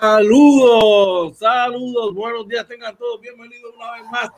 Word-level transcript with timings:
Saludos, 0.00 1.38
saludos, 1.38 2.14
buenos 2.14 2.46
días, 2.48 2.68
tengan 2.68 2.94
todos 2.96 3.20
bienvenidos 3.20 3.72
una 3.74 3.92
vez 3.92 4.02
más 4.10 4.30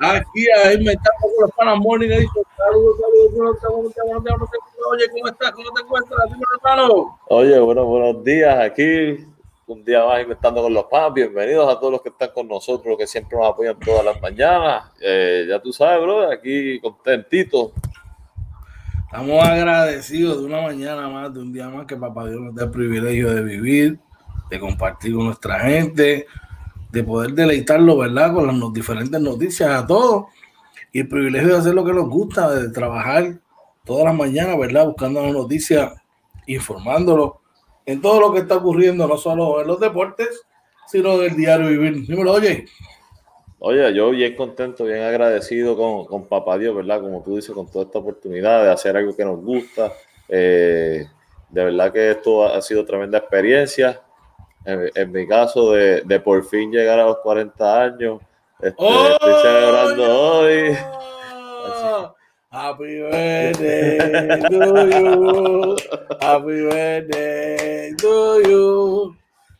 aquí 0.00 0.50
a 0.50 0.72
Inventando 0.72 1.20
con 1.20 1.30
los 1.42 1.50
Panas 1.52 1.78
Morning 1.78 2.10
Edition. 2.10 2.44
Saludos, 2.56 2.96
saludos, 3.00 3.32
días, 3.32 3.60
buenos 3.70 4.24
días, 4.24 4.38
buenos 4.38 4.50
días. 4.50 4.62
Oye, 4.90 5.04
¿cómo 5.12 5.28
estás? 5.28 5.52
¿Cómo 5.52 5.70
te 5.72 5.82
encuentras? 5.82 6.20
Hermano. 6.56 7.18
Oye, 7.28 7.58
bueno, 7.60 7.84
buenos 7.84 8.24
días 8.24 8.58
aquí. 8.58 9.26
Un 9.66 9.84
día 9.84 10.04
más 10.04 10.22
inventando 10.22 10.62
con 10.62 10.74
los 10.74 10.84
panas. 10.84 11.14
Bienvenidos 11.14 11.68
a 11.72 11.78
todos 11.80 11.92
los 11.92 12.02
que 12.02 12.10
están 12.10 12.30
con 12.32 12.46
nosotros, 12.46 12.86
los 12.86 12.98
que 12.98 13.06
siempre 13.06 13.36
nos 13.36 13.48
apoyan 13.48 13.78
todas 13.80 14.04
las 14.04 14.20
mañanas. 14.20 14.92
Eh, 15.00 15.46
ya 15.48 15.60
tú 15.60 15.72
sabes, 15.72 16.02
bro, 16.02 16.30
aquí 16.30 16.78
contentito. 16.80 17.72
Estamos 19.06 19.44
agradecidos 19.44 20.40
de 20.40 20.46
una 20.46 20.62
mañana 20.62 21.08
más, 21.08 21.32
de 21.32 21.38
un 21.38 21.52
día 21.52 21.68
más 21.68 21.86
que 21.86 21.96
Papá 21.96 22.26
Dios 22.26 22.40
nos 22.40 22.54
da 22.56 22.64
el 22.64 22.70
privilegio 22.72 23.32
de 23.32 23.40
vivir, 23.40 24.00
de 24.50 24.58
compartir 24.58 25.14
con 25.14 25.26
nuestra 25.26 25.60
gente, 25.60 26.26
de 26.90 27.04
poder 27.04 27.32
deleitarlo, 27.32 27.98
¿verdad? 27.98 28.34
Con 28.34 28.46
las 28.48 28.72
diferentes 28.72 29.20
noticias 29.20 29.70
a 29.70 29.86
todos 29.86 30.24
y 30.92 31.00
el 31.00 31.08
privilegio 31.08 31.50
de 31.50 31.58
hacer 31.58 31.74
lo 31.74 31.84
que 31.84 31.92
nos 31.92 32.08
gusta, 32.10 32.50
de 32.50 32.68
trabajar 32.70 33.38
todas 33.84 34.06
las 34.06 34.14
mañanas, 34.14 34.58
¿verdad? 34.58 34.86
Buscando 34.86 35.22
las 35.22 35.32
noticias, 35.32 35.94
informándolo 36.46 37.40
en 37.86 38.00
todo 38.00 38.20
lo 38.20 38.32
que 38.32 38.40
está 38.40 38.56
ocurriendo, 38.56 39.06
no 39.06 39.16
solo 39.16 39.60
en 39.60 39.68
los 39.68 39.78
deportes, 39.78 40.42
sino 40.88 41.16
del 41.18 41.36
diario 41.36 41.68
vivir. 41.68 42.08
Dímelo, 42.08 42.32
oye. 42.32 42.66
Oye, 43.68 43.92
yo 43.94 44.10
bien 44.10 44.36
contento, 44.36 44.84
bien 44.84 45.02
agradecido 45.02 45.76
con, 45.76 46.04
con 46.04 46.28
Papá 46.28 46.56
Dios, 46.56 46.72
¿verdad? 46.76 47.00
Como 47.00 47.20
tú 47.24 47.34
dices, 47.34 47.52
con 47.52 47.68
toda 47.68 47.86
esta 47.86 47.98
oportunidad 47.98 48.62
de 48.62 48.70
hacer 48.70 48.96
algo 48.96 49.16
que 49.16 49.24
nos 49.24 49.42
gusta. 49.42 49.92
Eh, 50.28 51.04
de 51.48 51.64
verdad 51.64 51.92
que 51.92 52.12
esto 52.12 52.44
ha 52.46 52.62
sido 52.62 52.84
tremenda 52.84 53.18
experiencia. 53.18 54.00
En, 54.64 54.88
en 54.94 55.10
mi 55.10 55.26
caso, 55.26 55.72
de, 55.72 56.02
de, 56.02 56.20
por 56.20 56.44
fin 56.44 56.70
llegar 56.70 57.00
a 57.00 57.06
los 57.06 57.18
40 57.18 57.82
años. 57.82 58.20
Este, 58.60 58.76
¡Oh, 58.78 59.08
estoy 59.08 59.34
celebrando 59.42 60.20
hoy. 60.20 60.76
Happy 62.52 63.00
birthday 63.00 64.42
to 64.48 64.88
you. 64.90 65.76
Happy 66.20 66.62
birthday 66.62 67.96
to 67.96 68.42
you. 68.42 69.16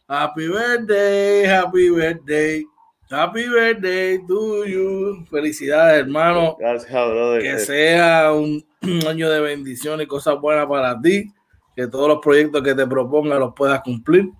Happy 0.08 0.46
birthday, 0.46 1.44
happy 1.44 1.90
birthday. 1.90 2.75
Happy 3.08 3.48
birthday 3.48 4.18
to 4.26 4.64
you. 4.66 5.24
Felicidades, 5.30 6.00
hermano. 6.00 6.56
Gracias, 6.58 6.90
brother. 6.90 7.40
Que 7.40 7.58
sea 7.60 8.32
un, 8.32 8.64
año 9.08 9.30
de 9.30 9.40
bendiciones 9.40 10.04
y 10.04 10.08
cosas 10.08 10.40
buenas 10.40 10.66
para 10.66 11.00
ti. 11.00 11.32
Que 11.76 11.86
todos 11.86 12.08
los 12.08 12.18
proyectos 12.18 12.62
que 12.62 12.74
te 12.74 12.86
propongas 12.86 13.38
los 13.38 13.54
puedas 13.54 13.80
cumplir 13.82 14.30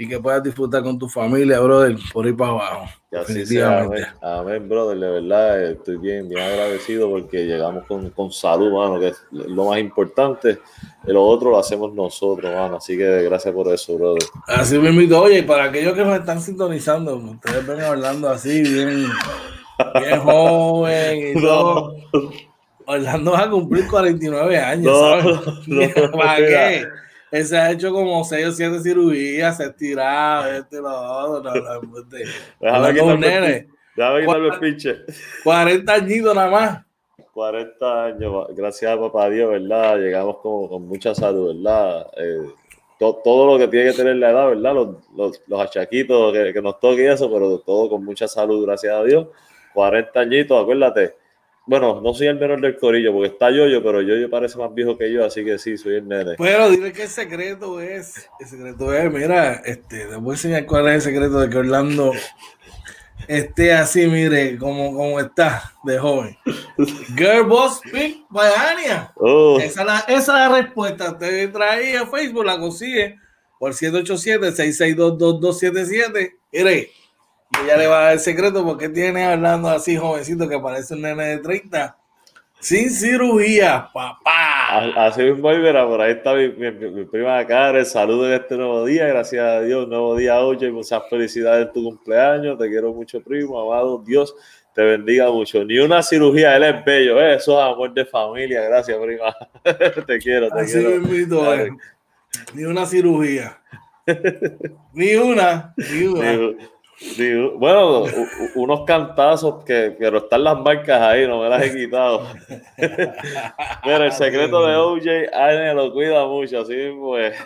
y 0.00 0.08
que 0.08 0.18
puedas 0.18 0.42
disfrutar 0.42 0.82
con 0.82 0.98
tu 0.98 1.10
familia, 1.10 1.60
brother, 1.60 1.94
por 2.10 2.26
ir 2.26 2.34
para 2.34 2.52
abajo. 2.52 2.86
Así 3.12 3.44
sea, 3.44 3.80
amén. 3.82 4.06
amén, 4.22 4.66
brother, 4.66 4.98
de 4.98 5.10
verdad 5.10 5.62
estoy 5.72 5.98
bien, 5.98 6.26
bien 6.26 6.40
agradecido 6.40 7.10
porque 7.10 7.44
llegamos 7.44 7.84
con, 7.84 8.08
con 8.08 8.32
salud, 8.32 8.72
mano, 8.72 8.98
que 8.98 9.08
es 9.08 9.22
lo 9.30 9.66
más 9.66 9.78
importante. 9.78 10.58
Y 11.06 11.12
lo 11.12 11.22
otro 11.22 11.50
lo 11.50 11.58
hacemos 11.58 11.92
nosotros, 11.92 12.50
mano. 12.50 12.78
Así 12.78 12.96
que 12.96 13.24
gracias 13.24 13.52
por 13.52 13.70
eso, 13.70 13.94
brother. 13.98 14.22
Así 14.46 14.78
mismo, 14.78 15.18
oye, 15.18 15.40
y 15.40 15.42
para 15.42 15.64
aquellos 15.64 15.92
que 15.92 16.02
nos 16.02 16.18
están 16.18 16.40
sintonizando, 16.40 17.16
ustedes 17.16 17.66
ven 17.66 17.82
hablando 17.82 18.30
así, 18.30 18.62
bien, 18.62 19.06
bien 20.00 20.20
joven 20.24 21.36
y 21.36 21.42
todo. 21.42 21.94
Orlando 22.86 23.32
va 23.32 23.40
a 23.42 23.50
cumplir 23.50 23.86
49 23.86 24.58
años, 24.58 24.84
No, 24.86 24.98
¿sabes? 24.98 25.68
no, 25.68 26.10
¿Para 26.16 26.38
no, 26.40 26.46
qué? 26.46 26.86
Él 27.32 27.44
se 27.46 27.56
ha 27.56 27.70
hecho 27.70 27.92
como 27.92 28.24
6 28.24 28.46
o 28.48 28.52
7 28.52 28.80
cirugías, 28.80 29.56
se 29.56 29.62
ha 29.64 29.66
estirado, 29.66 30.50
este 30.52 30.76
lo 30.80 30.88
otro. 30.88 31.54
No, 31.54 31.60
no, 31.60 31.80
no, 31.82 31.98
este. 31.98 32.24
Déjame 32.60 32.92
quitarme, 32.92 33.28
nene, 33.28 33.68
déjame 33.96 34.20
quitarme 34.20 34.48
el 34.48 34.58
pinche. 34.58 34.96
40 35.44 35.92
añitos 35.94 36.34
nada 36.34 36.50
más. 36.50 36.78
40 37.32 38.04
años, 38.04 38.46
gracias 38.56 38.92
a 38.92 39.00
papá 39.00 39.30
Dios, 39.30 39.50
¿verdad? 39.50 39.96
Llegamos 39.98 40.38
con, 40.38 40.68
con 40.68 40.86
mucha 40.88 41.14
salud, 41.14 41.54
¿verdad? 41.56 42.06
Eh, 42.16 42.48
to- 42.98 43.20
todo 43.22 43.46
lo 43.52 43.58
que 43.58 43.68
tiene 43.68 43.90
que 43.92 43.96
tener 43.96 44.16
la 44.16 44.30
edad, 44.30 44.48
¿verdad? 44.48 44.74
Los, 44.74 44.88
los, 45.16 45.42
los 45.46 45.60
achaquitos 45.60 46.32
que, 46.32 46.52
que 46.52 46.60
nos 46.60 46.80
toque 46.80 47.04
y 47.04 47.06
eso, 47.06 47.30
pero 47.32 47.60
todo 47.60 47.88
con 47.88 48.04
mucha 48.04 48.26
salud, 48.26 48.64
gracias 48.66 48.92
a 48.92 49.04
Dios. 49.04 49.28
40 49.72 50.18
añitos, 50.20 50.60
acuérdate. 50.60 51.14
Bueno, 51.70 52.00
no 52.00 52.12
soy 52.12 52.26
el 52.26 52.36
menor 52.36 52.60
del 52.60 52.76
corillo, 52.76 53.12
porque 53.12 53.28
está 53.28 53.48
Yoyo, 53.48 53.80
pero 53.80 54.02
Yoyo 54.02 54.28
parece 54.28 54.58
más 54.58 54.74
viejo 54.74 54.98
que 54.98 55.12
yo, 55.12 55.24
así 55.24 55.44
que 55.44 55.56
sí, 55.56 55.78
soy 55.78 55.98
el 55.98 56.08
nene. 56.08 56.34
Pero 56.36 56.68
dile 56.68 56.92
que 56.92 57.04
el 57.04 57.08
secreto 57.08 57.80
es, 57.80 58.28
el 58.40 58.48
secreto 58.48 58.92
es, 58.92 59.12
mira, 59.12 59.62
este, 59.64 60.06
te 60.06 60.16
voy 60.16 60.32
a 60.32 60.34
enseñar 60.34 60.66
cuál 60.66 60.88
es 60.88 60.94
el 60.94 61.02
secreto 61.02 61.38
de 61.38 61.48
que 61.48 61.58
Orlando 61.58 62.10
esté 63.28 63.72
así, 63.72 64.08
mire, 64.08 64.58
como, 64.58 64.96
como 64.96 65.20
está 65.20 65.72
de 65.84 65.96
joven. 65.96 66.36
Girl 67.16 67.44
Boss 67.44 67.80
Pick 67.92 68.24
by 68.30 68.50
Ania. 68.52 69.12
Oh, 69.14 69.60
Esa 69.60 69.82
es 69.82 69.86
la, 69.86 69.98
esa 70.08 70.18
es 70.18 70.26
la 70.26 70.48
respuesta. 70.48 71.16
Te 71.16 71.46
traí 71.46 71.90
en 71.90 72.10
Facebook, 72.10 72.46
la 72.46 72.58
consigue 72.58 73.16
por 73.60 73.74
787-662-2277. 73.74 76.32
Mire, 76.50 76.90
y 77.58 77.64
ella 77.64 77.76
le 77.76 77.86
va 77.86 77.98
a 78.00 78.02
dar 78.04 78.12
el 78.14 78.20
secreto 78.20 78.64
porque 78.64 78.88
tiene 78.88 79.24
hablando 79.24 79.68
así 79.68 79.96
jovencito 79.96 80.48
que 80.48 80.58
parece 80.58 80.94
un 80.94 81.02
nene 81.02 81.24
de 81.26 81.38
30. 81.38 81.96
Sin 82.62 82.90
cirugía, 82.90 83.88
papá. 83.92 84.18
así 85.06 85.22
mismo, 85.22 85.48
ahí, 85.48 85.56
mira, 85.58 85.86
por 85.86 85.98
ahí 86.02 86.12
está 86.12 86.34
mi, 86.34 86.48
mi, 86.50 86.70
mi- 86.70 87.04
prima 87.06 87.46
Karen. 87.46 87.86
Saludos 87.86 88.26
en 88.28 88.34
este 88.34 88.54
nuevo 88.56 88.84
día, 88.84 89.06
gracias 89.06 89.42
a 89.42 89.60
Dios, 89.62 89.88
nuevo 89.88 90.14
día, 90.14 90.38
oye, 90.40 90.70
muchas 90.70 91.02
felicidades 91.08 91.68
en 91.68 91.72
tu 91.72 91.82
cumpleaños. 91.82 92.58
Te 92.58 92.68
quiero 92.68 92.92
mucho, 92.92 93.22
primo, 93.22 93.58
amado. 93.60 94.02
Dios 94.04 94.34
te 94.74 94.82
bendiga 94.82 95.30
mucho. 95.30 95.64
Ni 95.64 95.78
una 95.78 96.02
cirugía, 96.02 96.54
él 96.54 96.64
es 96.64 96.84
bello, 96.84 97.18
¿eh? 97.18 97.36
eso 97.36 97.58
es 97.58 97.64
amor 97.74 97.94
de 97.94 98.04
familia. 98.04 98.60
Gracias, 98.60 98.98
prima. 98.98 99.34
te 100.06 100.18
quiero, 100.18 100.50
te 100.50 100.60
Así 100.60 100.72
quiero. 100.74 100.90
mismito, 101.00 101.54
eh. 101.54 101.70
Ni 102.52 102.64
una 102.64 102.84
cirugía. 102.84 103.58
ni 104.92 105.14
una, 105.14 105.74
ni 105.76 106.04
una. 106.04 106.32
Ni- 106.32 106.56
bueno, 107.56 108.04
unos 108.54 108.84
cantazos 108.84 109.64
que, 109.64 109.96
pero 109.98 110.18
están 110.18 110.44
las 110.44 110.58
marcas 110.58 111.00
ahí, 111.00 111.26
no 111.26 111.42
me 111.42 111.48
las 111.48 111.62
he 111.62 111.74
quitado. 111.74 112.26
Pero 113.84 114.04
el 114.04 114.12
secreto 114.12 114.66
de 114.66 114.76
OJ, 114.76 115.34
Arne 115.34 115.74
lo 115.74 115.92
cuida 115.92 116.26
mucho, 116.26 116.60
así 116.60 116.74
mismo 116.74 117.16
es. 117.16 117.36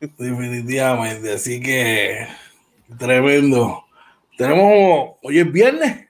Definitivamente. 0.00 1.32
Así 1.32 1.60
que 1.60 2.26
tremendo. 2.98 3.84
Tenemos, 4.36 5.16
hoy 5.22 5.38
es 5.38 5.50
viernes. 5.50 6.08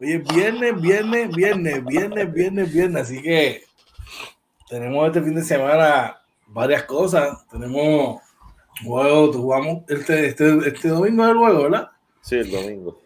Hoy 0.00 0.12
es 0.12 0.34
viernes, 0.34 0.80
viernes, 0.80 1.34
viernes, 1.34 1.84
viernes, 1.84 2.32
viernes, 2.32 2.72
viernes. 2.72 3.02
Así 3.02 3.20
que 3.20 3.64
tenemos 4.70 5.06
este 5.06 5.20
fin 5.22 5.34
de 5.34 5.42
semana 5.42 6.18
varias 6.46 6.84
cosas. 6.84 7.46
Tenemos 7.50 8.22
juego, 8.84 9.32
jugamos 9.32 9.82
este, 9.88 10.26
este, 10.26 10.58
este 10.68 10.88
domingo 10.88 11.24
es 11.24 11.30
el 11.30 11.36
juego, 11.38 11.62
¿verdad? 11.64 11.88
Sí, 12.20 12.36
el 12.36 12.50
domingo. 12.50 12.98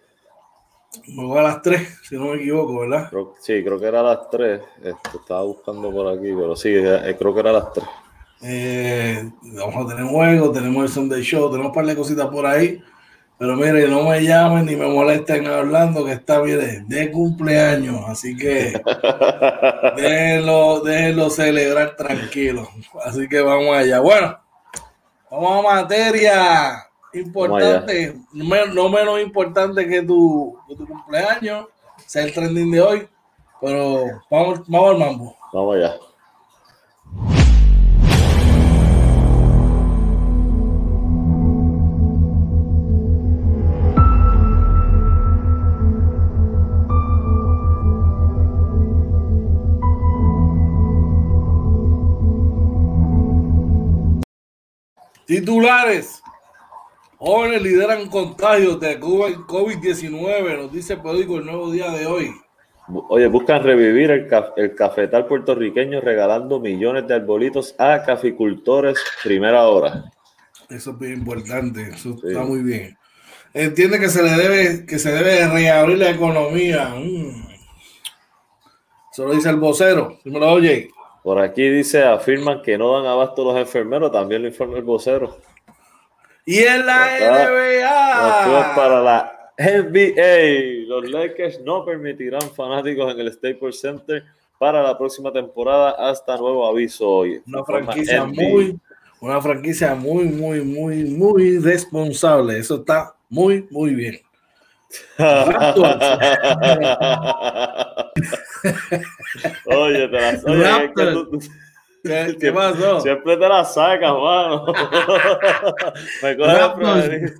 Juego 1.14 1.38
a 1.38 1.42
las 1.42 1.62
3, 1.62 1.98
si 2.02 2.16
no 2.16 2.26
me 2.26 2.36
equivoco, 2.36 2.80
¿verdad? 2.80 3.08
Creo- 3.10 3.34
sí, 3.40 3.62
creo 3.64 3.78
que 3.80 3.86
era 3.86 4.00
a 4.00 4.02
las 4.04 4.30
3. 4.30 4.60
Este, 4.82 5.16
estaba 5.18 5.42
buscando 5.42 5.90
por 5.90 6.06
aquí, 6.08 6.32
pero 6.34 6.54
sí, 6.54 6.68
eh, 6.72 7.16
creo 7.18 7.32
que 7.32 7.40
era 7.40 7.50
a 7.50 7.54
las 7.54 7.72
3. 7.72 7.86
Eh, 8.42 9.30
vamos 9.42 9.86
a 9.86 9.94
tener 9.94 10.10
juego, 10.10 10.50
tenemos 10.52 10.82
el 10.84 10.88
Sunday 10.90 11.22
Show, 11.22 11.48
tenemos 11.50 11.68
un 11.68 11.74
par 11.74 11.86
de 11.86 11.96
cositas 11.96 12.26
por 12.28 12.44
ahí. 12.44 12.82
Pero 13.38 13.56
mire, 13.56 13.88
no 13.88 14.04
me 14.08 14.22
llamen 14.22 14.66
ni 14.66 14.76
me 14.76 14.86
molesten 14.86 15.46
hablando 15.48 16.04
que 16.04 16.12
está, 16.12 16.40
mire, 16.42 16.84
de 16.86 17.10
cumpleaños. 17.10 18.00
Así 18.06 18.36
que 18.36 18.72
déjenlo, 19.96 20.80
déjenlo 20.80 21.30
celebrar 21.30 21.96
tranquilo. 21.96 22.68
Así 23.04 23.28
que 23.28 23.40
vamos 23.40 23.74
allá. 23.76 23.98
Bueno, 24.00 24.38
vamos 25.40 25.66
a 25.66 25.80
materia 25.82 26.86
importante, 27.14 28.16
no 28.32 28.44
men- 28.44 28.74
no 28.74 28.88
menos 28.88 29.20
importante 29.20 29.86
que 29.86 30.02
tu, 30.02 30.58
que 30.68 30.76
tu 30.76 30.86
cumpleaños, 30.86 31.66
sea 32.06 32.24
el 32.24 32.32
trending 32.32 32.70
de 32.70 32.80
hoy. 32.80 33.08
Pero 33.60 34.04
vamos, 34.30 34.60
vamos 34.68 34.90
al 34.90 34.98
mambo. 34.98 35.36
Vamos 35.52 35.76
allá. 35.76 35.94
Titulares. 55.26 56.22
Jóvenes 57.18 57.62
lideran 57.62 58.08
contagios 58.08 58.80
de 58.80 58.98
COVID-19, 58.98 60.56
nos 60.56 60.72
dice 60.72 60.94
el 60.94 61.02
periódico 61.02 61.38
El 61.38 61.46
Nuevo 61.46 61.70
Día 61.70 61.90
de 61.90 62.06
hoy. 62.06 62.32
Oye, 63.08 63.28
buscan 63.28 63.62
revivir 63.62 64.10
el, 64.10 64.28
el, 64.56 64.74
cafetal 64.74 65.26
puertorriqueño 65.26 66.00
regalando 66.00 66.58
millones 66.58 67.06
de 67.06 67.14
arbolitos 67.14 67.76
a 67.78 68.02
caficultores 68.02 68.98
primera 69.22 69.68
hora. 69.68 70.10
Eso 70.68 70.90
es 70.90 70.98
bien 70.98 71.12
importante, 71.12 71.90
eso 71.90 72.16
está 72.24 72.42
muy 72.42 72.62
bien. 72.62 72.98
Entiende 73.54 74.00
que 74.00 74.08
se 74.08 74.22
le 74.22 74.30
debe, 74.30 74.86
que 74.86 74.98
se 74.98 75.12
debe 75.12 75.46
reabrir 75.46 75.98
la 75.98 76.10
economía. 76.10 76.94
Mm. 76.96 77.52
Eso 79.12 79.26
lo 79.26 79.34
dice 79.34 79.50
el 79.50 79.56
vocero. 79.56 80.18
me 80.24 80.40
lo 80.40 80.52
oye. 80.52 80.90
Por 81.22 81.38
aquí 81.38 81.68
dice, 81.68 82.02
afirman 82.02 82.62
que 82.62 82.76
no 82.76 82.96
dan 82.96 83.06
abasto 83.06 83.44
los 83.44 83.56
enfermeros, 83.56 84.10
también 84.10 84.42
lo 84.42 84.48
informa 84.48 84.78
el 84.78 84.84
vocero. 84.84 85.38
Y 86.44 86.58
en 86.58 86.84
la 86.84 87.06
NBA. 87.20 88.74
para 88.74 89.00
la 89.00 89.52
NBA, 89.56 90.88
los 90.88 91.08
Lakers 91.08 91.60
no 91.60 91.84
permitirán 91.84 92.42
fanáticos 92.54 93.12
en 93.12 93.20
el 93.20 93.32
Staples 93.32 93.80
Center 93.80 94.24
para 94.58 94.82
la 94.82 94.98
próxima 94.98 95.32
temporada 95.32 95.90
hasta 95.90 96.36
nuevo 96.36 96.66
aviso 96.66 97.08
hoy. 97.08 97.42
Una 97.46 97.64
franquicia 97.64 98.24
muy, 98.24 98.78
una 99.20 99.40
franquicia 99.40 99.94
muy, 99.94 100.24
muy, 100.24 100.62
muy, 100.62 101.04
muy 101.04 101.58
responsable. 101.58 102.58
Eso 102.58 102.76
está 102.76 103.14
muy, 103.28 103.66
muy 103.70 103.94
bien. 103.94 104.20
oye, 109.66 110.08
te 110.08 110.20
las 110.20 110.44
oye, 110.48 110.92
¿Qué, 112.02 112.34
¿Qué, 112.40 112.52
pasó? 112.52 113.00
Siempre 113.00 113.36
te 113.36 113.48
la 113.48 113.64
sacas, 113.64 114.12
mano. 114.12 114.66
Me 116.22 116.36
coge 116.36 117.34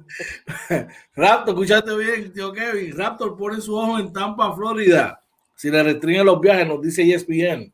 Raptor, 1.17 1.55
escúchate 1.55 1.97
bien, 1.97 2.33
tío 2.33 2.53
Kevin. 2.53 2.97
Raptor 2.97 3.37
pone 3.37 3.61
su 3.61 3.77
ojo 3.77 3.99
en 3.99 4.13
Tampa, 4.13 4.55
Florida. 4.55 5.21
Si 5.55 5.69
le 5.71 5.83
restringen 5.83 6.27
los 6.27 6.41
viajes, 6.41 6.67
nos 6.67 6.81
dice 6.81 7.03
ESPN. 7.03 7.73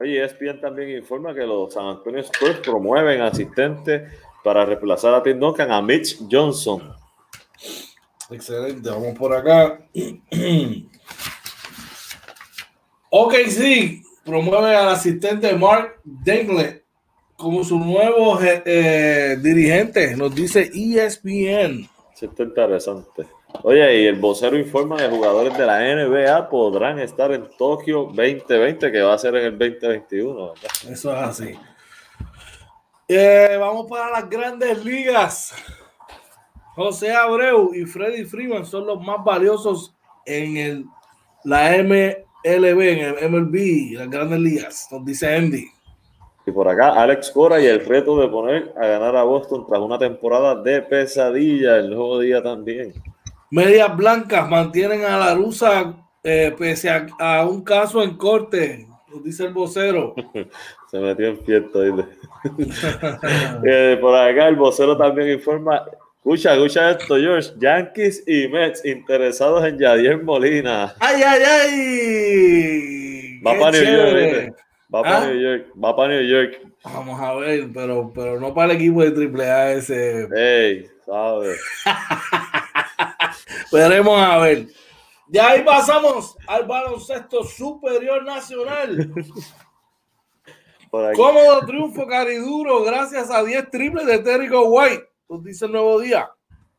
Oye, 0.00 0.24
ESPN 0.24 0.60
también 0.60 0.90
informa 0.90 1.32
que 1.34 1.46
los 1.46 1.72
San 1.72 1.86
Antonio 1.86 2.20
Spurs 2.20 2.58
promueven 2.58 3.22
asistentes 3.22 4.12
para 4.42 4.66
reemplazar 4.66 5.14
a 5.14 5.22
Tim 5.22 5.38
Duncan 5.38 5.70
a 5.70 5.80
Mitch 5.80 6.18
Johnson. 6.30 6.92
Excelente, 8.30 8.88
vamos 8.88 9.18
por 9.18 9.34
acá. 9.34 9.80
ok, 13.10 13.34
sí, 13.48 14.02
promueve 14.24 14.74
al 14.74 14.88
asistente 14.88 15.54
Mark 15.54 16.00
Dengle 16.04 16.84
como 17.36 17.64
su 17.64 17.78
nuevo 17.78 18.38
eh, 18.42 19.36
dirigente, 19.40 20.16
nos 20.16 20.34
dice 20.34 20.70
ESPN. 20.72 21.88
Sí, 22.14 22.26
está 22.26 22.44
interesante. 22.44 23.26
Oye, 23.62 24.02
y 24.02 24.06
el 24.06 24.16
vocero 24.16 24.58
informa 24.58 24.96
que 24.96 25.08
jugadores 25.08 25.56
de 25.56 25.66
la 25.66 25.80
NBA 25.80 26.48
podrán 26.48 26.98
estar 26.98 27.32
en 27.32 27.48
Tokio 27.56 28.10
2020, 28.14 28.90
que 28.90 29.02
va 29.02 29.14
a 29.14 29.18
ser 29.18 29.36
en 29.36 29.44
el 29.46 29.58
2021. 29.58 30.54
Eso 30.90 31.12
es 31.12 31.18
así. 31.18 31.54
Eh, 33.08 33.56
vamos 33.58 33.86
para 33.88 34.10
las 34.10 34.28
grandes 34.28 34.84
ligas. 34.84 35.54
José 36.74 37.12
Abreu 37.12 37.72
y 37.74 37.84
Freddy 37.84 38.24
Freeman 38.24 38.64
son 38.66 38.86
los 38.86 39.00
más 39.00 39.24
valiosos 39.24 39.94
en 40.26 40.56
el, 40.56 40.84
la 41.44 41.76
M 41.76 42.24
LB, 42.44 42.80
en 42.80 42.98
el 42.98 43.30
MLB, 43.30 43.98
las 43.98 44.10
grandes 44.10 44.38
ligas, 44.38 44.88
nos 44.90 45.04
dice 45.04 45.34
Andy. 45.34 45.66
Y 46.46 46.50
por 46.50 46.68
acá, 46.68 46.90
Alex 47.00 47.30
Cora 47.30 47.58
y 47.60 47.66
el 47.66 47.84
reto 47.86 48.20
de 48.20 48.28
poner 48.28 48.74
a 48.76 48.86
ganar 48.86 49.16
a 49.16 49.22
Boston 49.22 49.64
tras 49.66 49.80
una 49.80 49.98
temporada 49.98 50.62
de 50.62 50.82
pesadilla 50.82 51.78
el 51.78 51.88
nuevo 51.88 52.18
día 52.18 52.42
también. 52.42 52.92
Medias 53.50 53.96
blancas 53.96 54.48
mantienen 54.50 55.04
a 55.04 55.16
la 55.16 55.34
rusa 55.34 55.94
eh, 56.22 56.54
pese 56.58 56.90
a, 56.90 57.46
un 57.46 57.62
caso 57.62 58.02
en 58.02 58.16
corte, 58.16 58.86
nos 59.10 59.22
dice 59.24 59.46
el 59.46 59.54
vocero. 59.54 60.14
Se 60.90 60.98
metió 60.98 61.28
en 61.28 61.38
fiesta. 61.38 61.78
eh, 63.64 63.98
por 63.98 64.14
acá, 64.14 64.48
el 64.48 64.56
vocero 64.56 64.98
también 64.98 65.30
informa 65.30 65.82
Escucha, 66.24 66.54
escucha 66.54 66.90
esto, 66.92 67.16
George. 67.18 67.50
Yankees 67.58 68.24
y 68.26 68.48
Mets 68.48 68.82
interesados 68.86 69.62
en 69.62 69.78
Yadier 69.78 70.22
Molina. 70.22 70.94
¡Ay, 70.98 71.22
ay, 71.22 71.42
ay! 71.42 73.40
Va 73.42 73.58
para 73.58 73.72
New 73.72 73.84
York, 73.84 74.56
Va 74.94 75.02
para 75.02 75.18
¿Ah? 75.18 75.26
New 75.26 75.38
York. 75.38 75.66
Va 75.84 75.94
para 75.94 76.08
New 76.14 76.22
York. 76.22 76.60
Vamos 76.82 77.20
a 77.20 77.34
ver, 77.34 77.68
pero, 77.74 78.10
pero 78.14 78.40
no 78.40 78.54
para 78.54 78.72
el 78.72 78.78
equipo 78.78 79.04
de 79.04 79.44
AAA 79.44 79.72
ese. 79.72 80.28
Ey, 80.34 80.90
sabes. 81.04 81.60
Veremos 83.70 84.18
a 84.18 84.38
ver. 84.38 84.68
De 85.26 85.40
ahí 85.40 85.62
pasamos 85.62 86.38
al 86.46 86.64
baloncesto 86.64 87.44
superior 87.44 88.24
nacional. 88.24 89.12
Cómodo 90.90 91.66
triunfo 91.66 92.06
cariduro 92.06 92.82
gracias 92.82 93.30
a 93.30 93.44
10 93.44 93.70
triples 93.70 94.06
de 94.06 94.20
Terrico 94.20 94.64
White 94.70 95.13
dice 95.42 95.66
el 95.66 95.72
nuevo 95.72 96.00
día. 96.00 96.30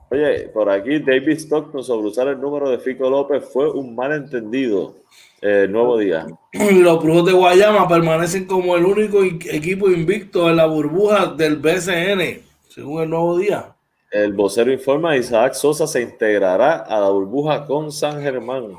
Oye, 0.09 0.49
por 0.53 0.69
aquí 0.69 0.99
David 0.99 1.39
Stockton 1.39 1.83
sobre 1.83 2.07
usar 2.07 2.27
el 2.27 2.39
número 2.39 2.69
de 2.69 2.77
Fico 2.77 3.09
López 3.09 3.43
fue 3.51 3.69
un 3.71 3.95
malentendido. 3.95 4.95
El 5.41 5.71
nuevo 5.71 5.97
día. 5.97 6.25
Los 6.53 7.03
Brujos 7.03 7.25
de 7.25 7.33
Guayama 7.33 7.87
permanecen 7.87 8.45
como 8.45 8.75
el 8.75 8.85
único 8.85 9.23
equipo 9.23 9.89
invicto 9.89 10.49
en 10.49 10.55
la 10.55 10.65
burbuja 10.65 11.27
del 11.27 11.57
BCN, 11.57 12.41
según 12.67 13.03
el 13.03 13.09
nuevo 13.09 13.37
día. 13.37 13.75
El 14.11 14.33
vocero 14.33 14.71
informa 14.71 15.17
Isaac 15.17 15.53
Sosa 15.53 15.87
se 15.87 16.01
integrará 16.01 16.77
a 16.77 16.99
la 16.99 17.09
burbuja 17.09 17.65
con 17.65 17.91
San 17.91 18.21
Germán. 18.21 18.75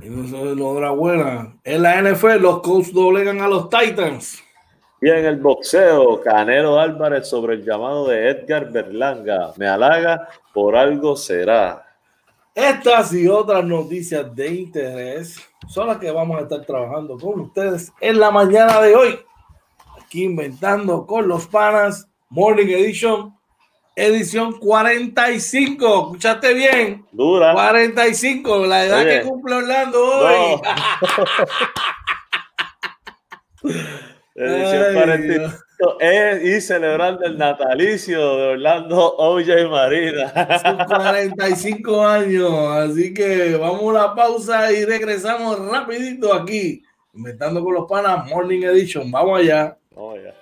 Enhorabuena. 0.00 1.56
En 1.64 1.82
la 1.82 2.02
NFL, 2.02 2.40
los 2.40 2.60
Colts 2.60 2.92
doblegan 2.92 3.40
a 3.40 3.48
los 3.48 3.68
Titans. 3.68 4.42
Y 5.00 5.08
en 5.08 5.24
el 5.24 5.36
boxeo, 5.36 6.20
Canelo 6.20 6.80
Álvarez 6.80 7.28
sobre 7.28 7.54
el 7.54 7.64
llamado 7.64 8.08
de 8.08 8.30
Edgar 8.30 8.70
Berlanga. 8.70 9.52
Me 9.56 9.68
halaga, 9.68 10.28
por 10.52 10.76
algo 10.76 11.16
será. 11.16 11.84
Estas 12.52 13.12
y 13.12 13.28
otras 13.28 13.64
noticias 13.64 14.34
de 14.34 14.48
interés 14.48 15.40
son 15.68 15.86
las 15.86 15.98
que 15.98 16.10
vamos 16.10 16.36
a 16.38 16.42
estar 16.42 16.64
trabajando 16.64 17.16
con 17.16 17.40
ustedes 17.40 17.92
en 18.00 18.18
la 18.18 18.32
mañana 18.32 18.80
de 18.80 18.96
hoy. 18.96 19.20
Aquí 20.02 20.24
inventando 20.24 21.06
con 21.06 21.28
los 21.28 21.46
panas, 21.46 22.08
Morning 22.30 22.66
Edition, 22.66 23.32
edición 23.94 24.58
45. 24.58 26.00
¿Escuchaste 26.02 26.54
bien? 26.54 27.06
Dura. 27.12 27.52
45, 27.52 28.66
la 28.66 28.84
edad 28.84 29.04
que 29.04 29.22
cumple 29.22 29.54
Orlando 29.54 30.04
hoy. 30.04 30.60
Edición 34.40 35.52
y 36.42 36.60
celebrando 36.60 37.24
el 37.24 37.36
natalicio 37.38 38.36
de 38.36 38.42
Orlando 38.52 39.16
OJ 39.16 39.68
Marina. 39.70 40.60
Son 40.62 40.78
45 40.86 42.06
años, 42.06 42.52
así 42.52 43.12
que 43.12 43.56
vamos 43.56 43.80
a 43.80 43.84
una 43.84 44.14
pausa 44.14 44.72
y 44.72 44.84
regresamos 44.84 45.58
rapidito 45.68 46.32
aquí, 46.32 46.82
inventando 47.14 47.62
con 47.62 47.74
los 47.74 47.86
panas 47.88 48.26
Morning 48.26 48.62
Edition. 48.62 49.10
Vamos 49.10 49.40
allá. 49.40 49.76
Vamos 49.94 50.18
allá. 50.18 50.34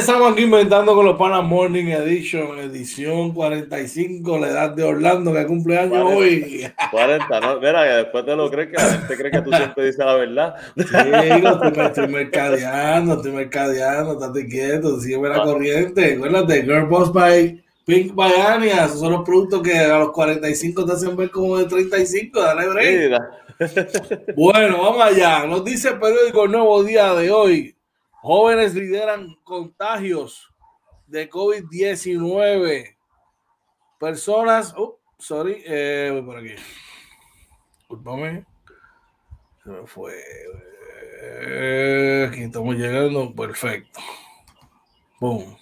Regresamos 0.00 0.32
aquí 0.32 0.44
inventando 0.44 0.94
con 0.94 1.04
los 1.04 1.18
Panas 1.18 1.44
Morning 1.44 1.88
Edition, 1.88 2.58
edición 2.58 3.34
45, 3.34 4.38
la 4.38 4.48
edad 4.48 4.70
de 4.70 4.82
Orlando 4.82 5.30
que 5.34 5.44
cumple 5.44 5.78
años 5.78 6.02
hoy. 6.02 6.66
40, 6.90 7.40
¿no? 7.40 7.60
Mira, 7.60 7.84
que 7.84 7.90
después 7.90 8.24
te 8.24 8.34
lo 8.34 8.50
crees 8.50 8.68
que 8.70 8.76
la 8.76 8.92
gente 8.92 9.16
cree 9.18 9.30
que 9.30 9.42
tú 9.42 9.50
siempre 9.52 9.84
dices 9.84 9.98
la 9.98 10.14
verdad. 10.14 10.54
Sí, 10.74 10.84
estoy, 10.84 11.84
estoy 11.84 12.08
mercadeando, 12.08 13.12
estoy 13.16 13.32
mercadeando, 13.32 14.12
estate 14.14 14.48
quieto, 14.48 14.98
sigue 15.00 15.28
la 15.28 15.42
corriente. 15.42 16.14
Acuérdate, 16.14 16.62
Girl 16.62 16.86
Boss 16.86 17.12
by 17.12 17.62
Pink 17.84 18.14
Bayania, 18.14 18.86
esos 18.86 19.00
son 19.00 19.12
los 19.12 19.22
productos 19.22 19.60
que 19.60 19.80
a 19.80 19.98
los 19.98 20.12
45 20.12 20.86
te 20.86 20.92
hacen 20.94 21.14
ver 21.14 21.30
como 21.30 21.58
de 21.58 21.66
35, 21.66 22.40
dale 22.40 22.68
break. 22.68 23.22
Bueno, 24.34 24.78
vamos 24.82 25.02
allá. 25.02 25.44
Nos 25.44 25.62
dice 25.62 25.90
el 25.90 25.98
periódico 25.98 26.48
Nuevo 26.48 26.82
Día 26.84 27.12
de 27.12 27.30
hoy. 27.30 27.76
Jóvenes 28.22 28.74
lideran 28.74 29.34
contagios 29.44 30.52
de 31.06 31.30
COVID-19. 31.30 32.96
Personas, 33.98 34.74
oh, 34.76 34.98
sorry, 35.18 35.62
eh, 35.66 36.10
voy 36.12 36.22
por 36.22 36.36
aquí. 36.36 36.54
Disculpame. 37.78 38.44
Se 39.64 39.70
me 39.70 39.86
fue. 39.86 40.22
Eh, 41.22 42.28
aquí 42.30 42.42
estamos 42.42 42.76
llegando. 42.76 43.34
Perfecto. 43.34 44.00
Boom. 45.18 45.56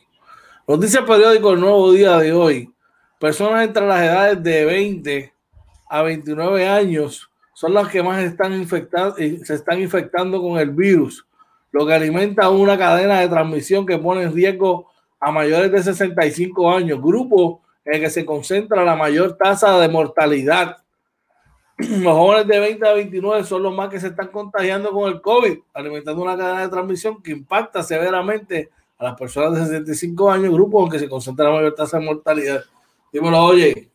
El 0.66 0.80
periódico 1.06 1.52
El 1.52 1.60
Nuevo 1.60 1.92
Día 1.92 2.18
de 2.18 2.32
hoy. 2.32 2.74
Personas 3.20 3.66
entre 3.66 3.86
las 3.86 4.02
edades 4.02 4.42
de 4.42 4.64
20 4.64 5.32
a 5.88 6.02
29 6.02 6.68
años 6.68 7.30
son 7.54 7.74
las 7.74 7.88
que 7.88 8.02
más 8.02 8.22
están 8.22 8.52
infectando, 8.52 9.16
se 9.16 9.54
están 9.54 9.80
infectando 9.80 10.42
con 10.42 10.58
el 10.58 10.70
virus 10.70 11.27
lo 11.70 11.87
que 11.87 11.94
alimenta 11.94 12.50
una 12.50 12.78
cadena 12.78 13.20
de 13.20 13.28
transmisión 13.28 13.87
que 13.87 13.98
pone 13.98 14.22
en 14.22 14.34
riesgo 14.34 14.88
a 15.20 15.30
mayores 15.30 15.70
de 15.70 15.82
65 15.82 16.70
años, 16.70 17.00
grupo 17.02 17.60
en 17.84 17.94
el 17.94 18.00
que 18.00 18.10
se 18.10 18.25
concentra 18.25 18.84
la 18.84 18.96
mayor 18.96 19.37
tasa 19.37 19.78
de 19.78 19.88
mortalidad. 19.88 20.78
Los 21.78 22.14
jóvenes 22.14 22.46
de 22.46 22.58
20 22.58 22.88
a 22.88 22.92
29 22.92 23.44
son 23.44 23.62
los 23.62 23.75
más 23.75 23.88
que 23.88 24.00
se 24.00 24.08
están 24.08 24.28
contagiando 24.28 24.90
con 24.90 25.08
el 25.08 25.20
COVID, 25.20 25.58
alimentando 25.75 26.22
una 26.22 26.37
cadena 26.37 26.62
de 26.62 26.68
transmisión 26.68 27.22
que 27.22 27.30
impacta 27.30 27.82
severamente 27.82 28.70
a 28.98 29.04
las 29.04 29.14
personas 29.16 29.54
de 29.54 29.66
65 29.66 30.30
años, 30.30 30.52
grupo 30.52 30.80
en 30.80 30.87
el 30.87 30.92
que 30.92 30.98
se 30.98 31.08
concentra 31.08 31.46
la 31.46 31.56
mayor 31.56 31.75
tasa 31.75 31.98
de 31.98 32.04
mortalidad. 32.04 32.64
Dímelo, 33.12 33.44
oye. 33.44 33.88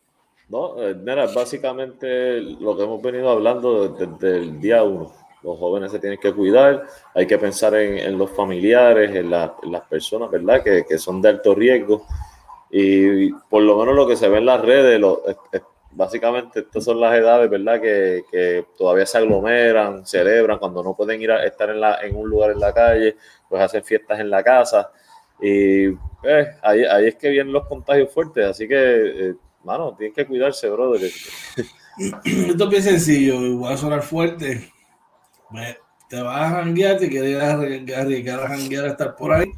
No, 0.48 0.82
eh, 0.82 0.94
mira, 0.94 1.26
básicamente 1.26 2.40
lo 2.40 2.76
que 2.76 2.84
hemos 2.84 3.02
venido 3.02 3.30
hablando 3.30 3.88
desde 3.88 4.38
el 4.38 4.60
día 4.60 4.82
1 4.82 5.23
los 5.44 5.58
jóvenes 5.58 5.92
se 5.92 5.98
tienen 5.98 6.18
que 6.18 6.32
cuidar, 6.32 6.84
hay 7.14 7.26
que 7.26 7.36
pensar 7.36 7.74
en, 7.74 8.16
los 8.16 8.30
familiares, 8.30 9.14
en, 9.14 9.30
las 9.30 9.82
personas, 9.90 10.30
¿verdad? 10.30 10.62
Que, 10.62 10.84
que, 10.88 10.96
son 10.96 11.20
de 11.20 11.28
alto 11.28 11.54
riesgo. 11.54 12.06
Y 12.70 13.30
por 13.30 13.62
lo 13.62 13.76
menos 13.78 13.94
lo 13.94 14.06
que 14.06 14.16
se 14.16 14.28
ve 14.28 14.38
en 14.38 14.46
las 14.46 14.62
redes, 14.62 14.98
básicamente 15.90 16.60
estas 16.60 16.82
son 16.82 16.98
las 16.98 17.14
edades, 17.14 17.50
¿verdad? 17.50 17.78
Que, 17.78 18.24
que, 18.32 18.64
todavía 18.76 19.04
se 19.04 19.18
aglomeran, 19.18 20.06
celebran, 20.06 20.58
cuando 20.58 20.82
no 20.82 20.96
pueden 20.96 21.20
ir 21.20 21.30
a 21.30 21.44
estar 21.44 21.68
en, 21.68 21.80
la, 21.80 21.98
en 22.00 22.16
un 22.16 22.28
lugar 22.28 22.52
en 22.52 22.60
la 22.60 22.72
calle, 22.72 23.16
pues 23.46 23.60
hacen 23.60 23.84
fiestas 23.84 24.20
en 24.20 24.30
la 24.30 24.42
casa. 24.42 24.90
Y 25.42 25.90
pues, 26.22 26.48
ahí, 26.62 26.84
ahí 26.84 27.08
es 27.08 27.16
que 27.16 27.28
vienen 27.28 27.52
los 27.52 27.66
contagios 27.68 28.10
fuertes, 28.10 28.46
así 28.46 28.66
que, 28.66 28.76
eh, 28.76 29.34
mano, 29.62 29.94
tienen 29.94 30.14
que 30.14 30.26
cuidarse, 30.26 30.70
brother. 30.70 31.02
Esto 32.24 32.64
es 32.64 32.70
bien 32.70 32.82
sencillo, 32.82 33.58
voy 33.58 33.72
a 33.72 33.76
sonar 33.76 34.02
fuerte 34.02 34.73
te 36.08 36.22
vas 36.22 36.52
a 36.52 36.56
janguear, 36.56 36.98
te 36.98 37.08
quieres 37.08 37.42
arriesgar 37.42 38.40
a 38.40 38.48
janguear 38.48 38.84
a 38.84 38.88
estar 38.88 39.16
por 39.16 39.32
ahí, 39.32 39.52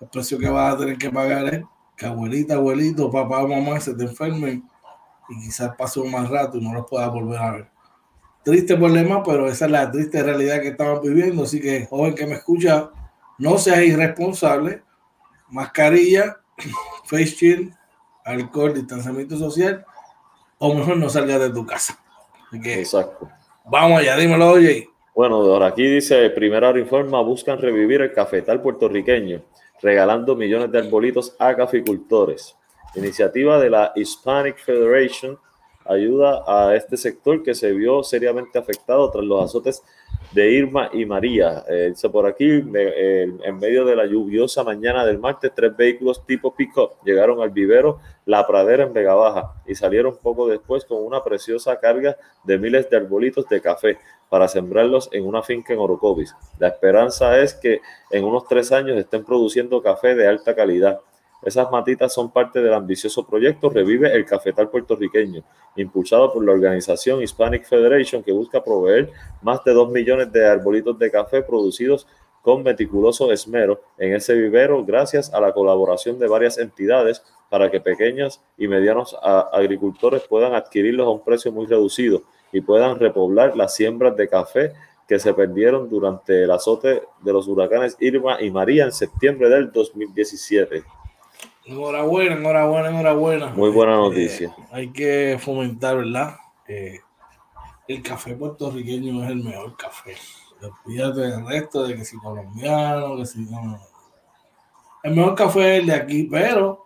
el 0.00 0.08
precio 0.08 0.38
que 0.38 0.48
vas 0.48 0.74
a 0.74 0.78
tener 0.78 0.98
que 0.98 1.10
pagar 1.10 1.46
es 1.54 1.62
que 1.96 2.06
abuelita, 2.06 2.54
abuelito, 2.54 3.10
papá 3.10 3.42
o 3.42 3.48
mamá 3.48 3.80
se 3.80 3.94
te 3.94 4.04
enfermen 4.04 4.68
y 5.28 5.40
quizás 5.40 5.74
pase 5.76 5.98
un 6.00 6.10
más 6.10 6.28
rato 6.28 6.58
y 6.58 6.60
no 6.60 6.74
los 6.74 6.86
puedas 6.86 7.10
volver 7.10 7.38
a 7.38 7.50
ver. 7.52 7.70
Triste 8.44 8.76
problema, 8.76 9.22
pero 9.24 9.48
esa 9.48 9.64
es 9.64 9.70
la 9.70 9.90
triste 9.90 10.22
realidad 10.22 10.60
que 10.60 10.68
estamos 10.68 11.02
viviendo. 11.02 11.42
Así 11.42 11.60
que, 11.60 11.86
joven 11.86 12.14
que 12.14 12.26
me 12.26 12.34
escucha, 12.34 12.90
no 13.38 13.58
seas 13.58 13.82
irresponsable. 13.82 14.84
Mascarilla, 15.48 16.36
face 17.06 17.24
shield, 17.24 17.74
alcohol, 18.24 18.74
distanciamiento 18.74 19.36
social, 19.36 19.84
o 20.58 20.74
mejor 20.74 20.96
no 20.96 21.08
salgas 21.08 21.40
de 21.40 21.50
tu 21.50 21.66
casa. 21.66 21.98
Exacto. 22.52 23.28
Vamos 23.64 23.98
allá, 23.98 24.16
dímelo, 24.16 24.50
oye. 24.50 24.88
Bueno, 25.16 25.36
ahora 25.36 25.68
aquí 25.68 25.82
dice, 25.82 26.28
Primera 26.28 26.78
Informa, 26.78 27.22
buscan 27.22 27.58
revivir 27.58 28.02
el 28.02 28.12
cafetal 28.12 28.60
puertorriqueño, 28.60 29.40
regalando 29.80 30.36
millones 30.36 30.70
de 30.70 30.78
arbolitos 30.78 31.34
a 31.38 31.56
caficultores. 31.56 32.54
Iniciativa 32.94 33.58
de 33.58 33.70
la 33.70 33.92
Hispanic 33.96 34.58
Federation 34.58 35.38
ayuda 35.86 36.44
a 36.46 36.76
este 36.76 36.98
sector 36.98 37.42
que 37.42 37.54
se 37.54 37.72
vio 37.72 38.02
seriamente 38.02 38.58
afectado 38.58 39.10
tras 39.10 39.24
los 39.24 39.42
azotes 39.42 39.82
de 40.32 40.50
Irma 40.50 40.90
y 40.92 41.06
María. 41.06 41.64
Eh, 41.68 41.94
por 42.12 42.26
aquí, 42.26 42.46
en 42.46 43.58
medio 43.58 43.84
de 43.84 43.96
la 43.96 44.06
lluviosa 44.06 44.64
mañana 44.64 45.04
del 45.04 45.18
martes, 45.18 45.52
tres 45.54 45.76
vehículos 45.76 46.24
tipo 46.26 46.54
pick-up 46.54 46.90
llegaron 47.04 47.40
al 47.40 47.50
vivero 47.50 48.00
La 48.24 48.46
Pradera 48.46 48.84
en 48.84 48.92
Vega 48.92 49.14
Baja 49.14 49.54
y 49.66 49.74
salieron 49.74 50.18
poco 50.18 50.46
después 50.48 50.84
con 50.84 51.04
una 51.04 51.24
preciosa 51.24 51.78
carga 51.80 52.16
de 52.44 52.58
miles 52.58 52.90
de 52.90 52.96
arbolitos 52.96 53.48
de 53.48 53.60
café 53.60 53.98
para 54.28 54.48
sembrarlos 54.48 55.08
en 55.12 55.24
una 55.26 55.42
finca 55.42 55.72
en 55.72 55.78
Orocovis. 55.78 56.34
La 56.58 56.68
esperanza 56.68 57.38
es 57.38 57.54
que 57.54 57.80
en 58.10 58.24
unos 58.24 58.46
tres 58.46 58.72
años 58.72 58.96
estén 58.98 59.24
produciendo 59.24 59.82
café 59.82 60.14
de 60.14 60.26
alta 60.26 60.54
calidad. 60.54 61.00
Esas 61.46 61.70
matitas 61.70 62.12
son 62.12 62.32
parte 62.32 62.60
del 62.60 62.74
ambicioso 62.74 63.24
proyecto 63.24 63.70
Revive 63.70 64.12
el 64.12 64.24
Cafetal 64.24 64.68
Puertorriqueño, 64.68 65.44
impulsado 65.76 66.32
por 66.32 66.44
la 66.44 66.50
organización 66.50 67.22
Hispanic 67.22 67.64
Federation, 67.64 68.24
que 68.24 68.32
busca 68.32 68.64
proveer 68.64 69.12
más 69.42 69.62
de 69.62 69.72
dos 69.72 69.88
millones 69.92 70.32
de 70.32 70.44
arbolitos 70.44 70.98
de 70.98 71.08
café 71.08 71.42
producidos 71.42 72.08
con 72.42 72.64
meticuloso 72.64 73.30
esmero 73.30 73.80
en 73.96 74.14
ese 74.14 74.34
vivero 74.34 74.84
gracias 74.84 75.32
a 75.32 75.40
la 75.40 75.52
colaboración 75.52 76.18
de 76.18 76.26
varias 76.26 76.58
entidades 76.58 77.22
para 77.48 77.70
que 77.70 77.80
pequeños 77.80 78.40
y 78.58 78.66
medianos 78.66 79.16
agricultores 79.52 80.22
puedan 80.22 80.52
adquirirlos 80.52 81.06
a 81.06 81.10
un 81.10 81.22
precio 81.22 81.52
muy 81.52 81.66
reducido 81.66 82.24
y 82.50 82.60
puedan 82.60 82.98
repoblar 82.98 83.56
las 83.56 83.72
siembras 83.72 84.16
de 84.16 84.28
café 84.28 84.72
que 85.06 85.20
se 85.20 85.32
perdieron 85.32 85.88
durante 85.88 86.42
el 86.42 86.50
azote 86.50 87.04
de 87.22 87.32
los 87.32 87.46
huracanes 87.46 87.96
Irma 88.00 88.42
y 88.42 88.50
María 88.50 88.84
en 88.84 88.92
septiembre 88.92 89.48
del 89.48 89.70
2017. 89.70 90.95
Enhorabuena, 91.66 92.36
enhorabuena, 92.36 92.88
enhorabuena. 92.90 93.46
Muy 93.48 93.70
buena 93.70 93.94
eh, 93.94 93.96
noticia. 93.96 94.56
hay 94.70 94.92
que 94.92 95.36
fomentar, 95.40 95.96
¿verdad? 95.96 96.36
Eh, 96.68 97.00
el 97.88 98.02
café 98.02 98.36
puertorriqueño 98.36 99.24
es 99.24 99.30
el 99.30 99.42
mejor 99.42 99.76
café. 99.76 100.14
Olvídate 100.84 101.20
del 101.22 101.44
resto 101.44 101.84
de 101.84 101.96
que 101.96 102.04
si 102.04 102.16
colombiano, 102.18 103.16
que 103.16 103.26
si 103.26 103.40
no. 103.46 103.80
El 105.02 105.16
mejor 105.16 105.34
café 105.34 105.74
es 105.74 105.80
el 105.80 105.86
de 105.88 105.94
aquí, 105.94 106.22
pero 106.30 106.84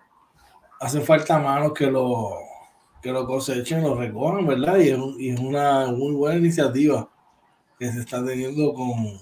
hace 0.80 1.02
falta 1.02 1.38
manos 1.38 1.74
que 1.74 1.90
lo, 1.90 2.38
que 3.02 3.12
lo 3.12 3.26
cosechen, 3.26 3.82
lo 3.82 3.94
recojan, 3.94 4.46
¿verdad? 4.46 4.78
Y 4.78 5.28
es, 5.28 5.40
una 5.40 5.88
muy 5.88 6.14
buena 6.14 6.38
iniciativa 6.38 7.06
que 7.78 7.92
se 7.92 8.00
está 8.00 8.24
teniendo 8.24 8.72
con, 8.72 9.18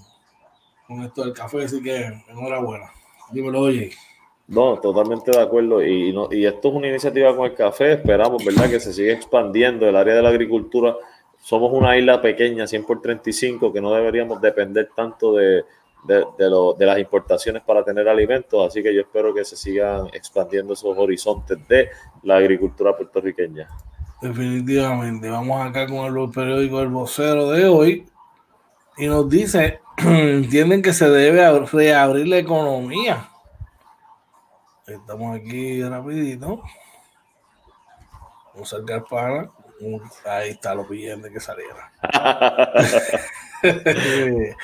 con 0.87 1.03
esto 1.03 1.25
del 1.25 1.33
café, 1.33 1.65
así 1.65 1.83
que 1.83 2.05
enhorabuena. 2.29 2.93
Dímelo, 3.33 3.63
oye. 3.63 3.91
No, 4.49 4.79
totalmente 4.81 5.31
de 5.31 5.41
acuerdo. 5.41 5.85
Y, 5.85 6.13
no, 6.13 6.29
y 6.31 6.47
esto 6.47 6.69
es 6.69 6.75
una 6.75 6.89
iniciativa 6.89 7.37
con 7.37 7.45
el 7.45 7.55
café. 7.55 7.93
Esperamos, 7.93 8.43
¿verdad?, 8.43 8.71
que 8.71 8.81
se 8.81 8.95
siga 8.95 9.13
expandiendo 9.13 9.87
el 9.87 9.95
área 9.95 10.15
de 10.15 10.23
la 10.23 10.31
agricultura. 10.31 10.97
Somos 11.43 11.71
una 11.73 11.97
isla 11.99 12.21
pequeña, 12.21 12.67
100 12.67 12.85
por 12.85 13.03
35, 13.03 13.73
que 13.73 13.81
no 13.81 13.93
deberíamos 13.93 14.41
depender 14.41 14.89
tanto 14.97 15.35
de, 15.35 15.65
de, 16.05 16.25
de, 16.39 16.87
las 16.87 16.99
importaciones 16.99 17.63
para 17.63 17.85
tener 17.85 18.09
alimentos. 18.09 18.67
Así 18.67 18.83
que 18.83 18.95
yo 18.95 19.03
espero 19.03 19.35
que 19.35 19.45
se 19.45 19.55
sigan 19.55 20.07
expandiendo 20.15 20.73
esos 20.73 20.97
horizontes 20.97 21.59
de 21.69 21.91
la 22.23 22.37
agricultura 22.37 22.97
puertorriqueña. 22.97 23.69
Definitivamente. 24.23 25.29
Vamos 25.29 25.61
acá 25.61 25.87
con 25.87 26.07
el 26.07 26.31
periódico 26.31 26.81
El 26.81 26.89
Vocero 26.89 27.51
de 27.51 27.67
hoy. 27.67 28.07
Y 28.97 29.07
nos 29.09 29.29
dice, 29.29 29.81
entienden 29.99 30.81
que 30.81 30.95
se 30.95 31.09
debe 31.11 31.47
reabrir 31.71 32.29
la 32.29 32.39
economía 32.39 33.29
Estamos 34.89 35.37
aquí 35.37 35.83
rapidito. 35.83 36.63
Vamos 38.55 38.73
a 38.73 38.79
sacar 38.79 39.05
para. 39.05 39.51
Ahí 40.25 40.51
está 40.51 40.75
lo 40.75 40.89
pidiendo 40.89 41.31
que 41.31 41.41
saliera. 41.41 41.93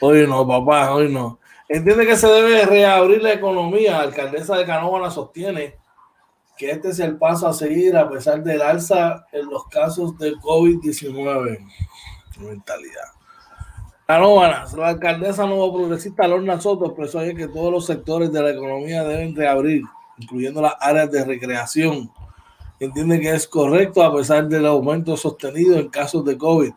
hoy 0.00 0.26
no, 0.26 0.46
papá, 0.46 0.94
hoy 0.94 1.12
no. 1.12 1.40
Entiende 1.68 2.06
que 2.06 2.16
se 2.16 2.28
debe 2.28 2.64
reabrir 2.64 3.22
la 3.22 3.32
economía. 3.32 3.92
La 3.92 4.00
alcaldesa 4.00 4.56
de 4.56 4.64
Canóvana 4.64 5.10
sostiene 5.10 5.76
que 6.56 6.70
este 6.70 6.90
es 6.90 7.00
el 7.00 7.18
paso 7.18 7.48
a 7.48 7.52
seguir 7.52 7.96
a 7.96 8.08
pesar 8.08 8.42
del 8.44 8.62
alza 8.62 9.26
en 9.32 9.50
los 9.50 9.66
casos 9.66 10.16
de 10.16 10.32
COVID-19. 10.34 11.58
Mentalidad. 12.38 13.21
La 14.18 14.88
alcaldesa 14.88 15.46
nuevo 15.46 15.72
progresista 15.72 16.28
Lorna 16.28 16.60
Soto 16.60 16.84
expresó 16.84 17.20
ayer 17.20 17.34
que 17.34 17.48
todos 17.48 17.72
los 17.72 17.86
sectores 17.86 18.30
de 18.30 18.42
la 18.42 18.50
economía 18.50 19.04
deben 19.04 19.34
reabrir, 19.34 19.84
incluyendo 20.18 20.60
las 20.60 20.74
áreas 20.80 21.10
de 21.10 21.24
recreación. 21.24 22.10
Entiende 22.78 23.20
que 23.20 23.30
es 23.30 23.48
correcto 23.48 24.02
a 24.02 24.14
pesar 24.14 24.48
del 24.48 24.66
aumento 24.66 25.16
sostenido 25.16 25.78
en 25.78 25.88
casos 25.88 26.26
de 26.26 26.36
COVID. 26.36 26.72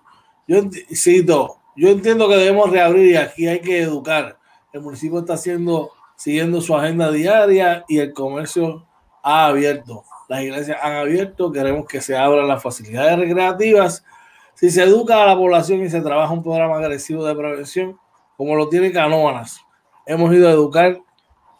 Yo 0.47 0.61
cito, 0.93 1.57
yo 1.75 1.89
entiendo 1.89 2.29
que 2.29 2.37
debemos 2.37 2.69
reabrir 2.69 3.11
y 3.11 3.17
aquí 3.17 3.47
hay 3.47 3.59
que 3.59 3.81
educar. 3.81 4.37
El 4.71 4.81
municipio 4.81 5.19
está 5.19 5.33
haciendo, 5.33 5.91
siguiendo 6.15 6.61
su 6.61 6.73
agenda 6.73 7.11
diaria 7.11 7.83
y 7.89 7.97
el 7.97 8.13
comercio 8.13 8.85
ha 9.21 9.47
abierto. 9.47 10.05
Las 10.29 10.41
iglesias 10.41 10.77
han 10.81 10.93
abierto. 10.93 11.51
Queremos 11.51 11.85
que 11.85 11.99
se 11.99 12.15
abran 12.15 12.47
las 12.47 12.63
facilidades 12.63 13.19
recreativas 13.19 14.05
si 14.55 14.71
se 14.71 14.83
educa 14.83 15.21
a 15.21 15.27
la 15.27 15.35
población 15.35 15.83
y 15.83 15.89
se 15.89 16.01
trabaja 16.01 16.33
un 16.33 16.43
programa 16.43 16.77
agresivo 16.77 17.23
de 17.25 17.35
prevención, 17.35 17.97
como 18.37 18.55
lo 18.55 18.67
tiene 18.69 18.91
Canóvanas, 18.91 19.61
hemos 20.05 20.33
ido 20.33 20.47
a 20.47 20.51
educar 20.51 20.97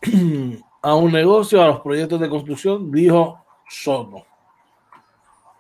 a 0.82 0.96
un 0.96 1.12
negocio, 1.12 1.62
a 1.62 1.68
los 1.68 1.82
proyectos 1.82 2.20
de 2.20 2.30
construcción, 2.30 2.92
dijo 2.92 3.40
Soto. 3.70 4.26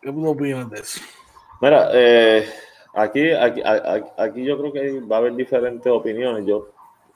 ¿Qué 0.01 0.09
opinas 0.09 0.69
de 0.69 0.79
eso? 0.79 1.01
Mira, 1.61 1.89
eh, 1.93 2.47
aquí, 2.93 3.31
aquí, 3.31 3.61
aquí, 4.17 4.43
yo 4.43 4.57
creo 4.59 4.71
que 4.71 4.99
va 5.01 5.15
a 5.15 5.19
haber 5.19 5.35
diferentes 5.35 5.91
opiniones. 5.91 6.45
Yo 6.45 6.69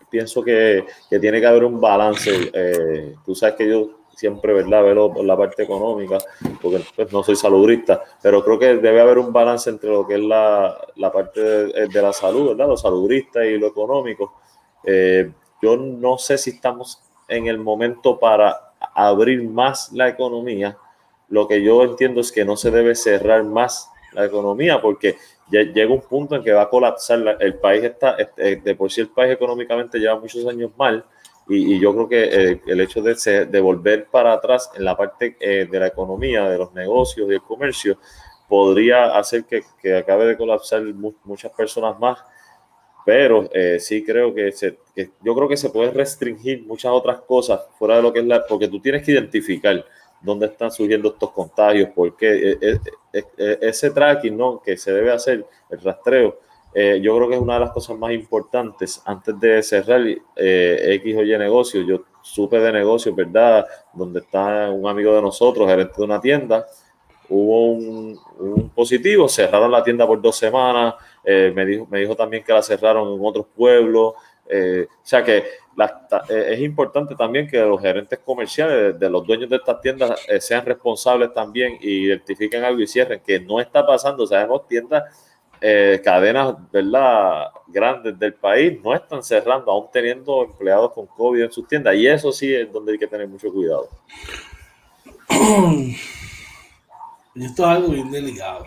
pienso 0.10 0.42
que, 0.42 0.86
que 1.08 1.20
tiene 1.20 1.40
que 1.40 1.46
haber 1.46 1.66
un 1.66 1.80
balance. 1.80 2.50
Eh, 2.52 3.16
tú 3.24 3.36
sabes 3.36 3.56
que 3.56 3.70
yo 3.70 3.99
siempre, 4.20 4.54
¿verdad? 4.54 4.84
Verlo 4.84 5.14
por 5.14 5.24
la 5.24 5.38
parte 5.38 5.64
económica, 5.64 6.18
porque 6.62 6.82
pues, 6.96 7.12
no 7.14 7.24
soy 7.24 7.38
salubrista, 7.38 8.04
pero 8.22 8.44
creo 8.44 8.60
que 8.60 8.76
debe 8.76 9.00
haber 9.00 9.18
un 9.18 9.32
balance 9.32 9.70
entre 9.70 9.90
lo 9.90 10.06
que 10.06 10.16
es 10.16 10.22
la, 10.22 10.78
la 10.98 11.12
parte 11.12 11.42
de, 11.42 12.02
la 12.02 12.12
salud, 12.12 12.50
¿verdad? 12.50 12.68
Lo 12.68 12.78
salubrista 12.78 13.46
y 13.46 13.58
lo 13.58 13.68
económico. 13.68 14.34
Eh, 14.84 15.32
yo 15.62 15.78
no 15.78 16.18
sé 16.18 16.38
si 16.38 16.52
estamos 16.52 17.02
en 17.30 17.48
el 17.48 17.60
momento 17.60 18.20
para 18.20 18.74
abrir 18.94 19.42
más 19.44 19.92
la 19.94 20.10
economía. 20.10 20.78
Lo 21.30 21.48
que 21.48 21.64
yo 21.64 21.84
entiendo 21.84 22.20
es 22.20 22.32
que 22.32 22.44
no 22.44 22.58
se 22.58 22.72
debe 22.72 22.96
cerrar 22.96 23.44
más 23.46 23.90
la 24.12 24.26
economía 24.26 24.82
porque 24.82 25.16
ya 25.50 25.62
llega 25.62 25.94
un 25.94 26.02
punto 26.02 26.36
en 26.36 26.44
que 26.44 26.52
va 26.52 26.64
a 26.64 26.70
colapsar. 26.70 27.38
el 27.40 27.56
país 27.56 27.84
está, 27.84 28.16
este, 28.16 28.58
de 28.58 28.76
por 28.76 28.92
sí 28.92 29.02
el 29.02 29.10
país 29.10 29.32
económicamente 29.32 29.98
lleva 29.98 30.20
muchos 30.20 30.46
años 30.46 30.72
mal 30.78 31.06
y, 31.50 31.80
yo 31.80 31.94
creo 31.94 32.08
que 32.08 32.24
eh, 32.52 32.62
el 32.68 32.80
hecho 32.80 33.02
de, 33.02 33.60
volver 33.60 34.06
para 34.06 34.34
atrás 34.34 34.70
en 34.76 34.86
la 34.86 34.96
parte 34.96 35.36
eh, 35.40 35.68
de 35.70 35.80
la 35.80 35.88
economía, 35.88 36.48
de 36.48 36.60
los 36.60 36.74
negocios 36.74 37.28
y 37.30 37.34
el 37.34 37.42
comercio, 37.42 37.98
podría 38.48 39.18
hacer 39.18 39.46
que, 39.46 39.64
que 39.82 39.98
acabe 39.98 40.28
de 40.28 40.38
colapsar 40.38 40.84
muchas 41.24 41.52
personas 41.54 42.00
más. 42.00 42.20
Pero 43.04 43.50
eh, 43.52 43.80
sí 43.80 44.04
creo 44.04 44.34
que, 44.34 44.52
se, 44.52 44.78
yo 45.24 45.34
creo 45.34 45.48
que 45.48 45.58
se 45.58 45.72
puede 45.72 45.90
restringir 45.90 46.64
muchas 46.68 46.92
otras 46.92 47.22
cosas 47.22 47.62
fuera 47.80 47.96
de 47.96 48.04
lo 48.04 48.14
que 48.14 48.20
es 48.20 48.26
la, 48.26 48.46
porque 48.46 48.68
tú 48.68 48.80
tienes 48.80 49.04
que 49.04 49.14
identificar 49.14 49.84
dónde 50.22 50.46
están 50.48 50.72
surgiendo 50.72 51.10
estos 51.10 51.32
contagios, 51.32 51.90
porque 51.96 52.58
ese 53.62 53.90
tracking 53.90 54.38
¿no? 54.38 54.62
que 54.62 54.78
se 54.78 54.92
debe 54.92 55.12
hacer, 55.12 55.46
el 55.72 55.82
rastreo, 55.82 56.40
eh, 56.74 57.00
yo 57.02 57.16
creo 57.16 57.28
que 57.28 57.36
es 57.36 57.42
una 57.42 57.56
de 57.56 57.62
las 57.62 57.72
cosas 57.72 57.98
más 57.98 58.12
importantes 58.12 59.02
antes 59.06 59.40
de 59.40 59.64
cerrar 59.64 60.02
eh, 60.36 60.94
X 61.02 61.18
o 61.18 61.24
Y 61.24 61.38
negocio. 61.38 61.82
Yo 61.82 62.04
supe 62.22 62.60
de 62.60 62.72
negocios, 62.72 63.16
¿verdad? 63.16 63.66
Donde 63.94 64.20
está 64.20 64.70
un 64.70 64.88
amigo 64.88 65.14
de 65.16 65.22
nosotros, 65.22 65.68
gerente 65.68 65.94
de 65.98 66.04
una 66.04 66.22
tienda, 66.22 66.66
hubo 67.28 67.72
un, 67.72 68.70
positivo, 68.76 69.28
cerraron 69.28 69.72
la 69.72 69.84
tienda 69.84 70.06
por 70.06 70.22
dos 70.22 70.36
semanas, 70.38 70.96
eh, 71.24 71.52
me, 71.56 71.66
dijo, 71.66 71.88
me 71.90 72.00
dijo 72.00 72.16
también 72.16 72.44
que 72.44 72.54
la 72.54 72.62
cerraron 72.62 73.14
en 73.14 73.20
otros 73.26 73.48
pueblos. 73.56 74.14
o 74.14 74.88
sea 75.04 75.24
que 75.24 75.44
es 76.30 76.60
importante 76.60 77.16
también 77.16 77.48
que 77.48 77.60
los 77.60 77.80
gerentes 77.82 78.20
comerciales 78.20 79.00
de, 79.00 79.10
los 79.10 79.26
dueños 79.26 79.50
de 79.50 79.56
estas 79.56 79.80
tiendas 79.80 80.20
sean 80.40 80.66
responsables 80.66 81.34
también 81.34 81.78
y 81.80 82.06
identifiquen 82.06 82.64
algo 82.64 82.82
y 82.82 82.88
cierren, 82.88 83.22
que 83.26 83.40
no 83.40 83.60
está 83.60 83.86
pasando. 83.86 84.26
Sabemos 84.28 84.68
tiendas 84.68 85.04
eh, 85.62 86.02
cadenas 86.04 86.56
¿verdad? 86.72 87.48
grandes 87.68 88.18
del 88.18 88.34
país 88.34 88.80
no 88.84 88.96
están 88.96 89.24
cerrando, 89.24 89.72
aún 89.72 89.88
teniendo 89.92 90.44
empleados 90.44 90.94
con 90.94 91.06
COVID 91.08 91.44
en 91.44 91.52
sus 91.52 91.68
tiendas. 91.68 91.96
Y 91.96 92.08
eso 92.08 92.32
sí 92.32 92.54
es 92.54 92.72
donde 92.72 92.94
hay 92.94 92.98
que 93.00 93.08
tener 93.08 93.28
mucho 93.28 93.52
cuidado. 93.52 93.90
Y 97.36 97.46
esto 97.46 97.64
es 97.64 97.70
algo 97.70 97.90
bien 97.90 98.12
delicado. 98.12 98.66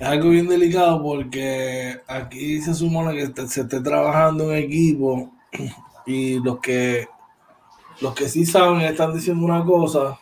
Es 0.00 0.08
algo 0.08 0.30
bien 0.30 0.48
delicado 0.48 1.00
porque 1.02 2.00
aquí 2.06 2.60
se 2.60 2.74
supone 2.74 3.14
que 3.14 3.46
se 3.46 3.60
esté 3.60 3.80
trabajando 3.80 4.52
en 4.52 4.64
equipo 4.64 5.32
y 6.06 6.40
los 6.40 6.58
que 6.58 7.06
los 8.00 8.12
que 8.14 8.28
sí 8.28 8.44
saben 8.44 8.80
están 8.80 9.14
diciendo 9.14 9.44
una 9.44 9.64
cosa, 9.64 10.18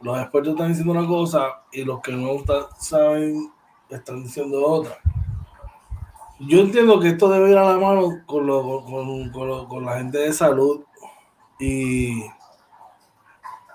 los 0.00 0.18
expertos 0.20 0.52
están 0.52 0.68
diciendo 0.68 0.92
una 0.92 1.06
cosa 1.06 1.64
y 1.72 1.84
los 1.84 2.00
que 2.00 2.12
no 2.12 2.30
saben 2.78 3.50
están 3.96 4.22
diciendo 4.22 4.64
otra. 4.64 4.98
Yo 6.40 6.60
entiendo 6.60 6.98
que 6.98 7.08
esto 7.08 7.28
debe 7.28 7.50
ir 7.50 7.56
a 7.56 7.64
la 7.64 7.78
mano 7.78 8.22
con, 8.26 9.30
con, 9.30 9.84
la 9.84 9.98
gente 9.98 10.18
de 10.18 10.32
salud 10.32 10.82
y, 11.60 12.24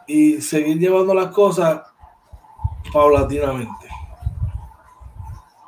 y 0.05 0.41
seguir 0.41 0.77
llevando 0.77 1.13
las 1.13 1.27
cosas 1.33 1.81
paulatinamente. 2.91 3.87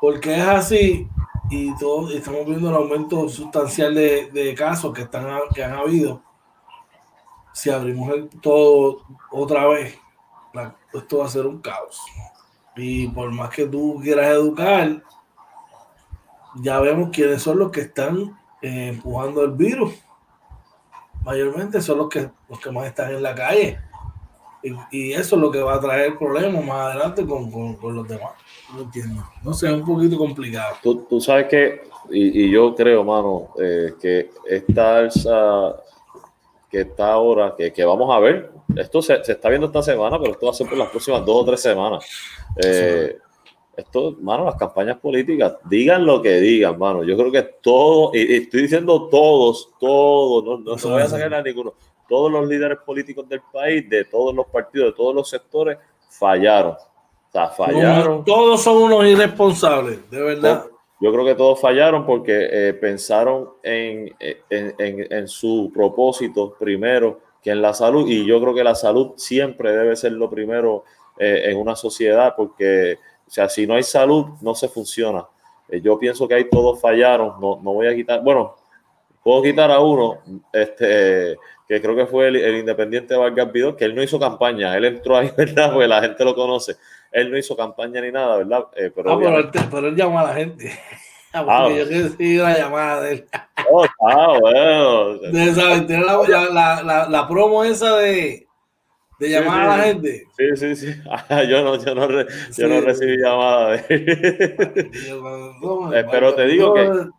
Porque 0.01 0.35
es 0.35 0.45
así 0.45 1.09
y 1.49 1.75
todos 1.77 2.13
estamos 2.13 2.45
viendo 2.45 2.69
el 2.69 2.75
aumento 2.75 3.27
sustancial 3.27 3.95
de, 3.95 4.55
casos 4.57 4.93
que, 4.93 5.01
están, 5.01 5.25
que 5.53 5.63
han 5.63 5.73
habido. 5.73 6.21
Si 7.53 7.69
abrimos 7.69 8.13
todo 8.41 9.01
otra 9.31 9.67
vez, 9.67 9.97
esto 10.93 11.17
va 11.17 11.25
a 11.25 11.29
ser 11.29 11.47
un 11.47 11.59
caos. 11.59 12.01
Y 12.79 13.07
por 13.07 13.31
más 13.31 13.49
que 13.49 13.65
tú 13.65 13.99
quieras 14.01 14.27
educar, 14.27 15.03
ya 16.55 16.79
vemos 16.79 17.09
quiénes 17.11 17.41
son 17.41 17.59
los 17.59 17.71
que 17.71 17.81
están 17.81 18.37
eh, 18.61 18.89
empujando 18.89 19.43
el 19.43 19.51
virus. 19.51 19.93
Mayormente 21.23 21.81
son 21.81 21.99
los 21.99 22.09
que, 22.09 22.29
los 22.47 22.59
que 22.59 22.71
más 22.71 22.87
están 22.87 23.11
en 23.13 23.21
la 23.21 23.35
calle. 23.35 23.79
Y, 24.91 25.13
eso 25.13 25.35
es 25.35 25.41
lo 25.41 25.51
que 25.51 25.61
va 25.61 25.75
a 25.75 25.79
traer 25.79 26.17
problemas 26.17 26.65
más 26.65 26.87
adelante 26.87 27.25
con, 27.25 27.77
los 27.81 28.07
demás. 28.07 28.31
No 28.73 28.81
entiendo. 28.81 29.23
No 29.43 29.53
sé, 29.53 29.67
es 29.67 29.73
un 29.73 29.85
poquito 29.85 30.17
complicado. 30.17 30.75
Tú, 30.81 31.21
sabes 31.21 31.47
que, 31.47 31.81
y, 32.09 32.49
yo 32.49 32.75
creo, 32.75 33.03
mano, 33.03 33.49
eh, 33.61 33.93
que 34.01 34.29
esta 34.47 34.97
alza 34.97 35.75
que 36.69 36.81
está 36.81 37.13
ahora, 37.13 37.55
que, 37.57 37.71
que 37.71 37.85
vamos 37.85 38.13
a 38.13 38.19
ver, 38.19 38.51
esto 38.75 39.01
se, 39.01 39.23
se, 39.23 39.31
está 39.33 39.49
viendo 39.49 39.67
esta 39.67 39.81
semana, 39.81 40.19
pero 40.19 40.31
esto 40.31 40.45
va 40.45 40.51
a 40.51 40.55
ser 40.55 40.67
por 40.67 40.77
las 40.77 40.89
próximas 40.89 41.25
dos 41.25 41.41
o 41.41 41.45
tres 41.45 41.61
semanas. 41.61 42.05
Eh, 42.63 43.17
esto, 43.75 44.17
mano, 44.21 44.45
las 44.45 44.55
campañas 44.55 44.97
políticas, 44.97 45.55
digan 45.69 46.05
lo 46.05 46.21
que 46.21 46.39
digan, 46.39 46.77
mano. 46.77 47.03
Yo 47.03 47.17
creo 47.17 47.31
que 47.31 47.43
todos, 47.61 48.15
y, 48.15 48.35
estoy 48.35 48.63
diciendo 48.63 49.07
todos, 49.09 49.69
todos, 49.79 50.43
no, 50.43 50.57
no 50.59 50.77
se 50.77 50.87
voy 50.87 51.01
a 51.01 51.07
sacar 51.07 51.33
a 51.33 51.41
ninguno, 51.41 51.73
todos 52.07 52.31
los 52.31 52.47
líderes 52.47 52.79
políticos 52.79 53.27
del 53.29 53.41
país, 53.53 53.89
de 53.89 54.05
todos 54.05 54.35
los 54.35 54.47
partidos, 54.47 54.87
de 54.87 54.93
todos 54.93 55.15
los 55.15 55.29
sectores, 55.29 55.77
fallaron. 56.09 56.73
O 56.73 57.31
sea, 57.31 57.47
fallaron. 57.49 58.25
todos 58.25 58.61
son 58.61 58.77
unos 58.77 59.05
irresponsables, 59.05 60.09
de 60.09 60.21
verdad. 60.21 60.65
Yo 61.01 61.13
creo 61.13 61.23
que 61.23 61.35
todos 61.35 61.61
fallaron 61.61 62.05
porque 62.05 62.49
eh, 62.51 62.73
pensaron 62.73 63.51
en, 63.63 64.13
en, 64.19 64.75
en, 64.77 65.27
su 65.29 65.71
propósito 65.73 66.53
primero 66.59 67.21
que 67.41 67.51
en 67.51 67.61
la 67.61 67.73
salud 67.73 68.07
y 68.07 68.25
yo 68.25 68.41
creo 68.41 68.53
que 68.53 68.63
la 68.63 68.75
salud 68.75 69.13
siempre 69.15 69.71
debe 69.71 69.95
ser 69.95 70.13
lo 70.13 70.29
primero 70.29 70.83
eh, 71.17 71.43
en 71.45 71.57
una 71.57 71.75
sociedad 71.75 72.33
porque, 72.35 72.97
o 73.27 73.31
sea, 73.31 73.49
si 73.49 73.65
no 73.65 73.75
hay 73.75 73.83
salud, 73.83 74.25
no 74.41 74.55
se 74.55 74.67
funciona. 74.67 75.25
Eh, 75.69 75.81
yo 75.81 75.97
pienso 75.99 76.27
que 76.27 76.35
ahí 76.35 76.49
todos 76.49 76.79
fallaron, 76.79 77.39
no, 77.39 77.59
no 77.61 77.73
voy 77.73 77.87
a 77.87 77.95
quitar, 77.95 78.23
bueno, 78.23 78.55
puedo 79.23 79.43
quitar 79.43 79.71
a 79.71 79.79
uno, 79.79 80.19
este, 80.51 81.37
que 81.67 81.81
creo 81.81 81.95
que 81.95 82.07
fue 82.07 82.29
el, 82.29 82.57
independiente 82.57 83.15
Vargas 83.15 83.51
Vidal, 83.51 83.75
que 83.75 83.85
él 83.85 83.93
no 83.93 84.01
hizo 84.01 84.19
campaña, 84.19 84.75
él 84.75 84.85
entró 84.85 85.17
ahí, 85.17 85.31
¿verdad? 85.37 85.71
Porque 85.71 85.87
la 85.87 86.01
gente 86.01 86.25
lo 86.25 86.33
conoce. 86.33 86.77
Él 87.11 87.31
no 87.31 87.37
hizo 87.37 87.55
campaña 87.55 88.01
ni 88.01 88.11
nada, 88.11 88.37
¿verdad? 88.37 88.67
Eh, 88.75 88.91
pero, 88.93 89.11
ah, 89.11 89.51
pero, 89.69 89.87
él, 89.87 89.95
llamó 89.95 90.19
a 90.19 90.23
la 90.23 90.33
gente. 90.33 90.71
Ah, 91.33 91.45
ah, 91.47 91.69
yo 91.69 91.85
recibí 91.85 92.37
la 92.37 92.57
llamada 92.57 93.01
de 93.01 93.11
él. 93.13 93.25
Oh, 93.69 93.85
ah, 94.07 94.37
bueno. 94.39 95.17
De 95.19 95.51
la, 95.53 96.49
la, 96.49 96.83
la, 96.83 97.09
la, 97.09 97.27
promo 97.27 97.63
esa 97.63 97.97
de, 97.97 98.47
de 99.19 99.29
llamar 99.29 99.61
a 99.61 99.77
la 99.77 99.83
gente. 99.83 100.25
Sí, 100.37 100.45
sí, 100.55 100.75
sí. 100.75 100.95
yo 101.49 101.63
no, 101.63 101.75
yo 101.75 101.95
no, 101.95 102.09
yo 102.09 102.67
no 102.67 102.81
recibí 102.81 103.17
llamada 103.17 103.71
de 103.71 103.85
él. 103.89 104.91
Eh, 105.93 106.05
pero 106.09 106.33
te 106.33 106.45
digo 106.45 106.73
que 106.73 107.09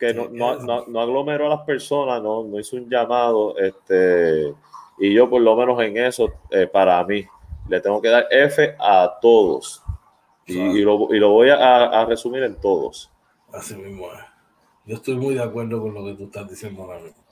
que 0.00 0.14
no, 0.14 0.28
no, 0.30 0.86
no, 0.86 1.00
aglomeró 1.00 1.46
a 1.46 1.56
las 1.56 1.60
personas, 1.60 2.22
no, 2.22 2.42
no 2.42 2.58
hizo 2.58 2.76
un 2.76 2.88
llamado, 2.88 3.56
este, 3.58 4.54
y 4.98 5.12
yo 5.12 5.28
por 5.28 5.42
lo 5.42 5.54
menos 5.54 5.78
en 5.82 5.98
eso, 5.98 6.32
eh, 6.50 6.66
para 6.66 7.04
mí, 7.04 7.22
le 7.68 7.80
tengo 7.82 8.00
que 8.00 8.08
dar 8.08 8.26
F 8.30 8.74
a 8.78 9.18
todos. 9.20 9.82
Y, 10.46 10.80
lo, 10.80 11.14
y 11.14 11.20
lo, 11.20 11.28
voy 11.28 11.50
a, 11.50 11.84
a, 11.84 12.04
resumir 12.06 12.42
en 12.42 12.56
todos. 12.56 13.08
Así 13.52 13.74
mismo 13.74 14.06
es. 14.12 14.20
Yo 14.86 14.96
estoy 14.96 15.16
muy 15.16 15.34
de 15.34 15.42
acuerdo 15.42 15.80
con 15.80 15.94
lo 15.94 16.04
que 16.04 16.14
tú 16.14 16.24
estás 16.24 16.48
diciendo 16.48 16.82
ahora 16.82 17.00
mismo. 17.00 17.22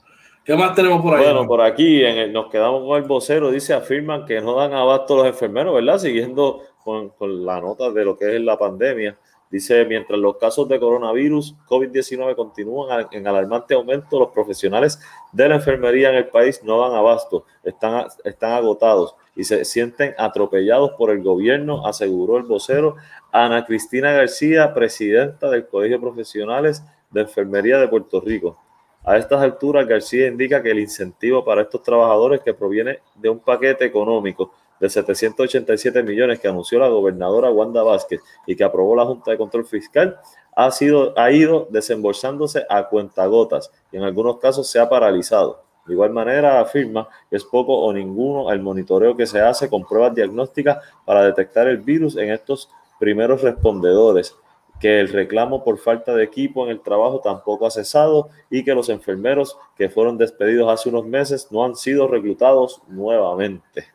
¿Qué 0.43 0.55
más 0.55 0.73
tenemos 0.73 1.01
por 1.01 1.15
ahí? 1.15 1.23
Bueno, 1.23 1.45
por 1.45 1.61
aquí 1.61 2.03
en 2.03 2.31
nos 2.33 2.49
quedamos 2.49 2.83
con 2.83 2.97
el 2.97 3.07
vocero, 3.07 3.51
dice, 3.51 3.73
afirman 3.73 4.25
que 4.25 4.41
no 4.41 4.55
dan 4.55 4.73
abasto 4.73 5.17
los 5.17 5.27
enfermeros, 5.27 5.75
¿verdad? 5.75 5.99
Siguiendo 5.99 6.63
con, 6.83 7.09
con 7.09 7.45
la 7.45 7.59
nota 7.59 7.91
de 7.91 8.05
lo 8.05 8.17
que 8.17 8.35
es 8.35 8.41
la 8.41 8.57
pandemia. 8.57 9.17
Dice, 9.51 9.83
mientras 9.85 10.19
los 10.19 10.37
casos 10.37 10.67
de 10.69 10.79
coronavirus 10.79 11.55
COVID-19 11.67 12.35
continúan 12.35 13.07
en 13.11 13.27
alarmante 13.27 13.73
aumento, 13.73 14.19
los 14.19 14.29
profesionales 14.29 14.99
de 15.31 15.49
la 15.49 15.55
enfermería 15.55 16.09
en 16.09 16.15
el 16.15 16.27
país 16.27 16.63
no 16.63 16.79
dan 16.79 16.95
abasto, 16.95 17.45
están, 17.63 18.05
están 18.23 18.51
agotados 18.53 19.15
y 19.39 19.45
se 19.45 19.63
sienten 19.63 20.13
atropellados 20.17 20.91
por 20.97 21.11
el 21.11 21.23
gobierno, 21.23 21.87
aseguró 21.87 22.35
el 22.35 22.43
vocero 22.43 22.97
Ana 23.31 23.63
Cristina 23.63 24.11
García, 24.11 24.73
presidenta 24.73 25.49
del 25.49 25.65
Colegio 25.65 26.01
Profesionales 26.01 26.83
de 27.09 27.21
Enfermería 27.21 27.77
de 27.77 27.87
Puerto 27.87 28.19
Rico. 28.19 28.57
A 29.05 29.15
estas 29.15 29.41
alturas, 29.41 29.87
García 29.87 30.27
indica 30.27 30.61
que 30.61 30.71
el 30.71 30.79
incentivo 30.79 31.45
para 31.45 31.61
estos 31.61 31.81
trabajadores 31.81 32.41
que 32.41 32.53
proviene 32.53 32.99
de 33.15 33.29
un 33.29 33.39
paquete 33.39 33.85
económico 33.85 34.51
de 34.77 34.89
787 34.89 36.03
millones 36.03 36.41
que 36.41 36.49
anunció 36.49 36.77
la 36.77 36.89
gobernadora 36.89 37.49
Wanda 37.49 37.81
Vázquez 37.81 38.19
y 38.45 38.57
que 38.57 38.65
aprobó 38.65 38.93
la 38.93 39.05
Junta 39.05 39.31
de 39.31 39.37
Control 39.37 39.65
Fiscal, 39.65 40.19
ha, 40.53 40.69
sido, 40.71 41.17
ha 41.17 41.31
ido 41.31 41.65
desembolsándose 41.71 42.65
a 42.69 42.89
cuentagotas 42.89 43.71
y 43.89 43.95
en 43.95 44.03
algunos 44.03 44.37
casos 44.39 44.69
se 44.69 44.79
ha 44.79 44.89
paralizado. 44.89 45.68
De 45.89 45.95
igual 45.95 46.11
manera, 46.11 46.61
afirma 46.61 47.09
que 47.31 47.35
es 47.35 47.43
poco 47.43 47.75
o 47.75 47.91
ninguno 47.91 48.51
el 48.51 48.61
monitoreo 48.61 49.17
que 49.17 49.25
se 49.25 49.41
hace 49.41 49.67
con 49.67 49.83
pruebas 49.83 50.13
diagnósticas 50.13 50.77
para 51.03 51.23
detectar 51.23 51.67
el 51.67 51.79
virus 51.79 52.15
en 52.15 52.29
estos 52.29 52.69
primeros 52.99 53.41
respondedores, 53.41 54.35
que 54.79 54.99
el 54.99 55.09
reclamo 55.09 55.63
por 55.63 55.79
falta 55.79 56.13
de 56.13 56.23
equipo 56.23 56.63
en 56.63 56.69
el 56.69 56.81
trabajo 56.81 57.21
tampoco 57.21 57.65
ha 57.65 57.71
cesado 57.71 58.29
y 58.51 58.63
que 58.63 58.75
los 58.75 58.87
enfermeros 58.89 59.57
que 59.75 59.89
fueron 59.89 60.15
despedidos 60.19 60.71
hace 60.71 60.89
unos 60.89 61.07
meses 61.07 61.47
no 61.49 61.65
han 61.65 61.75
sido 61.75 62.07
reclutados 62.07 62.83
nuevamente. 62.87 63.85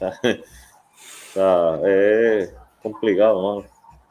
es 1.84 2.54
complicado, 2.82 3.66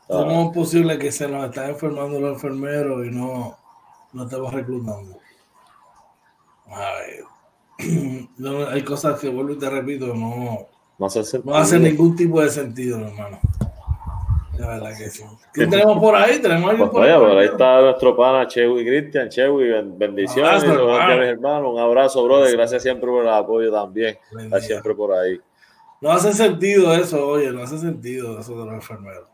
¿Cómo 0.07 0.43
es 0.43 0.55
posible 0.55 0.99
que 0.99 1.11
se 1.11 1.27
nos 1.27 1.45
están 1.45 1.71
enfermando 1.71 2.19
los 2.19 2.33
enfermeros 2.33 3.07
y 3.07 3.09
no, 3.09 3.57
no 4.13 4.23
estamos 4.25 4.53
reclutando? 4.53 5.17
hay 8.71 8.81
cosas 8.83 9.19
que 9.19 9.29
vuelvo 9.29 9.53
y 9.53 9.59
te 9.59 9.69
repito, 9.69 10.07
no, 10.07 10.67
no, 10.97 11.05
hace 11.05 11.39
no 11.43 11.55
hace 11.55 11.79
ningún 11.79 12.15
tipo 12.15 12.41
de 12.41 12.49
sentido, 12.49 12.99
hermano. 12.99 13.39
La 14.57 14.67
verdad 14.69 14.97
que 14.97 15.09
sí. 15.09 15.23
¿Qué 15.53 15.67
tenemos 15.67 15.99
por 15.99 16.15
ahí? 16.15 16.39
¿Tenemos 16.41 16.73
pues 16.75 16.89
por, 16.89 17.03
ahí? 17.03 17.11
ahí 17.11 17.45
está 17.45 17.79
nuestro 17.81 18.17
pana 18.17 18.47
Chewy 18.47 18.83
Cristian. 18.83 19.29
Chewy, 19.29 19.69
bendiciones. 19.95 20.63
Un 20.63 20.71
abrazo, 20.71 21.21
hermano. 21.21 21.73
Un 21.73 21.79
abrazo, 21.79 22.23
brother. 22.23 22.57
Gracias 22.57 22.81
siempre 22.81 23.07
por 23.07 23.21
el 23.21 23.29
apoyo 23.29 23.71
también. 23.71 24.17
Está 24.35 24.59
siempre 24.59 24.95
por 24.95 25.13
ahí. 25.13 25.39
No 26.01 26.11
hace 26.11 26.33
sentido 26.33 26.93
eso, 26.93 27.27
oye, 27.27 27.51
no 27.51 27.63
hace 27.63 27.77
sentido 27.79 28.39
eso 28.39 28.59
de 28.59 28.65
los 28.65 28.73
enfermeros. 28.75 29.27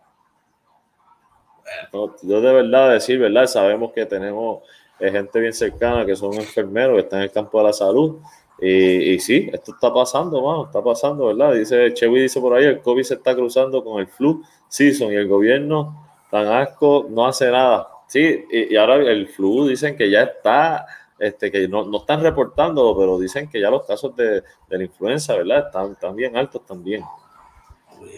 yo 2.22 2.42
de 2.42 2.54
verdad 2.54 2.92
decir, 2.92 3.20
¿verdad? 3.20 3.48
Sabemos 3.48 3.92
que 3.92 4.06
tenemos 4.06 4.64
eh, 5.00 5.12
gente 5.12 5.40
bien 5.40 5.54
cercana 5.54 6.06
que 6.06 6.16
son 6.16 6.34
enfermeros, 6.36 6.96
que 6.96 7.02
están 7.02 7.20
en 7.20 7.24
el 7.24 7.32
campo 7.32 7.58
de 7.60 7.64
la 7.66 7.74
salud. 7.74 8.18
Y, 8.60 9.20
sí, 9.20 9.50
esto 9.52 9.74
está 9.74 9.94
pasando, 9.94 10.42
mano, 10.42 10.66
está 10.66 10.82
pasando, 10.82 11.26
¿verdad? 11.26 11.54
Dice 11.54 11.94
Chewy, 11.94 12.22
dice 12.22 12.40
por 12.40 12.54
ahí, 12.54 12.64
el 12.64 12.80
COVID 12.80 13.04
se 13.04 13.16
está 13.16 13.36
cruzando 13.36 13.84
con 13.84 14.00
el 14.00 14.08
flu 14.08 14.42
season 14.70 15.12
y 15.12 15.16
el 15.16 15.28
gobierno 15.28 16.08
tan 16.32 16.48
asco 16.48 17.08
no 17.10 17.26
hace 17.26 17.52
nada. 17.52 17.88
Sí, 18.08 18.46
y, 18.50 18.76
ahora 18.78 18.96
el 18.96 19.28
flu 19.28 19.68
dicen 19.68 19.98
que 19.98 20.10
ya 20.10 20.24
está 20.24 20.86
este, 21.20 21.52
que 21.52 21.68
no, 21.68 21.86
no 21.86 22.00
están 22.00 22.22
reportando, 22.22 22.96
pero 22.98 23.20
dicen 23.20 23.50
que 23.50 23.62
ya 23.62 23.70
los 23.70 23.86
casos 23.86 24.16
de, 24.16 24.44
la 24.68 24.84
influenza, 24.84 25.36
¿verdad? 25.36 25.68
Están, 25.68 25.92
están, 25.92 26.16
bien 26.16 26.36
altos 26.36 26.66
también. 26.66 27.04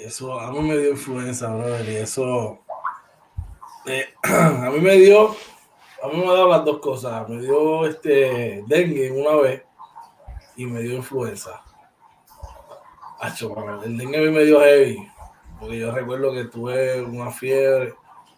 eso 0.03 0.39
a 0.39 0.51
mí 0.51 0.61
me 0.61 0.77
dio 0.77 0.91
influenza, 0.91 1.53
brother, 1.53 1.87
y 1.87 1.95
eso 1.97 2.59
eh, 3.85 4.05
a 4.23 4.71
mí 4.71 4.79
me 4.79 4.95
dio, 4.95 5.35
a 6.05 6.07
mí 6.07 6.17
me 6.17 6.27
ha 6.27 6.33
dado 6.33 6.49
las 6.49 6.65
dos 6.65 6.79
cosas, 6.79 7.27
me 7.27 7.41
dio 7.41 7.85
este 7.87 8.63
dengue 8.67 9.11
una 9.11 9.35
vez 9.41 9.63
y 10.55 10.65
me 10.65 10.81
dio 10.81 10.95
influenza. 10.95 11.63
el 13.83 13.97
dengue 13.97 14.17
a 14.17 14.21
mí 14.21 14.29
me 14.29 14.43
dio 14.43 14.59
heavy, 14.59 14.97
porque 15.59 15.79
yo 15.79 15.91
recuerdo 15.91 16.31
que 16.31 16.45
tuve 16.45 17.01
una 17.01 17.31
fiebre, 17.31 17.95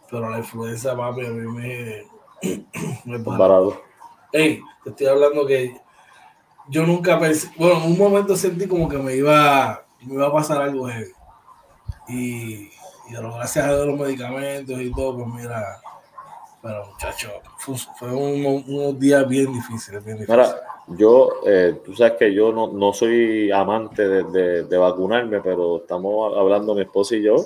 pero 0.10 0.30
la 0.30 0.38
influenza, 0.38 0.96
papi, 0.96 1.26
a 1.26 1.30
mí 1.30 1.52
me, 1.52 2.06
me 3.06 3.20
parado. 3.20 3.82
Hey, 4.32 4.62
te 4.84 4.92
estoy 4.92 5.08
hablando 5.08 5.46
que 5.46 5.76
yo 6.70 6.86
nunca 6.86 7.20
pensé, 7.20 7.50
bueno, 7.58 7.84
en 7.84 7.92
un 7.92 7.98
momento 7.98 8.36
sentí 8.36 8.68
como 8.68 8.88
que 8.88 8.98
me 8.98 9.16
iba, 9.16 9.86
me 10.02 10.14
iba 10.14 10.28
a 10.28 10.34
pasar 10.34 10.62
algo 10.62 10.88
heavy. 10.88 11.12
Y, 12.08 12.72
y 13.10 13.12
gracias 13.12 13.66
a 13.66 13.72
los 13.72 14.00
medicamentos 14.00 14.80
y 14.80 14.92
todo, 14.92 15.18
pues 15.18 15.28
mira, 15.28 15.82
pero 16.62 16.86
muchachos, 16.88 17.32
fue, 17.98 18.12
unos 18.12 19.00
días 19.00 19.28
bien 19.28 19.54
difíciles, 19.54 20.04
bien 20.04 20.18
difíciles. 20.18 20.56
yo, 20.88 21.30
eh, 21.46 21.82
tú 21.84 21.96
sabes 21.96 22.14
que 22.14 22.34
yo 22.34 22.52
no, 22.52 22.68
no 22.68 22.94
soy 22.94 23.52
amante 23.52 24.08
de, 24.08 24.24
de, 24.24 24.64
de, 24.64 24.78
vacunarme, 24.78 25.40
pero 25.42 25.78
estamos 25.78 26.36
hablando 26.36 26.74
mi 26.76 26.82
esposa 26.82 27.16
y 27.16 27.24
yo 27.24 27.38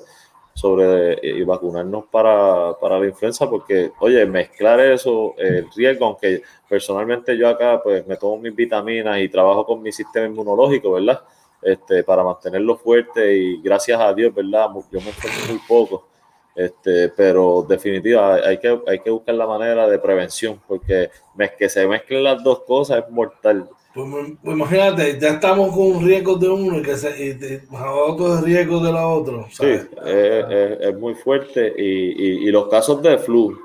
sobre 0.53 1.13
eh, 1.13 1.39
y 1.39 1.43
vacunarnos 1.43 2.05
para, 2.05 2.73
para, 2.79 2.99
la 2.99 3.07
influenza, 3.07 3.49
porque, 3.49 3.91
oye, 3.99 4.25
mezclar 4.25 4.79
eso, 4.79 5.33
el 5.37 5.67
riesgo, 5.75 6.05
aunque 6.05 6.41
personalmente 6.67 7.37
yo 7.37 7.47
acá 7.47 7.81
pues 7.81 8.05
me 8.07 8.17
tomo 8.17 8.37
mis 8.37 8.55
vitaminas 8.55 9.19
y 9.19 9.29
trabajo 9.29 9.65
con 9.65 9.81
mi 9.81 9.91
sistema 9.91 10.27
inmunológico, 10.27 10.91
¿verdad? 10.91 11.21
Este, 11.61 12.03
para 12.03 12.23
mantenerlo 12.23 12.75
fuerte 12.77 13.35
y 13.35 13.61
gracias 13.61 13.99
a 13.99 14.13
Dios, 14.13 14.33
¿verdad? 14.33 14.69
Yo 14.91 14.99
me 14.99 15.07
enfermo 15.07 15.37
muy 15.49 15.59
poco, 15.67 16.07
este, 16.55 17.09
pero 17.09 17.65
definitiva 17.67 18.35
hay 18.35 18.57
que, 18.57 18.79
hay 18.87 18.99
que 18.99 19.09
buscar 19.09 19.35
la 19.35 19.47
manera 19.47 19.87
de 19.87 19.99
prevención, 19.99 20.59
porque 20.67 21.09
que 21.57 21.69
se 21.69 21.87
mezclen 21.87 22.23
las 22.23 22.43
dos 22.43 22.61
cosas 22.61 23.03
es 23.05 23.11
mortal. 23.11 23.69
Pues, 23.93 24.07
pues, 24.41 24.55
imagínate, 24.55 25.19
ya 25.19 25.29
estamos 25.29 25.73
con 25.75 25.97
un 25.97 26.05
riesgo 26.05 26.37
de 26.37 26.47
uno 26.47 26.77
y 26.77 26.81
que 26.81 26.95
se, 26.95 27.09
y, 27.09 27.61
otro 27.71 28.35
de 28.35 28.41
riesgo 28.41 28.79
de 28.79 28.91
la 28.91 29.07
otra. 29.07 29.45
Sí, 29.49 29.79
es, 30.05 30.97
muy 30.97 31.13
fuerte 31.15 31.73
y, 31.77 32.47
y, 32.47 32.51
los 32.51 32.69
casos 32.69 33.01
de 33.01 33.17
flu 33.17 33.57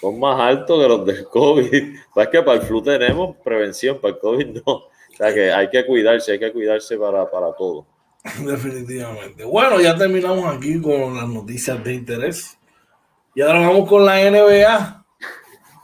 son 0.00 0.18
más 0.18 0.40
altos 0.40 0.80
que 0.80 0.88
los 0.88 1.06
del 1.06 1.24
COVID. 1.24 1.96
Es 2.16 2.28
que 2.28 2.42
para 2.42 2.58
el 2.58 2.62
flu 2.62 2.82
tenemos 2.82 3.36
prevención, 3.44 3.98
para 4.00 4.14
el 4.14 4.20
COVID 4.20 4.46
no. 4.46 4.72
O 4.72 5.16
sea 5.16 5.32
que 5.34 5.52
hay 5.52 5.68
que 5.68 5.84
cuidarse, 5.84 6.32
hay 6.32 6.38
que 6.38 6.52
cuidarse 6.52 6.96
para, 6.96 7.30
para 7.30 7.52
todo. 7.54 7.86
Definitivamente. 8.44 9.44
Bueno, 9.44 9.80
ya 9.80 9.96
terminamos 9.96 10.54
aquí 10.54 10.80
con 10.80 11.16
las 11.16 11.28
noticias 11.28 11.82
de 11.82 11.94
interés. 11.94 12.58
Y 13.34 13.42
ahora 13.42 13.60
vamos 13.60 13.88
con 13.88 14.04
la 14.04 14.18
NBA. 14.30 15.04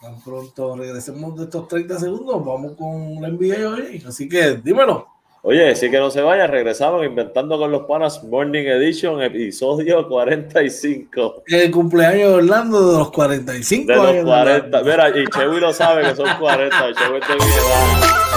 Tan 0.00 0.20
pronto 0.22 0.76
regresemos 0.76 1.36
de 1.36 1.44
estos 1.44 1.68
30 1.68 1.98
segundos, 1.98 2.44
vamos 2.44 2.72
con 2.76 3.20
la 3.20 3.28
NBA 3.28 3.68
hoy. 3.68 4.02
Así 4.06 4.28
que 4.28 4.56
dímelo. 4.56 5.06
Oye, 5.44 5.74
sí 5.74 5.90
que 5.90 5.98
no 5.98 6.08
se 6.08 6.22
vaya, 6.22 6.46
regresamos 6.46 7.04
inventando 7.04 7.58
con 7.58 7.72
los 7.72 7.82
panas 7.82 8.22
Morning 8.22 8.64
Edition, 8.64 9.20
episodio 9.22 10.06
45. 10.06 11.42
El 11.46 11.70
cumpleaños 11.72 12.28
de 12.28 12.34
Orlando 12.34 12.92
de 12.92 12.98
los 12.98 13.10
45 13.10 13.92
de 13.92 14.22
los 14.22 14.24
40. 14.24 14.82
Mira, 14.82 15.08
y 15.08 15.24
Chewy 15.26 15.58
lo 15.58 15.72
sabe 15.72 16.02
que 16.04 16.14
son 16.14 16.28
40, 16.38 16.76
Chewy 16.94 17.18
está 17.18 18.31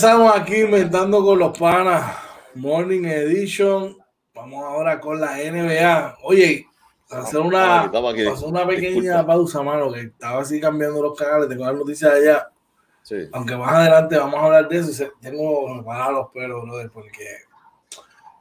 Regresamos 0.00 0.32
aquí 0.32 0.60
inventando 0.60 1.24
con 1.24 1.40
los 1.40 1.58
panas. 1.58 2.14
Morning 2.54 3.02
Edition. 3.04 3.98
Vamos 4.32 4.64
ahora 4.64 5.00
con 5.00 5.20
la 5.20 5.38
NBA. 5.38 6.18
Oye, 6.22 6.68
hacer 7.10 7.40
una, 7.40 7.80
hacer 7.80 8.44
una 8.44 8.64
pequeña 8.64 9.26
pausa, 9.26 9.60
mano, 9.60 9.92
que 9.92 10.02
estaba 10.02 10.42
así 10.42 10.60
cambiando 10.60 11.02
los 11.02 11.18
canales, 11.18 11.48
tengo 11.48 11.64
las 11.64 11.74
noticias 11.74 12.12
allá. 12.12 12.48
Sí. 13.02 13.28
Aunque 13.32 13.56
más 13.56 13.72
adelante 13.72 14.16
vamos 14.16 14.36
a 14.36 14.44
hablar 14.44 14.68
de 14.68 14.78
eso, 14.78 15.04
tengo 15.20 15.84
para 15.84 16.12
los 16.12 16.28
pelos, 16.28 16.62
brother, 16.62 16.90
porque 16.92 17.38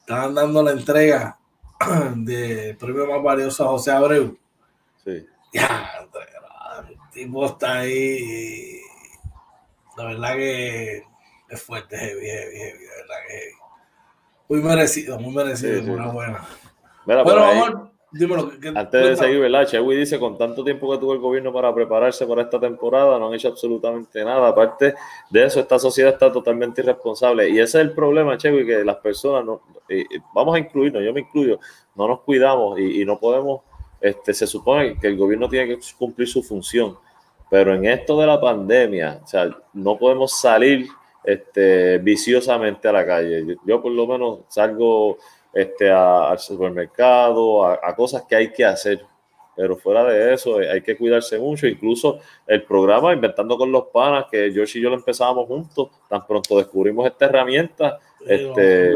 estaban 0.01 0.35
dando 0.35 0.61
la 0.61 0.73
entrega 0.73 1.39
de 2.17 2.77
premio 2.79 3.07
más 3.07 3.23
valioso 3.23 3.65
a 3.65 3.69
José 3.69 3.89
Abreu. 3.93 4.37
Sí. 5.03 5.25
Ya, 5.53 6.07
el 6.87 6.97
tipo 7.11 7.47
está 7.47 7.79
ahí. 7.79 8.79
La 9.97 10.03
verdad 10.03 10.35
que 10.35 11.16
es 11.49 11.61
fuerte, 11.61 11.97
heavy, 11.97 12.25
heavy, 12.25 12.57
heavy, 12.57 12.85
la 12.85 12.95
verdad 12.95 13.15
que 13.27 13.33
heavy. 13.33 13.53
Muy 14.49 14.61
merecido, 14.61 15.19
muy 15.19 15.33
merecido, 15.33 15.83
sí, 15.83 15.89
una 15.89 16.07
buena. 16.07 16.47
Mira, 17.05 17.23
bueno, 17.23 17.43
amor, 17.43 17.91
dímelo. 18.11 18.51
Antes 18.75 19.09
de 19.09 19.15
seguir, 19.15 19.39
¿verdad? 19.39 19.67
Chewy 19.67 19.95
dice, 19.97 20.19
con 20.19 20.37
tanto 20.37 20.63
tiempo 20.63 20.91
que 20.91 20.97
tuvo 20.97 21.13
el 21.13 21.19
gobierno 21.19 21.51
para 21.51 21.73
prepararse 21.73 22.25
para 22.25 22.43
esta 22.43 22.59
temporada, 22.59 23.19
no 23.19 23.27
han 23.27 23.33
hecho 23.33 23.49
absolutamente 23.49 24.23
nada. 24.23 24.47
Aparte 24.47 24.93
de 25.29 25.45
eso, 25.45 25.59
esta 25.59 25.77
sociedad 25.79 26.13
está 26.13 26.31
totalmente 26.31 26.81
irresponsable. 26.81 27.49
Y 27.49 27.59
ese 27.59 27.79
es 27.79 27.85
el 27.85 27.91
problema, 27.91 28.37
Chewy, 28.37 28.65
que 28.65 28.83
las 28.83 28.97
personas, 28.97 29.45
no, 29.45 29.61
vamos 30.33 30.55
a 30.55 30.59
incluirnos, 30.59 31.03
yo 31.03 31.13
me 31.13 31.21
incluyo, 31.21 31.59
no 31.95 32.07
nos 32.07 32.21
cuidamos 32.21 32.79
y, 32.79 33.01
y 33.01 33.05
no 33.05 33.19
podemos, 33.19 33.61
este, 33.99 34.33
se 34.33 34.47
supone 34.47 34.97
que 34.97 35.07
el 35.07 35.17
gobierno 35.17 35.49
tiene 35.49 35.67
que 35.67 35.79
cumplir 35.97 36.27
su 36.27 36.41
función. 36.41 36.97
Pero 37.49 37.73
en 37.73 37.85
esto 37.85 38.19
de 38.19 38.27
la 38.27 38.39
pandemia, 38.39 39.21
o 39.23 39.27
sea, 39.27 39.49
no 39.73 39.97
podemos 39.97 40.39
salir 40.39 40.87
este, 41.27 41.97
viciosamente 41.97 42.87
a 42.87 42.93
la 42.93 43.05
calle. 43.05 43.57
Yo, 43.65 43.81
por 43.81 43.91
lo 43.91 44.07
menos 44.07 44.39
salgo 44.47 45.17
este, 45.53 45.91
al 45.91 46.39
supermercado, 46.39 47.65
a, 47.65 47.93
cosas 47.97 48.23
que 48.23 48.35
hay 48.37 48.53
que 48.53 48.63
hacer. 48.63 49.01
Pero 49.53 49.75
fuera 49.75 50.05
de 50.05 50.33
eso, 50.33 50.61
eh, 50.61 50.71
hay 50.71 50.81
que 50.81 50.95
cuidarse 50.95 51.37
mucho. 51.37 51.67
Incluso 51.67 52.19
el 52.45 52.63
programa 52.63 53.13
Inventando 53.13 53.57
con 53.57 53.73
los 53.73 53.87
Panas, 53.87 54.27
que 54.31 54.51
George 54.53 54.79
y 54.79 54.81
yo 54.81 54.89
lo 54.89 54.95
empezábamos 54.95 55.47
juntos, 55.47 55.89
tan 56.07 56.25
pronto 56.25 56.57
descubrimos 56.57 57.05
esta 57.05 57.25
herramienta. 57.25 57.99
Este, 58.25 58.93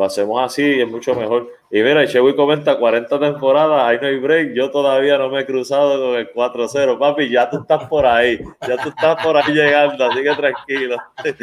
lo 0.00 0.06
hacemos 0.06 0.42
así 0.42 0.62
y 0.62 0.80
es 0.80 0.88
mucho 0.88 1.14
mejor. 1.14 1.50
Y 1.70 1.82
mira, 1.82 2.06
Chewy 2.06 2.34
comenta 2.34 2.78
40 2.78 3.20
temporadas, 3.20 3.84
ahí 3.84 3.98
no 4.00 4.08
hay 4.08 4.18
break. 4.18 4.54
Yo 4.54 4.70
todavía 4.70 5.18
no 5.18 5.28
me 5.28 5.42
he 5.42 5.46
cruzado 5.46 6.00
con 6.00 6.18
el 6.18 6.32
4-0, 6.32 6.98
papi. 6.98 7.28
Ya 7.28 7.50
tú 7.50 7.58
estás 7.58 7.84
por 7.84 8.06
ahí, 8.06 8.40
ya 8.66 8.82
tú 8.82 8.88
estás 8.88 9.22
por 9.22 9.36
ahí 9.36 9.52
llegando, 9.52 10.06
así 10.06 10.22
que 10.22 10.34
tranquilo. 10.34 10.96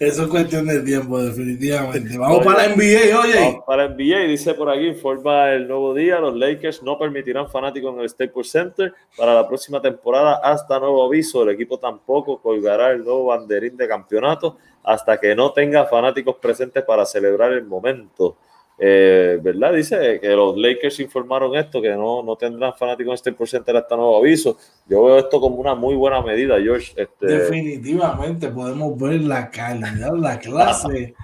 Eso 0.00 0.22
es 0.24 0.28
cuestión 0.28 0.66
de 0.66 0.80
tiempo, 0.80 1.22
definitivamente. 1.22 2.18
Vamos 2.18 2.44
para 2.44 2.66
la 2.66 2.74
NBA, 2.74 3.20
oye. 3.20 3.34
Vamos 3.36 3.64
para 3.64 3.88
NBA, 3.88 4.18
dice 4.26 4.54
por 4.54 4.70
aquí, 4.70 4.88
informa 4.88 5.52
el 5.52 5.68
nuevo 5.68 5.94
día: 5.94 6.18
los 6.18 6.34
Lakers 6.34 6.82
no 6.82 6.98
permitirán 6.98 7.48
fanáticos 7.48 7.94
en 7.94 8.00
el 8.00 8.08
Staples 8.08 8.50
Center 8.50 8.92
para 9.16 9.34
la 9.34 9.46
próxima 9.46 9.80
temporada 9.80 10.40
hasta 10.42 10.80
nuevo 10.80 11.06
aviso. 11.06 11.44
El 11.44 11.50
equipo 11.50 11.78
tampoco 11.78 12.42
colgará 12.42 12.90
el 12.90 13.04
nuevo 13.04 13.26
banderín 13.26 13.76
de 13.76 13.86
campeonato 13.86 14.58
hasta 14.82 15.18
que 15.18 15.34
no 15.34 15.52
tenga 15.52 15.86
fanáticos 15.86 16.36
presentes 16.36 16.82
para 16.84 17.04
celebrar 17.04 17.52
el 17.52 17.64
momento. 17.64 18.36
Eh, 18.82 19.38
¿Verdad? 19.42 19.74
Dice 19.74 20.18
que 20.20 20.28
los 20.28 20.56
Lakers 20.56 21.00
informaron 21.00 21.54
esto, 21.54 21.82
que 21.82 21.90
no, 21.90 22.22
no 22.22 22.36
tendrán 22.36 22.72
fanáticos 22.74 23.10
en 23.10 23.14
este 23.14 23.32
porcentaje 23.32 23.76
hasta 23.76 23.94
nuevo 23.94 24.16
aviso. 24.16 24.56
Yo 24.86 25.04
veo 25.04 25.18
esto 25.18 25.38
como 25.38 25.56
una 25.56 25.74
muy 25.74 25.94
buena 25.94 26.22
medida, 26.22 26.58
George. 26.58 26.94
Este... 26.96 27.26
Definitivamente 27.26 28.48
podemos 28.48 28.98
ver 28.98 29.20
la 29.20 29.50
calidad, 29.50 30.14
la 30.14 30.38
clase 30.38 31.14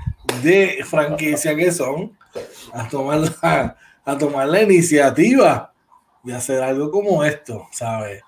de 0.43 0.85
franquicia 0.85 1.57
que 1.57 1.73
son 1.73 2.15
a 2.75 2.87
tomar 2.89 3.21
la, 3.21 3.77
a 4.05 4.19
tomar 4.19 4.49
la 4.49 4.63
iniciativa 4.63 5.73
de 6.23 6.35
hacer 6.35 6.63
algo 6.63 6.91
como 6.91 7.25
esto, 7.25 7.67
¿sabes? 7.73 8.23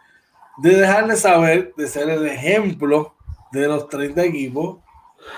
De 0.56 0.74
dejarle 0.74 1.16
saber, 1.16 1.74
de 1.76 1.86
ser 1.86 2.08
el 2.08 2.26
ejemplo 2.26 3.14
de 3.52 3.68
los 3.68 3.88
30 3.90 4.24
equipos 4.24 4.78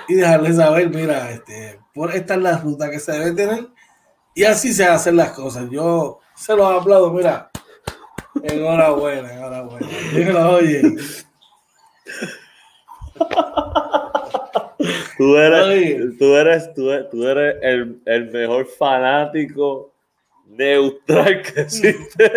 y 0.08 0.14
dejarle 0.14 0.52
saber, 0.52 0.90
mira, 0.90 1.30
este, 1.30 1.80
por 1.94 2.14
esta 2.14 2.34
es 2.34 2.40
la 2.40 2.58
ruta 2.58 2.90
que 2.90 3.00
se 3.00 3.12
debe 3.12 3.32
tener 3.32 3.68
y 4.34 4.44
así 4.44 4.72
se 4.72 4.84
hacen 4.84 5.16
las 5.16 5.30
cosas. 5.30 5.68
Yo 5.70 6.20
se 6.34 6.56
los 6.56 6.80
aplaudo, 6.80 7.12
mira. 7.12 7.50
Enhorabuena, 8.42 9.32
enhorabuena. 9.32 9.86
Dímelo, 10.14 10.50
oye. 10.50 10.82
Tú 15.18 15.36
eres, 15.36 16.16
tú 16.18 16.34
eres, 16.34 16.72
tú 17.10 17.28
eres, 17.28 17.56
el, 17.60 18.00
el, 18.06 18.30
mejor 18.30 18.66
fanático 18.66 19.92
neutral 20.60 21.42
que 21.42 21.62
existe. 21.62 22.30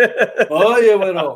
Oye, 0.48 0.96
pero 0.98 1.34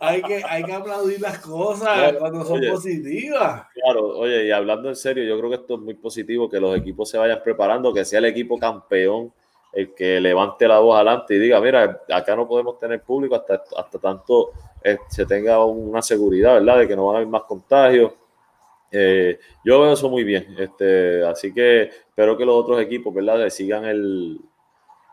hay 0.00 0.22
que, 0.22 0.42
hay 0.44 0.64
que 0.64 0.72
aplaudir 0.72 1.20
las 1.20 1.38
cosas 1.38 2.14
cuando 2.14 2.44
son 2.44 2.60
positivas. 2.68 3.66
Claro, 3.72 4.18
oye, 4.18 4.46
y 4.46 4.50
hablando 4.50 4.88
en 4.88 4.96
serio, 4.96 5.24
yo 5.24 5.38
creo 5.38 5.50
que 5.50 5.56
esto 5.56 5.74
es 5.74 5.80
muy 5.80 5.94
positivo, 5.94 6.50
que 6.50 6.60
los 6.60 6.76
equipos 6.76 7.08
se 7.08 7.18
vayan 7.18 7.40
preparando, 7.42 7.94
que 7.94 8.04
sea 8.04 8.18
el 8.18 8.26
equipo 8.26 8.58
campeón 8.58 9.32
el 9.72 9.92
que 9.92 10.20
levante 10.20 10.68
la 10.68 10.78
voz 10.78 10.94
adelante 10.94 11.34
y 11.34 11.38
diga, 11.38 11.60
mira, 11.60 12.02
acá 12.08 12.36
no 12.36 12.46
podemos 12.46 12.78
tener 12.78 13.02
público 13.02 13.34
hasta, 13.34 13.60
hasta 13.76 13.98
tanto 13.98 14.52
eh, 14.84 14.98
se 15.08 15.26
tenga 15.26 15.64
una 15.64 16.00
seguridad, 16.00 16.54
¿verdad? 16.54 16.78
De 16.78 16.88
que 16.88 16.94
no 16.94 17.06
van 17.06 17.16
a 17.16 17.18
haber 17.18 17.28
más 17.28 17.42
contagios. 17.42 18.12
Eh, 18.92 19.36
yo 19.64 19.80
veo 19.80 19.92
eso 19.92 20.08
muy 20.08 20.22
bien, 20.22 20.54
este, 20.56 21.24
así 21.24 21.52
que 21.52 21.82
espero 21.82 22.36
que 22.36 22.44
los 22.44 22.54
otros 22.54 22.80
equipos, 22.80 23.12
¿verdad? 23.12 23.48
sigan 23.50 23.84
el, 23.84 24.38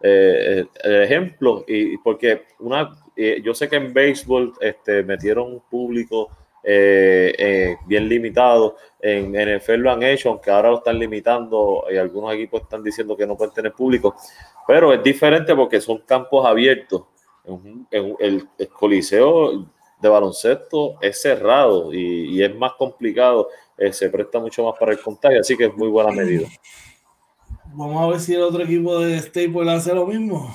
eh, 0.03 0.65
el, 0.83 1.01
ejemplo 1.03 1.63
y 1.67 1.97
porque 1.97 2.43
una, 2.59 2.91
yo 3.43 3.53
sé 3.53 3.69
que 3.69 3.75
en 3.75 3.93
béisbol 3.93 4.53
este, 4.61 5.03
metieron 5.03 5.53
un 5.53 5.61
público 5.61 6.29
bien 6.63 8.07
limitado. 8.07 8.77
En 8.99 9.31
NFL 9.31 9.77
lo 9.77 9.91
han 9.91 10.03
hecho, 10.03 10.29
aunque 10.29 10.51
ahora 10.51 10.69
lo 10.69 10.77
están 10.77 10.99
limitando 10.99 11.85
y 11.91 11.97
algunos 11.97 12.33
equipos 12.33 12.61
están 12.61 12.83
diciendo 12.83 13.17
que 13.17 13.25
no 13.25 13.35
pueden 13.35 13.53
tener 13.53 13.73
público. 13.73 14.15
Pero 14.67 14.93
es 14.93 15.03
diferente 15.03 15.55
porque 15.55 15.81
son 15.81 15.99
campos 15.99 16.45
abiertos. 16.45 17.03
El, 17.89 18.47
coliseo 18.71 19.65
de 19.99 20.09
baloncesto 20.09 20.97
es 21.01 21.21
cerrado 21.21 21.93
y, 21.93 22.41
es 22.41 22.55
más 22.55 22.73
complicado, 22.73 23.49
eh, 23.77 23.91
se 23.93 24.09
presta 24.09 24.39
mucho 24.39 24.63
más 24.65 24.77
para 24.79 24.91
el 24.91 24.99
contagio, 24.99 25.39
así 25.39 25.57
que 25.57 25.65
es 25.65 25.75
muy 25.75 25.89
buena 25.89 26.11
medida. 26.11 26.47
Vamos 27.73 28.03
a 28.03 28.07
ver 28.07 28.19
si 28.19 28.33
el 28.35 28.41
otro 28.41 28.63
equipo 28.63 28.99
de 28.99 29.19
Staples 29.19 29.67
hace 29.69 29.93
lo 29.93 30.05
mismo. 30.05 30.53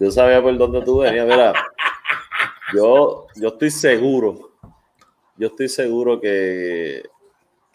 Yo 0.00 0.10
sabía 0.10 0.42
por 0.42 0.56
dónde 0.56 0.82
tú 0.82 0.98
venías, 0.98 1.26
mira. 1.26 1.52
Yo, 2.74 3.26
yo 3.36 3.48
estoy 3.48 3.70
seguro, 3.70 4.50
yo 5.36 5.48
estoy 5.48 5.68
seguro 5.68 6.20
que 6.20 7.02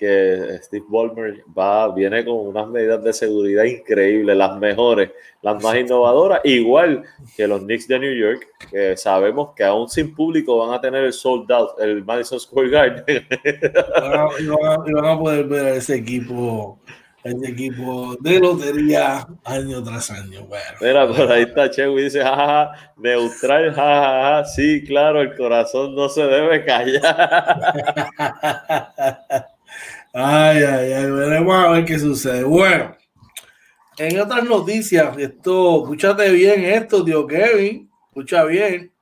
que 0.03 0.59
Steve 0.63 0.85
Ballmer 0.89 1.45
va, 1.57 1.93
viene 1.93 2.25
con 2.25 2.47
unas 2.47 2.67
medidas 2.67 3.01
de 3.03 3.13
seguridad 3.13 3.63
increíbles, 3.63 4.35
las 4.35 4.57
mejores, 4.57 5.11
las 5.41 5.63
más 5.63 5.77
innovadoras, 5.77 6.41
igual 6.43 7.03
que 7.37 7.47
los 7.47 7.61
Knicks 7.61 7.87
de 7.87 7.99
New 7.99 8.13
York, 8.13 8.47
que 8.69 8.97
sabemos 8.97 9.51
que 9.55 9.63
aún 9.63 9.87
sin 9.87 10.13
público 10.13 10.57
van 10.57 10.73
a 10.73 10.81
tener 10.81 11.05
el 11.05 11.13
sold 11.13 11.49
out, 11.51 11.79
el 11.79 12.03
Madison 12.03 12.37
Square 12.37 12.69
Garden. 12.69 13.27
Y 14.39 14.47
van, 14.47 15.05
a, 15.05 15.17
poder 15.17 15.45
ver 15.45 15.65
a 15.67 15.75
ese 15.75 15.95
equipo, 15.95 16.79
ese 17.23 17.49
equipo 17.49 18.15
de 18.19 18.39
lotería 18.39 19.25
año 19.45 19.81
tras 19.83 20.11
año. 20.11 20.45
Bueno, 20.45 20.65
Mira, 20.81 21.07
por 21.07 21.31
ahí 21.31 21.43
está 21.43 21.69
Che 21.69 21.89
y 21.89 22.03
dice, 22.03 22.21
jajaja, 22.21 22.93
neutral, 22.97 23.73
jajaja, 23.73 24.45
sí, 24.45 24.83
claro, 24.85 25.21
el 25.21 25.35
corazón 25.35 25.95
no 25.95 26.09
se 26.09 26.23
debe 26.23 26.65
callar. 26.65 27.61
Ay, 30.15 30.61
ay, 30.61 30.93
ay, 30.93 31.09
veremos 31.09 31.55
a 31.55 31.69
ver 31.69 31.85
qué 31.85 31.97
sucede. 31.97 32.43
Bueno, 32.43 32.95
en 33.97 34.19
otras 34.19 34.43
noticias, 34.43 35.17
esto, 35.17 35.81
escúchate 35.81 36.29
bien 36.29 36.63
esto, 36.65 37.03
tío 37.03 37.25
Kevin, 37.25 37.89
escucha 38.09 38.43
bien. 38.43 38.93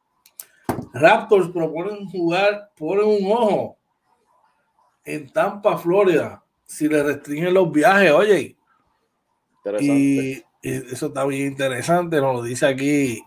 Raptors 0.94 1.50
proponen 1.50 2.08
jugar, 2.08 2.72
ponen 2.78 3.06
un 3.06 3.30
ojo 3.30 3.78
en 5.04 5.30
Tampa, 5.34 5.78
Florida, 5.78 6.42
si 6.72 6.88
le 6.88 7.04
restringen 7.04 7.54
los 7.54 7.72
viajes, 7.72 8.12
oye. 8.12 8.56
Y 9.80 10.44
eso 10.62 11.08
está 11.08 11.26
bien 11.26 11.48
interesante, 11.48 12.22
nos 12.22 12.36
lo 12.36 12.44
dice 12.44 12.66
aquí 12.66 13.22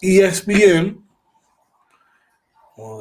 ESPN 0.00 1.08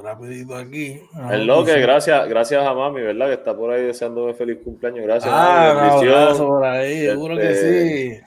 rapidito 0.04 0.56
aquí. 0.56 1.02
El 1.30 1.46
Loque, 1.46 1.80
gracias, 1.80 2.28
gracias 2.28 2.66
a 2.66 2.74
mami, 2.74 3.02
¿verdad? 3.02 3.28
Que 3.28 3.34
está 3.34 3.56
por 3.56 3.72
ahí 3.72 3.84
deseándome 3.84 4.34
feliz 4.34 4.60
cumpleaños. 4.64 5.06
Gracias. 5.06 5.32
Ah, 5.36 5.92
no, 5.94 6.48
por 6.48 6.66
ahí, 6.66 7.06
seguro 7.06 7.36
que 7.36 7.52
este, 7.52 8.16
sí. 8.16 8.22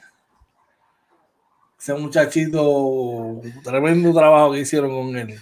Ese 1.78 1.94
muchachito, 1.94 3.40
tremendo 3.64 4.12
trabajo 4.12 4.52
que 4.52 4.60
hicieron 4.60 4.90
con 4.90 5.16
él. 5.16 5.38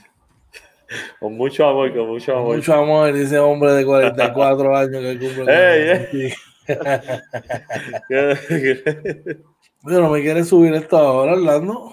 Con 1.20 1.36
mucho 1.36 1.66
amor, 1.66 1.94
con 1.94 2.08
mucho 2.08 2.36
amor. 2.36 2.56
mucho 2.56 2.74
amor, 2.74 3.14
ese 3.14 3.38
hombre 3.38 3.72
de 3.72 3.84
44 3.84 4.76
años 4.76 5.02
que 5.02 5.18
cumple. 5.18 5.44
Ey, 5.48 6.32
Bueno, 9.80 10.10
¿me 10.10 10.20
quieres 10.20 10.48
subir 10.48 10.74
esto 10.74 10.98
ahora, 10.98 11.34
Orlando? 11.34 11.92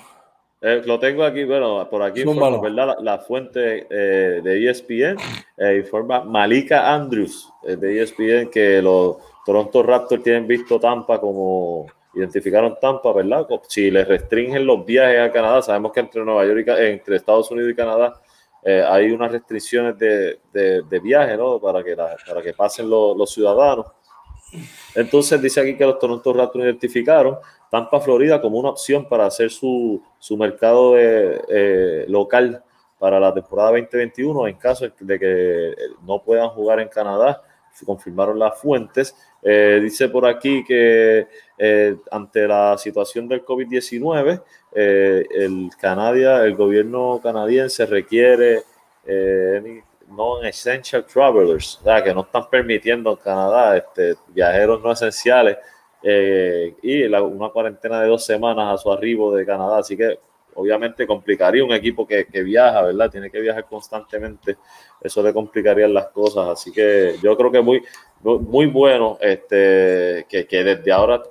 Eh, 0.61 0.81
lo 0.85 0.99
tengo 0.99 1.23
aquí, 1.23 1.43
bueno, 1.43 1.87
por 1.89 2.01
aquí 2.01 2.21
informa, 2.21 2.59
¿verdad? 2.59 2.97
La, 3.01 3.19
fuente 3.19 3.85
eh, 3.89 4.41
de 4.43 4.69
ESPN 4.69 5.17
eh, 5.57 5.77
informa 5.77 6.23
Malika 6.23 6.91
Andrews 6.91 7.47
de 7.63 8.01
ESPN 8.01 8.49
que 8.49 8.81
los 8.81 9.17
Toronto 9.45 9.83
Raptors 9.83 10.23
tienen 10.23 10.47
visto 10.47 10.79
Tampa 10.79 11.19
como 11.19 11.85
identificaron 12.15 12.77
Tampa, 12.81 13.13
¿verdad? 13.13 13.45
Si 13.67 13.91
les 13.91 14.07
restringen 14.07 14.65
los 14.65 14.85
viajes 14.85 15.19
a 15.19 15.31
Canadá, 15.31 15.61
sabemos 15.61 15.91
que 15.91 15.99
entre 15.99 16.23
Nueva 16.23 16.45
York 16.45 16.65
y 16.67 16.85
entre 16.85 17.17
Estados 17.17 17.51
Unidos 17.51 17.71
y 17.71 17.75
Canadá 17.75 18.13
hay 18.65 19.11
unas 19.11 19.31
restricciones 19.31 19.97
de, 19.97 20.39
de, 20.51 20.99
viaje, 20.99 21.37
¿no? 21.37 21.59
Para 21.59 21.83
que, 21.83 21.95
para 21.95 22.41
que 22.41 22.53
pasen 22.53 22.89
los 22.89 23.31
ciudadanos. 23.31 23.85
Entonces 24.95 25.41
dice 25.41 25.61
aquí 25.61 25.77
que 25.77 25.85
los 25.85 25.99
Toronto 25.99 26.33
Raptors 26.33 26.65
identificaron 26.65 27.37
Tampa, 27.69 27.99
Florida 27.99 28.41
como 28.41 28.57
una 28.57 28.69
opción 28.69 29.07
para 29.07 29.25
hacer 29.25 29.51
su, 29.51 30.01
su 30.17 30.37
mercado 30.37 30.95
eh, 30.97 32.05
local 32.07 32.63
para 32.97 33.19
la 33.19 33.33
temporada 33.33 33.71
2021 33.71 34.47
en 34.47 34.55
caso 34.55 34.87
de 34.99 35.19
que 35.19 35.75
no 36.03 36.23
puedan 36.23 36.49
jugar 36.49 36.79
en 36.79 36.87
Canadá. 36.87 37.41
Confirmaron 37.83 38.37
las 38.37 38.59
fuentes. 38.59 39.15
Eh, 39.41 39.79
dice 39.81 40.09
por 40.09 40.25
aquí 40.25 40.63
que 40.63 41.27
eh, 41.57 41.97
ante 42.11 42.47
la 42.47 42.77
situación 42.77 43.27
del 43.27 43.43
COVID-19, 43.43 44.41
el, 44.71 45.69
Canadia, 45.79 46.43
el 46.43 46.55
gobierno 46.55 47.19
canadiense 47.23 47.85
requiere 47.85 48.63
non-essential 50.07 51.05
travelers, 51.05 51.79
que 52.03 52.13
no 52.13 52.21
están 52.21 52.49
permitiendo 52.49 53.11
en 53.11 53.17
Canadá 53.17 53.77
este, 53.77 54.15
viajeros 54.27 54.81
no 54.81 54.91
esenciales 54.91 55.57
eh, 56.03 56.75
y 56.83 57.03
una 57.05 57.49
cuarentena 57.49 58.01
de 58.01 58.09
dos 58.09 58.25
semanas 58.25 58.73
a 58.73 58.77
su 58.77 58.91
arribo 58.91 59.35
de 59.35 59.45
Canadá. 59.45 59.79
Así 59.79 59.97
que 59.97 60.19
obviamente 60.55 61.05
complicaría 61.05 61.63
un 61.63 61.73
equipo 61.73 62.07
que, 62.07 62.25
viaja, 62.43 62.81
¿verdad? 62.81 63.11
Tiene 63.11 63.29
que 63.29 63.39
viajar 63.39 63.65
constantemente. 63.65 64.57
Eso 65.01 65.21
le 65.21 65.33
complicaría 65.33 65.87
las 65.87 66.07
cosas. 66.07 66.49
Así 66.49 66.71
que 66.71 67.15
yo 67.21 67.37
creo 67.37 67.51
que 67.51 67.61
muy, 67.61 67.83
muy 68.23 68.65
bueno 68.65 69.17
este, 69.21 70.25
que, 70.29 70.63
desde 70.63 70.91
ahora, 70.91 71.21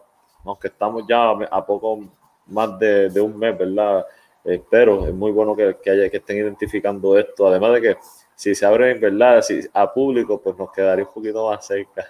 aunque 0.45 0.69
estamos 0.69 1.05
ya 1.09 1.31
a 1.31 1.67
poco 1.67 2.01
más 2.47 2.79
de, 2.79 3.21
un 3.21 3.39
mes, 3.39 3.57
¿verdad? 3.59 4.07
Espero, 4.45 5.07
es 5.07 5.15
muy 5.15 5.33
bueno 5.33 5.57
que, 5.57 5.77
que, 5.83 5.91
haya, 5.91 6.11
que 6.11 6.19
estén 6.19 6.39
identificando 6.39 7.19
esto. 7.19 7.49
Además 7.49 7.75
de 7.75 7.81
que 7.81 7.97
si 8.37 8.55
se 8.55 8.67
abre 8.67 8.91
en 8.91 9.01
verdad 9.01 9.43
si, 9.43 9.61
a 9.73 9.93
público, 9.93 10.41
pues 10.41 10.57
nos 10.57 10.73
quedaría 10.73 11.05
un 11.05 11.13
poquito 11.13 11.49
más 11.49 11.67
cerca. 11.67 12.07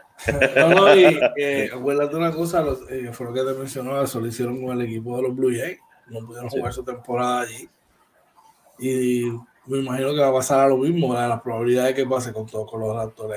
No, 0.57 0.69
no, 0.71 0.97
y 0.97 1.05
eh, 1.37 1.71
acuérdate 1.73 2.17
una 2.17 2.33
cosa, 2.33 2.65
eh, 2.91 3.11
fue 3.13 3.27
lo 3.27 3.33
que 3.33 3.41
te 3.43 3.59
mencionaba, 3.59 4.05
eso 4.05 4.21
lo 4.21 4.27
hicieron 4.27 4.65
con 4.65 4.81
el 4.81 4.87
equipo 4.87 5.17
de 5.17 5.23
los 5.25 5.37
Blue 5.37 5.53
Jays, 5.55 5.79
no 6.09 6.27
pudieron 6.27 6.51
jugar 6.51 6.73
su 6.73 6.85
temporada 6.85 7.41
allí. 7.43 7.69
Y 8.79 9.25
me 9.67 9.79
imagino 9.79 10.13
que 10.13 10.21
va 10.21 10.29
a 10.29 10.33
pasar 10.33 10.61
a 10.61 10.69
lo 10.69 10.77
mismo, 10.77 11.15
las 11.15 11.41
probabilidades 11.41 11.95
de 11.95 12.03
que 12.03 12.09
pase 12.09 12.33
con 12.33 12.47
todos 12.47 12.71
con 12.71 12.81
los 12.81 12.95
Raptors 12.95 13.35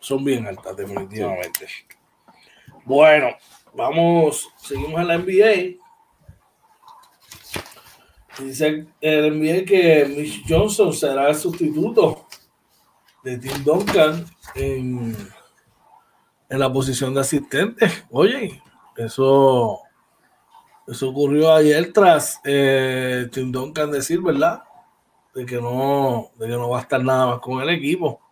son 0.00 0.24
bien 0.24 0.46
altas, 0.46 0.76
definitivamente. 0.76 1.66
Bueno, 2.84 3.28
vamos, 3.74 4.48
seguimos 4.56 5.00
en 5.00 5.08
la 5.08 5.18
NBA. 5.18 5.78
Dice 8.38 8.86
el 9.00 9.38
NBA 9.38 9.64
que 9.64 10.04
Mitch 10.16 10.44
Johnson 10.48 10.92
será 10.92 11.28
el 11.28 11.34
sustituto 11.34 12.26
de 13.24 13.38
Tim 13.38 13.64
Duncan 13.64 14.24
en, 14.54 15.16
en 16.48 16.58
la 16.58 16.72
posición 16.72 17.14
de 17.14 17.20
asistente. 17.20 17.90
Oye, 18.10 18.62
eso, 18.96 19.80
eso 20.88 21.10
ocurrió 21.10 21.52
ayer 21.52 21.92
tras 21.92 22.40
eh, 22.44 23.28
Tim 23.30 23.52
Duncan 23.52 23.90
decir, 23.90 24.22
¿verdad? 24.22 24.62
De 25.34 25.44
que 25.44 25.60
no, 25.60 26.30
de 26.38 26.46
que 26.46 26.54
no 26.54 26.70
va 26.70 26.78
a 26.78 26.82
estar 26.82 27.04
nada 27.04 27.26
más 27.26 27.40
con 27.40 27.60
el 27.60 27.68
equipo. 27.68 28.22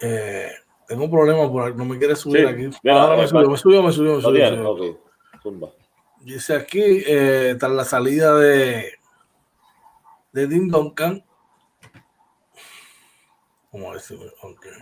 Eh, 0.00 0.50
tengo 0.88 1.04
un 1.04 1.10
problema 1.10 1.50
por 1.50 1.68
aquí, 1.68 1.78
no 1.78 1.84
me 1.84 1.98
quiere 1.98 2.16
subir 2.16 2.48
aquí. 2.48 2.68
Ahora 2.90 3.16
me 3.16 3.28
subió, 3.28 3.48
me 3.48 3.56
subió, 3.56 3.82
me 3.82 3.92
subió, 3.92 4.16
me 4.16 4.22
subió. 4.22 5.80
Dice 6.20 6.56
aquí, 6.56 7.04
eh, 7.06 7.54
tras 7.58 7.70
la 7.70 7.84
salida 7.84 8.36
de, 8.36 8.94
de 10.32 10.48
Tim 10.48 10.68
Duncan, 10.68 11.24
¿cómo 13.70 13.94
decirlo? 13.94 14.32
Okay. 14.42 14.72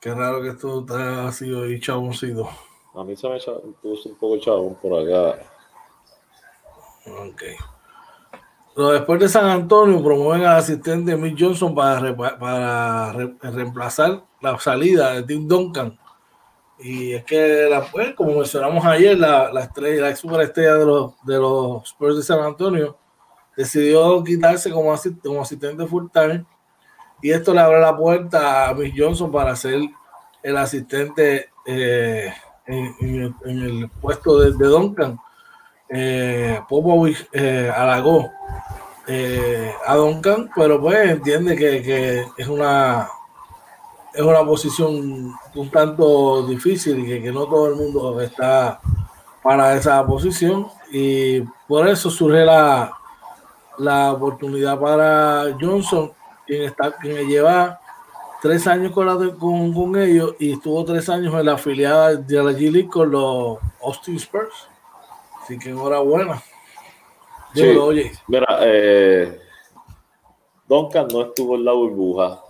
Qué 0.00 0.14
raro 0.14 0.42
que 0.42 0.50
esto 0.50 0.86
ha 0.90 1.32
sido 1.32 1.64
ahí 1.64 1.80
chaboncito. 1.80 2.48
A 2.94 3.04
mí 3.04 3.16
se 3.16 3.28
me 3.28 3.38
puso 3.82 4.08
un 4.08 4.14
poco 4.16 4.38
chabón 4.38 4.74
por 4.76 5.00
acá. 5.00 5.42
Ok. 7.06 7.42
Pero 8.74 8.90
después 8.90 9.20
de 9.20 9.28
San 9.28 9.46
Antonio 9.46 10.02
promueven 10.02 10.46
al 10.46 10.56
asistente 10.56 11.16
Mick 11.16 11.36
Johnson 11.38 11.74
para, 11.74 12.16
para 12.16 13.12
reemplazar 13.12 14.24
la 14.40 14.58
salida 14.58 15.14
de 15.14 15.22
Tim 15.22 15.46
Duncan 15.46 15.98
y 16.78 17.14
es 17.14 17.24
que, 17.24 17.66
la, 17.70 17.82
pues, 17.82 18.14
como 18.14 18.34
mencionamos 18.34 18.84
ayer, 18.84 19.18
la, 19.18 19.52
la 19.52 19.62
estrella, 19.62 20.02
la 20.02 20.16
superestrella 20.16 20.74
de 20.74 20.86
los, 20.86 21.12
de 21.24 21.38
los 21.38 21.84
Spurs 21.84 22.16
de 22.16 22.22
San 22.22 22.40
Antonio 22.40 22.96
decidió 23.56 24.22
quitarse 24.24 24.70
como, 24.70 24.94
como 25.22 25.42
asistente 25.42 25.86
full 25.86 26.06
time 26.12 26.44
y 27.22 27.30
esto 27.30 27.54
le 27.54 27.60
abre 27.60 27.80
la 27.80 27.96
puerta 27.96 28.68
a 28.68 28.74
Miss 28.74 28.92
Johnson 28.96 29.30
para 29.30 29.54
ser 29.54 29.80
el 30.42 30.56
asistente 30.56 31.50
eh, 31.64 32.34
en, 32.66 33.34
el, 33.44 33.90
puesto 34.00 34.40
de, 34.40 34.52
de 34.52 34.66
Duncan. 34.66 35.18
Eh, 35.88 36.60
Popovich 36.68 37.28
eh, 37.32 37.70
halagó 37.74 38.30
eh, 39.06 39.72
a 39.86 39.94
Duncan, 39.96 40.50
pero 40.56 40.80
pues 40.80 41.10
entiende 41.10 41.56
que, 41.56 41.82
que 41.82 42.26
es 42.36 42.48
una 42.48 43.08
es 44.14 44.22
una 44.22 44.44
posición 44.44 45.34
un 45.54 45.70
tanto 45.70 46.46
difícil 46.46 47.00
y 47.00 47.20
que, 47.20 47.32
no 47.32 47.46
todo 47.46 47.68
el 47.68 47.74
mundo 47.74 48.20
está 48.20 48.80
para 49.42 49.74
esa 49.74 50.06
posición 50.06 50.68
y 50.92 51.40
por 51.66 51.88
eso 51.88 52.08
surge 52.10 52.44
la, 52.44 52.96
la 53.78 54.12
oportunidad 54.12 54.78
para 54.78 55.56
Johnson, 55.60 56.12
quien, 56.46 56.62
está, 56.62 56.92
quien 56.92 57.28
lleva 57.28 57.80
tres 58.44 58.66
años 58.66 58.92
con, 58.92 59.72
con, 59.72 59.96
ellos 59.96 60.34
y 60.38 60.52
estuvo 60.52 60.84
tres 60.84 61.08
años 61.08 61.32
en 61.32 61.46
la 61.46 61.54
afiliada 61.54 62.14
de 62.14 62.42
la 62.42 62.52
G 62.52 62.70
League 62.70 62.90
con 62.90 63.10
los 63.10 63.56
Austin 63.82 64.16
Spurs. 64.16 64.68
Así 65.42 65.58
que 65.58 65.70
enhorabuena. 65.70 66.42
Sí, 67.54 67.62
oye. 67.62 68.12
Mira, 68.28 68.46
eh, 68.60 69.40
Duncan 70.68 71.08
no 71.08 71.22
estuvo 71.22 71.54
en 71.54 71.64
la 71.64 71.72
burbuja 71.72 72.42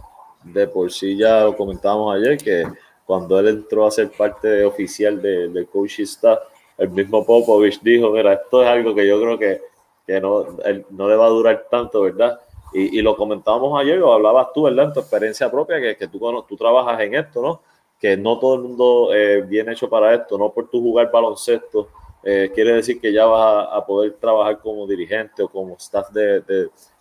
de 0.43 0.67
por 0.67 0.91
sí 0.91 1.17
ya 1.17 1.45
lo 1.45 1.57
comentábamos 1.57 2.17
ayer, 2.17 2.39
que 2.39 2.65
cuando 3.07 3.39
él 3.39 3.47
entró 3.47 3.87
a 3.87 3.93
ser 3.93 4.11
parte 4.11 4.65
oficial 4.65 5.23
del 5.23 5.53
de 5.53 5.65
coach 5.65 6.01
staff, 6.01 6.41
el 6.77 6.91
mismo 6.91 7.25
Popovich 7.25 7.81
dijo, 7.83 8.11
mira, 8.11 8.33
esto 8.33 8.65
es 8.65 8.69
algo 8.69 8.97
que 8.97 9.07
yo 9.07 9.21
creo 9.21 9.39
que, 9.39 9.63
que 10.05 10.21
no, 10.21 10.45
no 10.91 11.09
le 11.09 11.15
va 11.15 11.27
a 11.27 11.31
durar 11.31 11.69
tanto, 11.71 12.01
¿verdad? 12.01 12.41
Y, 12.75 13.01
lo 13.03 13.17
comentábamos 13.17 13.81
ayer, 13.81 14.03
o 14.03 14.13
hablabas 14.13 14.53
tú, 14.53 14.65
¿verdad? 14.65 14.87
En 14.87 14.93
tu 14.93 15.01
experiencia 15.01 15.49
propia, 15.49 15.81
que, 15.81 15.97
que 15.97 16.09
tú, 16.09 16.19
tú 16.49 16.57
trabajas 16.57 17.01
en 17.01 17.15
esto, 17.15 17.41
¿no? 17.41 17.63
Que 18.01 18.17
no 18.17 18.39
todo 18.39 18.57
el 18.57 18.63
mundo 18.63 19.15
eh, 19.15 19.43
viene 19.43 19.73
hecho 19.73 19.89
para 19.89 20.13
esto, 20.13 20.37
no 20.37 20.51
por 20.51 20.69
tu 20.69 20.81
jugar 20.81 21.11
baloncesto, 21.11 21.89
eh, 22.27 22.51
quiere 22.55 22.73
decir 22.73 23.01
que 23.01 23.13
ya 23.13 23.27
vas 23.27 23.69
a, 23.71 23.85
poder 23.85 24.15
trabajar 24.15 24.59
como 24.59 24.87
dirigente 24.87 25.43
o 25.43 25.49
como 25.49 25.75
staff 25.75 26.11
de, 26.11 26.41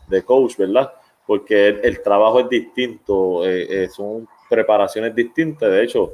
de, 0.08 0.24
coach, 0.24 0.58
¿verdad? 0.58 0.94
porque 1.26 1.70
el, 1.70 2.02
trabajo 2.02 2.42
es 2.42 2.50
distinto, 2.50 3.46
eh, 3.46 3.86
eh, 3.86 3.90
son 3.90 4.28
preparaciones 4.50 5.16
distintas. 5.16 5.72
De 5.72 5.84
hecho, 5.84 6.12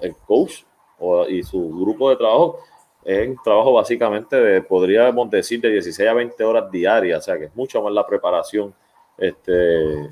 el 0.00 0.14
coach 0.14 0.62
y 1.28 1.42
su 1.42 1.70
grupo 1.70 2.10
de 2.10 2.16
trabajo 2.16 2.58
es 3.02 3.28
un 3.28 3.42
trabajo 3.42 3.72
básicamente 3.72 4.36
de, 4.36 4.60
podríamos 4.60 5.30
decir, 5.30 5.58
de 5.62 5.70
16 5.70 6.08
a 6.08 6.12
20 6.12 6.44
horas 6.44 6.70
diarias, 6.70 7.20
o 7.20 7.22
sea 7.22 7.38
que 7.38 7.46
es 7.46 7.56
mucho 7.56 7.82
más 7.82 7.92
la 7.94 8.06
preparación 8.06 8.74
este, 9.20 10.10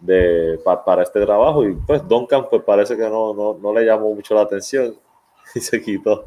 de, 0.00 0.60
para 0.64 1.02
este 1.02 1.24
trabajo. 1.24 1.64
Y 1.64 1.74
pues 1.74 2.06
Duncan 2.08 2.48
pues 2.50 2.62
parece 2.62 2.96
que 2.96 3.08
no, 3.08 3.34
no, 3.34 3.58
no 3.60 3.72
le 3.72 3.84
llamó 3.84 4.14
mucho 4.14 4.34
la 4.34 4.42
atención 4.42 4.96
y 5.54 5.60
se 5.60 5.80
quitó. 5.80 6.26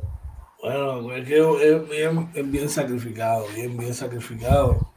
Bueno, 0.62 1.14
es 1.16 1.28
que 1.28 1.40
es 1.40 1.90
bien, 1.90 2.30
es 2.36 2.52
bien 2.52 2.70
sacrificado, 2.70 3.46
bien, 3.56 3.76
bien 3.76 3.94
sacrificado 3.94 4.92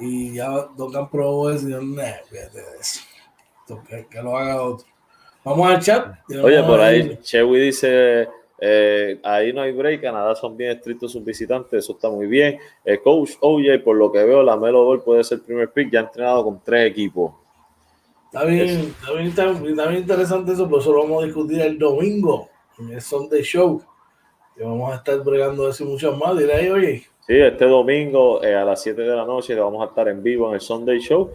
y 0.00 0.34
ya 0.34 0.48
Duncan 0.76 1.10
probó 1.10 1.50
eso 1.50 1.68
y 1.68 1.72
yo, 1.72 1.80
fíjate 1.80 2.58
de 2.58 2.78
eso. 2.80 3.00
Que, 4.10 4.22
lo 4.22 4.36
haga 4.36 4.62
otro. 4.62 4.86
Vamos 5.44 5.68
al 5.68 5.80
chat. 5.80 6.14
Oye, 6.42 6.62
por 6.62 6.80
ahí 6.80 7.18
Chewy 7.20 7.60
dice, 7.60 8.28
eh, 8.60 9.20
ahí 9.22 9.52
no 9.52 9.62
hay 9.62 9.72
break, 9.72 10.02
Canadá 10.02 10.34
son 10.34 10.56
bien 10.56 10.72
estrictos 10.72 11.12
sus 11.12 11.24
visitantes, 11.24 11.84
eso 11.84 11.92
está 11.92 12.10
muy 12.10 12.26
bien. 12.26 12.58
El 12.84 13.00
coach 13.00 13.32
OJ, 13.40 13.82
por 13.84 13.96
lo 13.96 14.10
que 14.10 14.24
veo, 14.24 14.42
la 14.42 14.56
Melo 14.56 14.84
Ball 14.84 15.02
puede 15.02 15.22
ser 15.24 15.38
el 15.38 15.44
primer 15.44 15.70
pick, 15.70 15.90
ya 15.92 16.00
ha 16.00 16.02
entrenado 16.04 16.44
con 16.44 16.60
tres 16.62 16.90
equipos. 16.90 17.32
Está 18.26 18.44
bien, 18.44 18.68
está 18.68 19.12
bien, 19.12 19.26
está, 19.28 19.52
bien 19.52 20.00
interesante 20.00 20.52
eso, 20.52 20.66
pero 20.66 20.80
eso 20.80 20.92
lo 20.92 21.02
vamos 21.02 21.22
a 21.22 21.26
discutir 21.26 21.60
el 21.62 21.78
domingo 21.78 22.48
en 22.78 22.90
el 22.90 23.00
Sunday 23.00 23.42
Show. 23.42 23.82
Y 24.56 24.62
vamos 24.62 24.92
a 24.92 24.96
estar 24.96 25.22
bregando 25.22 25.68
eso 25.68 25.84
y 25.84 25.86
muchas 25.86 26.16
más. 26.16 26.36
Dile 26.36 26.52
ahí, 26.52 26.68
oye. 26.68 27.06
Sí, 27.26 27.34
este 27.34 27.64
domingo 27.66 28.42
eh, 28.42 28.54
a 28.54 28.64
las 28.64 28.82
7 28.82 29.00
de 29.00 29.16
la 29.16 29.24
noche 29.24 29.54
vamos 29.54 29.82
a 29.82 29.90
estar 29.90 30.08
en 30.08 30.22
vivo 30.22 30.48
en 30.48 30.54
el 30.54 30.60
Sunday 30.60 30.98
Show. 30.98 31.30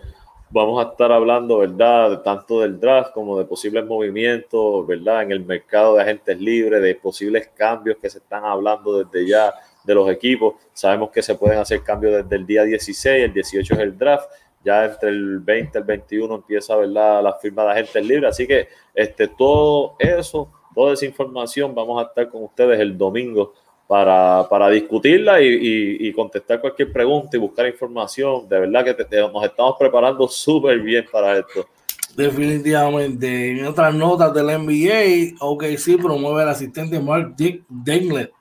Vamos 0.56 0.86
a 0.86 0.92
estar 0.92 1.12
hablando, 1.12 1.58
¿verdad?, 1.58 2.22
tanto 2.22 2.62
del 2.62 2.80
draft 2.80 3.12
como 3.12 3.40
de 3.40 3.46
posibles 3.46 3.84
movimientos, 3.86 4.86
¿verdad?, 4.86 5.24
en 5.24 5.32
el 5.32 5.44
mercado 5.44 5.96
de 5.96 6.04
agentes 6.04 6.40
libres, 6.40 6.80
de 6.80 6.94
posibles 6.94 7.50
cambios 7.56 7.98
que 8.00 8.08
se 8.08 8.20
están 8.20 8.46
hablando 8.46 9.04
desde 9.04 9.28
ya 9.28 9.52
de 9.84 9.96
los 9.96 10.08
equipos. 10.12 10.54
Sabemos 10.72 11.10
que 11.10 11.24
se 11.24 11.34
pueden 11.34 11.58
hacer 11.58 11.82
cambios 11.82 12.24
desde 12.24 12.36
el 12.36 12.46
día 12.46 12.66
16, 12.66 13.26
el 13.26 13.34
18 13.34 13.74
es 13.74 13.80
el 13.80 13.98
draft 13.98 14.30
ya 14.64 14.86
entre 14.86 15.10
el 15.10 15.40
20 15.40 15.76
y 15.76 15.82
el 15.82 15.88
21 15.88 16.36
empieza 16.36 16.76
¿verdad? 16.76 17.24
la 17.24 17.34
firma 17.34 17.66
de 17.66 17.72
agentes 17.72 18.06
libres. 18.06 18.30
Así 18.30 18.46
que 18.46 18.68
este, 18.94 19.28
todo 19.28 19.96
eso, 19.98 20.52
toda 20.76 20.94
esa 20.94 21.08
información, 21.08 21.74
vamos 21.74 22.00
a 22.00 22.08
estar 22.08 22.30
con 22.30 22.44
ustedes 22.44 22.80
el 22.80 22.96
domingo 22.96 23.54
para, 23.94 24.48
para 24.50 24.70
discutirla 24.70 25.40
y, 25.40 25.98
y, 26.00 26.12
contestar 26.14 26.60
cualquier 26.60 26.92
pregunta 26.92 27.38
y 27.38 27.40
buscar 27.40 27.68
información. 27.68 28.50
De 28.50 28.62
verdad 28.62 28.84
que 28.84 29.20
nos 29.20 29.44
estamos 29.44 29.76
preparando 29.78 30.28
súper 30.28 30.80
bien 30.80 31.06
para 31.12 31.38
esto. 31.38 31.68
Definitivamente. 32.16 33.52
En 33.52 33.68
otras 33.68 33.94
notas 33.94 34.34
del 34.34 34.48
NBA, 34.48 35.36
OKC 35.40 36.02
promueve 36.02 36.42
al 36.42 36.50
asistente 36.50 37.00
Mark 37.00 37.36
Dick 37.38 37.66
Denglet 37.70 38.32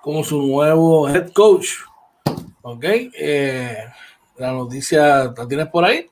como 0.00 0.24
su 0.24 0.40
nuevo 0.40 1.06
head 1.06 1.32
coach. 1.34 1.68
Ok. 2.62 2.84
Eh, 2.84 3.76
la 4.38 4.52
noticia, 4.52 5.34
¿la 5.36 5.46
tienes 5.46 5.66
por 5.66 5.84
ahí? 5.84 6.08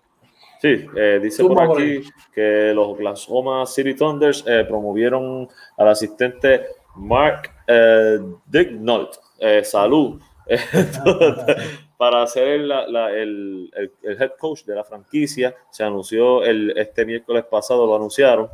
Sí, 0.61 0.85
eh, 0.95 1.19
dice 1.23 1.43
por 1.45 1.63
aquí 1.63 2.03
que 2.35 2.73
los 2.75 2.89
Oklahoma 2.89 3.65
City 3.65 3.95
Thunders 3.95 4.45
eh, 4.47 4.67
promovieron 4.69 5.49
al 5.79 5.89
asistente 5.89 6.67
Mark 6.95 7.56
eh, 7.67 8.19
Dignault, 8.47 9.17
eh, 9.39 9.65
salud, 9.65 10.21
para 11.97 12.27
ser 12.27 12.49
el, 12.49 12.71
el, 12.71 13.71
el, 14.03 14.23
head 14.23 14.33
coach 14.39 14.65
de 14.65 14.75
la 14.75 14.85
franquicia. 14.85 15.55
Se 15.71 15.83
anunció 15.83 16.45
el, 16.45 16.77
este 16.77 17.05
miércoles 17.05 17.45
pasado, 17.45 17.87
lo 17.87 17.97
anunciaron. 17.97 18.49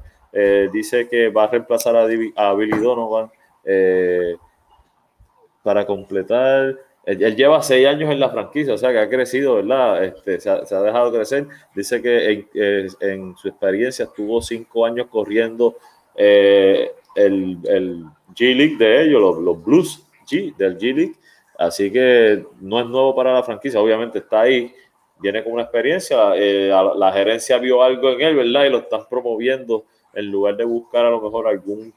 dice 0.73 1.09
que 1.09 1.29
va 1.29 1.45
a 1.45 1.49
reemplazar 1.49 1.97
a, 1.97 2.05
a 2.05 2.55
Billy 2.55 2.79
Donovan 2.79 3.31
para 5.63 5.85
completar 5.85 6.77
él, 7.05 7.37
lleva 7.37 7.63
seis 7.63 7.87
años 7.87 8.11
en 8.11 8.21
la 8.21 8.31
franquicia, 8.31 8.75
o 8.75 8.79
sea 8.79 8.93
que 8.93 8.99
ha 8.99 9.09
crecido, 9.09 9.57
¿verdad? 9.57 10.05
Este, 10.05 10.39
se, 10.39 10.51
ha, 10.51 10.83
dejado 10.83 11.13
crecer. 11.13 11.49
Dice 11.75 12.01
que 12.01 12.47
en, 13.01 13.37
su 13.37 13.49
experiencia 13.49 14.05
estuvo 14.05 14.41
cinco 14.41 14.87
años 14.87 15.09
corriendo 15.09 15.77
eh, 16.15 16.93
el, 17.15 17.59
G 18.35 18.55
League 18.57 18.77
de 18.77 19.05
ellos, 19.05 19.39
los, 19.39 19.65
Blues 19.65 20.07
G 20.27 20.55
del 20.57 20.79
G 20.79 20.95
League. 20.95 21.15
Así 21.59 21.93
que 21.93 22.45
no 22.61 22.81
es 22.81 22.87
nuevo 22.87 23.15
para 23.15 23.35
la 23.35 23.43
franquicia, 23.43 23.81
obviamente 23.81 24.19
está 24.19 24.41
ahí, 24.41 24.75
viene 25.21 25.45
con 25.45 25.53
una 25.53 25.63
experiencia. 25.63 26.33
Eh, 26.35 26.73
la 26.97 27.13
gerencia 27.13 27.59
vio 27.59 27.83
algo 27.83 28.11
en 28.11 28.21
él, 28.21 28.37
¿verdad? 28.37 28.65
Y 28.65 28.71
lo 28.71 28.79
están 28.79 29.03
promoviendo 29.09 29.85
en 30.15 30.31
lugar 30.31 30.57
de 30.57 30.65
buscar 30.65 31.07
a 31.07 31.11
lo 31.11 31.21
mejor 31.21 31.47
algún 31.47 31.95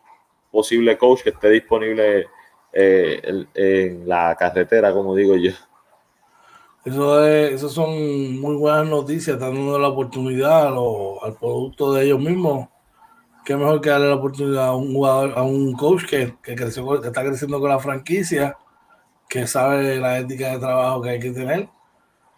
posible 0.52 0.98
coach 0.98 1.22
que 1.22 1.30
esté 1.30 1.50
disponible 1.50 2.28
eh, 2.72 3.46
en 3.54 4.08
la 4.08 4.36
carretera, 4.38 4.94
como 4.94 5.16
digo 5.16 5.36
yo. 5.36 5.52
Eso, 6.86 7.26
eso 7.26 7.68
son 7.68 8.40
muy 8.40 8.56
buenas 8.56 8.88
noticias, 8.88 9.40
dando 9.40 9.80
la 9.80 9.88
oportunidad 9.88 10.68
al 10.68 11.34
producto 11.40 11.94
de 11.94 12.06
ellos 12.06 12.20
mismos. 12.20 12.70
Qué 13.46 13.56
mejor 13.56 13.80
que 13.80 13.90
darle 13.90 14.10
la 14.10 14.16
oportunidad 14.16 14.68
a 14.68 14.76
un 14.76 14.94
jugador, 14.94 15.34
a 15.36 15.44
un 15.44 15.74
coach 15.74 16.06
que, 16.06 16.34
que, 16.42 16.56
creció, 16.56 17.00
que 17.00 17.08
está 17.08 17.24
creciendo 17.24 17.60
con 17.60 17.70
la 17.70 17.80
franquicia, 17.80 18.58
que 19.30 19.46
sabe 19.46 19.98
la 19.98 20.18
ética 20.20 20.52
de 20.52 20.60
trabajo 20.60 21.02
que 21.02 21.10
hay 21.12 21.20
que 21.20 21.32
tener. 21.32 21.70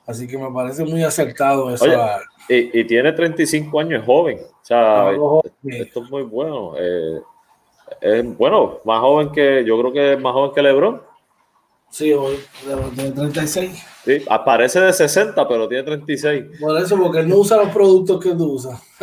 Así 0.06 0.28
que 0.28 0.38
me 0.38 0.50
parece 0.52 0.86
muy 0.86 1.04
acertado 1.04 1.74
eso. 1.74 1.86
y, 2.48 2.84
tiene 2.86 3.12
35 3.12 3.80
años, 3.80 4.06
joven. 4.06 4.40
O 4.40 4.66
sea, 4.66 5.12
esto, 5.66 6.04
es 6.04 6.10
muy 6.10 6.24
bueno. 6.24 6.74
Eh, 6.78 7.22
es, 8.00 8.38
bueno, 8.38 8.80
más 8.86 9.02
joven 9.02 9.32
que, 9.32 9.66
yo 9.66 9.78
creo 9.80 9.92
que 9.92 10.14
es 10.14 10.20
más 10.20 10.32
joven 10.32 10.52
que 10.56 10.62
Lebron. 10.62 11.02
Sí, 11.90 12.14
hoy 12.14 12.38
tiene 12.96 13.12
36. 13.12 13.86
Sí, 14.06 14.24
aparece 14.30 14.80
de 14.80 14.94
60, 14.94 15.48
pero 15.48 15.68
tiene 15.68 15.84
36. 15.84 16.46
Por 16.60 16.78
eso, 16.78 16.98
porque 16.98 17.20
él 17.20 17.28
no 17.28 17.38
usa 17.38 17.58
los 17.58 17.70
productos 17.70 18.24
que 18.24 18.34
tú 18.34 18.54
usas. 18.54 18.82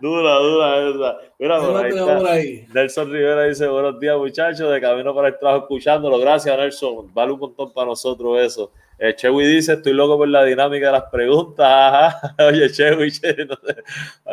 dura, 0.00 0.34
dura 0.34 0.88
esa. 0.88 1.18
Mira, 1.38 1.60
por 1.60 2.26
ahí, 2.26 2.66
Nelson 2.72 3.12
Rivera 3.12 3.44
dice, 3.44 3.66
buenos 3.66 3.98
días 4.00 4.16
muchachos, 4.16 4.70
de 4.72 4.80
camino 4.80 5.14
para 5.14 5.28
el 5.28 5.38
trabajo 5.38 5.62
escuchándolo. 5.64 6.18
Gracias 6.18 6.56
Nelson, 6.56 7.12
vale 7.12 7.32
un 7.32 7.40
montón 7.40 7.72
para 7.72 7.88
nosotros 7.88 8.40
eso. 8.40 8.72
Eh, 8.98 9.14
Chewy 9.14 9.44
dice, 9.44 9.72
estoy 9.72 9.92
loco 9.92 10.16
por 10.16 10.28
la 10.28 10.44
dinámica 10.44 10.86
de 10.86 10.92
las 10.92 11.10
preguntas. 11.10 12.14
Oye, 12.38 12.70
Chewy, 12.70 13.10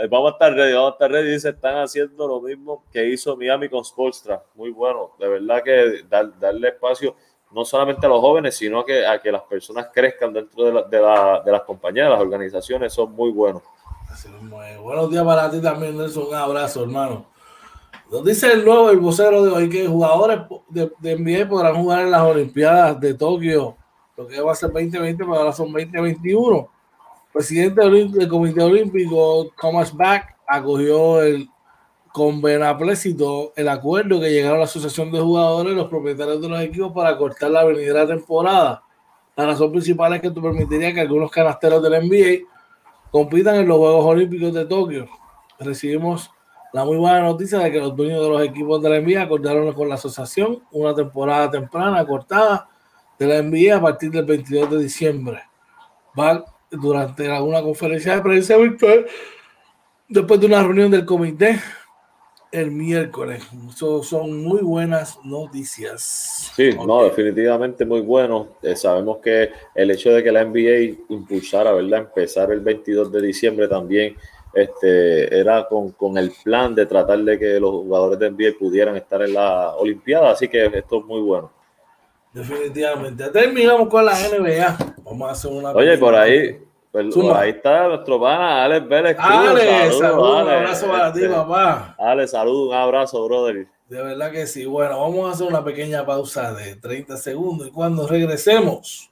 vamos 0.09 0.31
a 0.31 0.33
estar 0.33 0.53
ready, 0.53 0.73
vamos 0.73 0.91
a 0.91 0.93
estar 0.93 1.11
ready. 1.11 1.31
Dice, 1.31 1.49
están 1.49 1.77
haciendo 1.77 2.27
lo 2.27 2.41
mismo 2.41 2.85
que 2.91 3.07
hizo 3.07 3.35
Miami 3.35 3.69
con 3.69 3.83
Sportstra. 3.83 4.43
Muy 4.53 4.69
bueno, 4.69 5.11
de 5.19 5.27
verdad 5.27 5.63
que 5.63 6.03
darle 6.07 6.67
espacio 6.67 7.15
no 7.51 7.65
solamente 7.65 8.05
a 8.05 8.09
los 8.09 8.21
jóvenes, 8.21 8.55
sino 8.55 8.85
que, 8.85 9.05
a 9.05 9.19
que 9.19 9.31
las 9.31 9.41
personas 9.43 9.89
crezcan 9.93 10.31
dentro 10.31 10.63
de, 10.63 10.97
de, 10.97 11.51
las 11.51 11.61
compañías, 11.63 12.05
de 12.05 12.11
las 12.11 12.21
organizaciones, 12.21 12.93
son 12.93 13.11
muy 13.11 13.31
buenos. 13.31 13.63
Buenos 14.81 15.09
días 15.09 15.23
para 15.23 15.49
ti 15.49 15.61
también, 15.61 15.97
Nelson. 15.97 16.27
Un 16.27 16.35
abrazo, 16.35 16.83
hermano. 16.83 17.25
Nos 18.11 18.25
dice 18.25 18.51
el 18.51 18.65
nuevo, 18.65 18.89
el 18.89 18.99
vocero 18.99 19.43
de 19.43 19.51
hoy, 19.51 19.69
que 19.69 19.87
jugadores 19.87 20.41
de, 20.69 20.91
de 20.99 21.17
NBA 21.17 21.47
podrán 21.47 21.75
jugar 21.75 22.01
en 22.01 22.11
las 22.11 22.21
Olimpiadas 22.21 22.99
de 22.99 23.13
Tokio 23.13 23.77
lo 24.17 24.27
que 24.27 24.41
va 24.41 24.51
a 24.51 24.55
ser 24.55 24.71
2020, 24.71 25.23
pero 25.23 25.35
ahora 25.35 25.53
son 25.53 25.71
2021. 25.71 26.69
presidente 27.33 27.81
del 27.81 28.27
Comité 28.27 28.61
Olímpico, 28.61 29.51
Thomas 29.59 29.95
Bach, 29.95 30.23
acogió 30.45 31.23
el, 31.23 31.49
con 32.11 32.41
benaplécito 32.41 33.53
el 33.55 33.69
acuerdo 33.69 34.19
que 34.19 34.29
llegaron 34.29 34.59
la 34.59 34.65
Asociación 34.65 35.11
de 35.11 35.19
Jugadores 35.19 35.73
y 35.73 35.75
los 35.75 35.87
propietarios 35.87 36.41
de 36.41 36.49
los 36.49 36.61
equipos 36.61 36.91
para 36.91 37.17
cortar 37.17 37.51
la 37.51 37.63
venidera 37.63 38.05
temporada. 38.05 38.83
La 39.35 39.45
razón 39.45 39.71
principal 39.71 40.13
es 40.13 40.21
que 40.21 40.27
esto 40.27 40.41
permitiría 40.41 40.93
que 40.93 41.01
algunos 41.01 41.31
canasteros 41.31 41.81
del 41.81 42.07
NBA 42.07 42.50
compitan 43.11 43.55
en 43.55 43.67
los 43.67 43.77
Juegos 43.77 44.05
Olímpicos 44.05 44.53
de 44.53 44.65
Tokio. 44.65 45.07
Recibimos 45.59 46.31
la 46.73 46.85
muy 46.85 46.97
buena 46.97 47.21
noticia 47.21 47.59
de 47.59 47.71
que 47.71 47.79
los 47.79 47.95
dueños 47.95 48.23
de 48.23 48.29
los 48.29 48.41
equipos 48.41 48.81
de 48.81 48.89
la 48.89 49.01
NBA 49.01 49.23
acordaron 49.23 49.71
con 49.73 49.89
la 49.89 49.95
asociación 49.95 50.63
una 50.71 50.95
temporada 50.95 51.51
temprana 51.51 52.05
cortada 52.05 52.69
de 53.19 53.27
la 53.27 53.41
NBA 53.41 53.75
a 53.75 53.81
partir 53.81 54.09
del 54.09 54.25
22 54.25 54.71
de 54.71 54.77
diciembre. 54.79 55.43
Va 56.17 56.43
durante 56.71 57.29
una 57.41 57.61
conferencia 57.61 58.15
de 58.15 58.21
prensa 58.21 58.55
virtual 58.55 59.05
después 60.07 60.39
de 60.39 60.45
una 60.45 60.63
reunión 60.63 60.89
del 60.89 61.05
comité 61.05 61.59
el 62.51 62.71
miércoles. 62.71 63.43
Eso 63.69 64.03
son 64.03 64.43
muy 64.43 64.61
buenas 64.61 65.19
noticias. 65.23 66.51
Sí, 66.55 66.71
no, 66.85 67.03
definitivamente 67.05 67.85
muy 67.85 68.01
bueno. 68.01 68.49
Eh, 68.61 68.75
sabemos 68.75 69.17
que 69.19 69.51
el 69.73 69.91
hecho 69.91 70.11
de 70.11 70.23
que 70.23 70.31
la 70.31 70.43
NBA 70.43 70.97
impulsara, 71.09 71.71
¿verdad? 71.71 71.99
Empezar 71.99 72.51
el 72.51 72.59
22 72.59 73.11
de 73.11 73.21
diciembre 73.21 73.67
también 73.67 74.15
este, 74.53 75.39
era 75.39 75.65
con, 75.67 75.91
con, 75.91 76.17
el 76.17 76.31
plan 76.43 76.75
de 76.75 76.85
tratar 76.85 77.19
de 77.19 77.39
que 77.39 77.59
los 77.59 77.71
jugadores 77.71 78.19
de 78.19 78.31
NBA 78.31 78.59
pudieran 78.59 78.97
estar 78.97 79.21
en 79.21 79.33
la 79.33 79.75
Olimpiada, 79.75 80.31
así 80.31 80.47
que 80.49 80.65
esto 80.65 80.99
es 80.99 81.05
muy 81.05 81.21
bueno. 81.21 81.51
Definitivamente. 82.33 83.29
Terminamos 83.29 83.89
con 83.89 84.05
la 84.05 84.13
NBA. 84.13 84.95
Vamos 85.03 85.29
a 85.29 85.31
hacer 85.31 85.51
una. 85.51 85.71
Oye, 85.71 85.97
por 85.97 86.15
ahí, 86.15 86.59
pues, 86.91 87.15
ahí 87.35 87.51
está 87.51 87.87
nuestro 87.87 88.19
pana 88.19 88.65
Alex 88.65 88.87
Vélez. 88.87 89.17
Alex, 89.19 89.97
saludos, 89.97 90.43
un 90.43 90.49
abrazo 90.49 90.87
para 90.87 91.13
ti, 91.13 91.21
este, 91.21 91.33
papá. 91.33 91.95
Alex, 91.97 92.31
saludos, 92.31 92.69
un 92.69 92.75
abrazo, 92.75 93.25
brother. 93.25 93.67
De 93.89 94.01
verdad 94.01 94.31
que 94.31 94.47
sí. 94.47 94.65
Bueno, 94.65 94.99
vamos 94.99 95.29
a 95.29 95.33
hacer 95.33 95.47
una 95.47 95.63
pequeña 95.63 96.05
pausa 96.05 96.53
de 96.53 96.75
30 96.75 97.17
segundos 97.17 97.67
y 97.67 97.71
cuando 97.71 98.07
regresemos, 98.07 99.09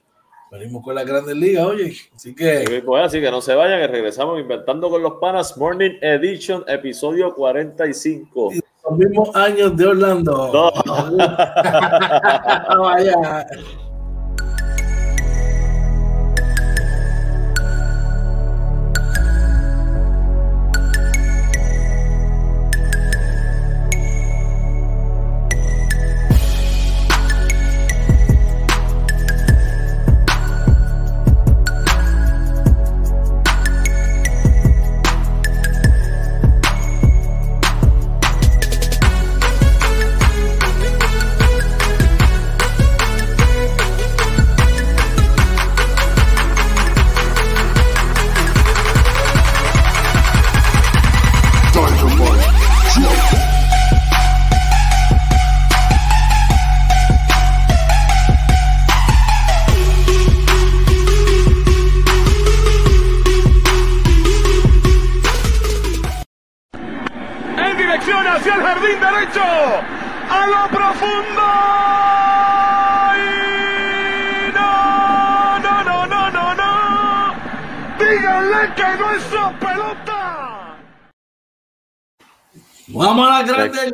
venimos 0.50 0.84
con 0.84 0.94
la 0.94 1.04
Grandes 1.04 1.36
Ligas, 1.36 1.66
oye. 1.66 1.96
Así 2.14 2.34
que. 2.34 2.82
Pues, 2.84 3.04
así 3.04 3.20
que 3.20 3.30
no 3.30 3.40
se 3.40 3.54
vayan, 3.54 3.80
que 3.80 3.86
regresamos 3.88 4.40
inventando 4.40 4.90
con 4.90 5.02
los 5.02 5.14
panas 5.14 5.56
Morning 5.56 5.98
Edition, 6.00 6.64
episodio 6.66 7.34
45 7.34 8.52
los 8.88 8.98
mismos 8.98 9.34
años 9.36 9.76
de 9.76 9.86
Orlando. 9.86 10.50
No. 10.52 10.72
Vaya. 12.82 13.46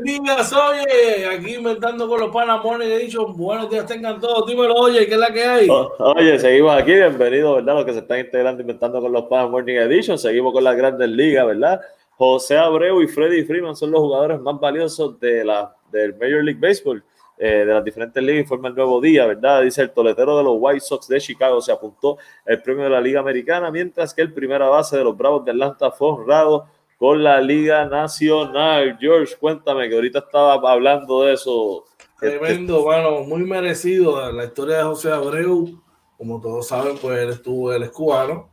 Ligas, 0.03 0.53
oye, 0.53 1.27
aquí 1.27 1.55
inventando 1.55 2.09
con 2.09 2.21
los 2.21 2.31
panas 2.31 2.63
Morning 2.63 2.99
dicho 2.99 3.27
buenos 3.29 3.71
días 3.71 3.87
tengan 3.87 4.21
todos, 4.21 4.47
dímelo, 4.47 4.75
oye, 4.75 5.07
¿qué 5.07 5.15
es 5.15 5.21
la 5.21 5.33
que 5.33 5.45
hay? 5.45 5.69
Oye, 5.99 6.39
seguimos 6.39 6.75
aquí, 6.77 6.93
bienvenidos, 6.93 7.57
¿verdad? 7.57 7.75
Los 7.75 7.85
que 7.85 7.93
se 7.93 7.99
están 8.01 8.21
integrando 8.21 8.63
inventando 8.63 9.01
con 9.01 9.13
los 9.13 9.31
Morning 9.31 9.77
Edition, 9.77 10.19
seguimos 10.19 10.53
con 10.53 10.65
las 10.65 10.77
grandes 10.77 11.09
ligas, 11.09 11.47
¿verdad? 11.47 11.81
José 12.17 12.57
Abreu 12.57 13.03
y 13.03 13.09
Freddy 13.09 13.45
Freeman 13.45 13.77
son 13.77 13.91
los 13.91 14.01
jugadores 14.01 14.41
más 14.41 14.59
valiosos 14.59 15.21
de 15.21 15.45
la, 15.45 15.75
del 15.91 16.15
Major 16.15 16.43
League 16.43 16.61
Baseball, 16.61 17.03
eh, 17.39 17.65
de 17.67 17.67
las 17.67 17.85
diferentes 17.85 18.23
ligas, 18.23 18.41
informa 18.41 18.69
el 18.69 18.75
nuevo 18.75 19.01
día, 19.01 19.27
¿verdad? 19.27 19.63
Dice 19.63 19.83
el 19.83 19.91
toletero 19.91 20.39
de 20.39 20.45
los 20.45 20.55
White 20.59 20.81
Sox 20.81 21.09
de 21.09 21.21
Chicago 21.21 21.61
se 21.61 21.73
apuntó 21.73 22.17
el 22.45 22.63
premio 22.63 22.85
de 22.85 22.91
la 22.91 23.01
Liga 23.01 23.21
Americana, 23.21 23.71
mientras 23.71 24.15
que 24.15 24.23
el 24.23 24.33
primera 24.33 24.69
base 24.69 24.97
de 24.97 25.05
los 25.05 25.17
Bravos 25.17 25.45
de 25.45 25.51
Atlanta 25.51 25.91
fue 25.91 26.09
honrado 26.09 26.67
con 26.99 27.23
la 27.23 27.41
Liga 27.41 27.85
Nacional. 27.85 28.97
George, 29.01 29.37
cuéntame 29.39 29.89
que 29.89 29.95
ahorita 29.95 30.21
estaba 30.21 30.55
hablando 30.71 31.23
de 31.23 31.35
eso. 31.35 31.85
Tremendo, 32.19 32.83
bueno, 32.83 33.21
muy 33.25 33.45
merecido 33.45 34.33
la 34.33 34.45
historia 34.45 34.79
de 34.79 34.85
José 34.85 35.13
Abreu. 35.13 35.83
Como 36.17 36.41
todos 36.41 36.69
saben, 36.69 36.97
pues 36.97 37.19
él 37.19 37.31
estuvo, 37.31 37.73
él 37.73 37.83
es 37.83 37.91
cubano 37.91 38.51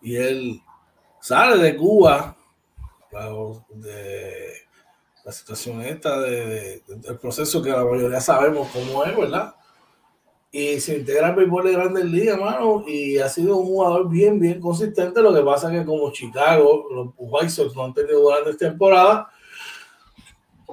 y 0.00 0.16
él 0.16 0.62
sale 1.20 1.62
de 1.62 1.76
Cuba 1.76 2.36
de 3.70 4.52
la 5.24 5.32
situación 5.32 5.80
esta, 5.82 6.20
de, 6.20 6.82
del 6.86 7.18
proceso 7.18 7.62
que 7.62 7.70
la 7.70 7.84
mayoría 7.84 8.20
sabemos 8.20 8.68
cómo 8.72 9.04
es, 9.04 9.16
¿verdad? 9.16 9.54
Y 10.56 10.78
se 10.78 10.98
integra 10.98 11.26
al 11.26 11.34
béisbol 11.34 11.64
de 11.64 11.72
grandes 11.72 12.04
ligas, 12.04 12.38
mano, 12.38 12.84
y 12.86 13.18
ha 13.18 13.28
sido 13.28 13.56
un 13.56 13.66
jugador 13.66 14.08
bien, 14.08 14.38
bien 14.38 14.60
consistente. 14.60 15.20
Lo 15.20 15.34
que 15.34 15.42
pasa 15.42 15.68
que 15.68 15.84
como 15.84 16.12
Chicago, 16.12 16.86
los 16.94 17.08
White 17.16 17.48
Sox 17.48 17.74
no 17.74 17.86
han 17.86 17.92
tenido 17.92 18.24
grandes 18.28 18.56
temporadas, 18.56 19.26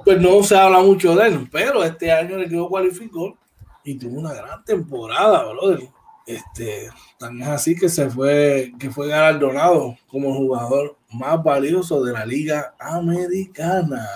pues 0.04 0.20
no 0.20 0.40
se 0.44 0.56
habla 0.56 0.78
mucho 0.78 1.16
de 1.16 1.26
él. 1.26 1.48
Pero 1.50 1.82
este 1.82 2.12
año 2.12 2.36
el 2.36 2.44
equipo 2.44 2.68
cualificó 2.68 3.36
y 3.82 3.98
tuvo 3.98 4.20
una 4.20 4.32
gran 4.32 4.64
temporada, 4.64 5.52
brother. 5.52 5.88
Este, 6.28 6.88
tan 7.18 7.42
es 7.42 7.48
así 7.48 7.74
que 7.74 7.88
se 7.88 8.08
fue, 8.08 8.72
que 8.78 8.88
fue 8.88 9.08
galardonado 9.08 9.96
como 10.06 10.32
jugador 10.32 10.96
más 11.10 11.42
valioso 11.42 12.04
de 12.04 12.12
la 12.12 12.24
Liga 12.24 12.76
Americana. 12.78 14.08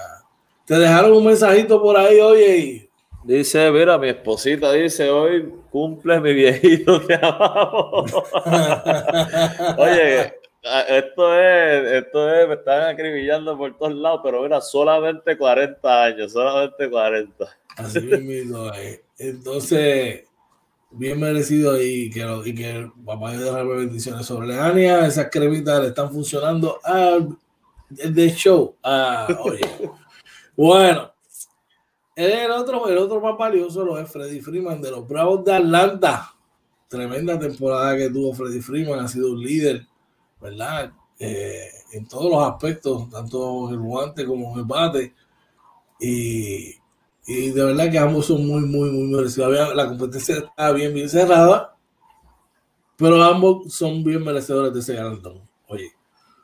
Te 0.65 0.79
dejaron 0.79 1.11
un 1.11 1.27
mensajito 1.27 1.83
por 1.83 1.97
ahí, 1.97 2.21
oye. 2.21 2.86
Dice, 3.27 3.73
mira, 3.73 3.99
mi 3.99 4.09
esposita 4.09 4.71
dice, 4.71 5.11
hoy 5.11 5.53
cumple 5.71 6.21
mi 6.21 6.33
viejito 6.33 7.05
que 7.05 7.15
amamos. 7.15 8.13
oye, 9.79 10.33
esto 10.89 11.35
es, 11.35 11.93
esto 12.05 12.33
es, 12.33 12.49
me 12.49 12.55
están 12.55 12.95
acribillando 12.95 13.59
por 13.59 13.77
todos 13.77 13.95
lados, 13.97 14.21
pero 14.23 14.43
mira, 14.43 14.61
solamente 14.61 15.37
40 15.37 16.05
años, 16.05 16.33
solamente 16.33 16.89
40. 16.89 17.59
Así 17.79 18.01
mismo, 18.01 18.71
entonces 19.19 20.23
bien 20.93 21.19
merecido 21.19 21.83
y 21.83 22.09
que, 22.11 22.25
y 22.45 22.55
que 22.55 22.71
el 22.71 22.93
papá 23.05 23.33
de 23.33 23.45
darle 23.45 23.75
bendiciones 23.75 24.25
sobre 24.25 24.47
Leania. 24.47 25.05
Esas 25.05 25.31
cremitas 25.33 25.83
le 25.83 25.89
están 25.89 26.13
funcionando 26.13 26.79
al 26.85 27.37
de 27.91 28.31
show. 28.31 28.77
Ah, 28.85 29.27
oye. 29.43 29.61
bueno, 30.57 31.13
el 32.17 32.51
otro, 32.51 32.89
el 32.89 32.99
otro 32.99 33.21
más 33.21 33.37
valioso 33.39 33.85
lo 33.85 33.99
es 33.99 34.11
Freddy 34.11 34.41
Freeman 34.41 34.81
de 34.81 34.91
los 34.91 35.07
Bravos 35.07 35.45
de 35.45 35.55
Atlanta. 35.55 36.35
Tremenda 36.89 37.39
temporada 37.39 37.97
que 37.97 38.11
tuvo 38.11 38.35
Freddy 38.35 38.61
Freeman, 38.61 39.01
ha 39.01 39.09
sido 39.09 39.33
un 39.33 39.41
líder, 39.41 39.87
¿verdad? 40.41 40.93
Eh, 41.19 41.69
en 41.93 42.09
todos 42.09 42.31
los 42.31 42.43
aspectos, 42.43 43.09
tanto 43.11 43.69
en 43.69 43.75
el 43.75 43.81
guante 43.81 44.25
como 44.25 44.53
en 44.53 44.59
el 44.61 44.65
bate. 44.65 45.15
Y 46.01 46.75
y 47.27 47.51
de 47.51 47.65
verdad 47.65 47.91
que 47.91 47.99
ambos 47.99 48.27
son 48.27 48.47
muy, 48.47 48.63
muy, 48.63 48.89
muy 48.91 49.09
merecidos. 49.09 49.75
La 49.75 49.89
competencia 49.89 50.37
está 50.37 50.71
bien, 50.73 50.95
bien 50.95 51.09
cerrada, 51.09 51.77
pero 52.97 53.23
ambos 53.23 53.75
son 53.75 54.05
bien 54.05 54.23
merecedores 54.23 54.73
de 54.73 54.81
ese 54.81 54.95
galardón. 54.95 55.43
Oye. 55.67 55.96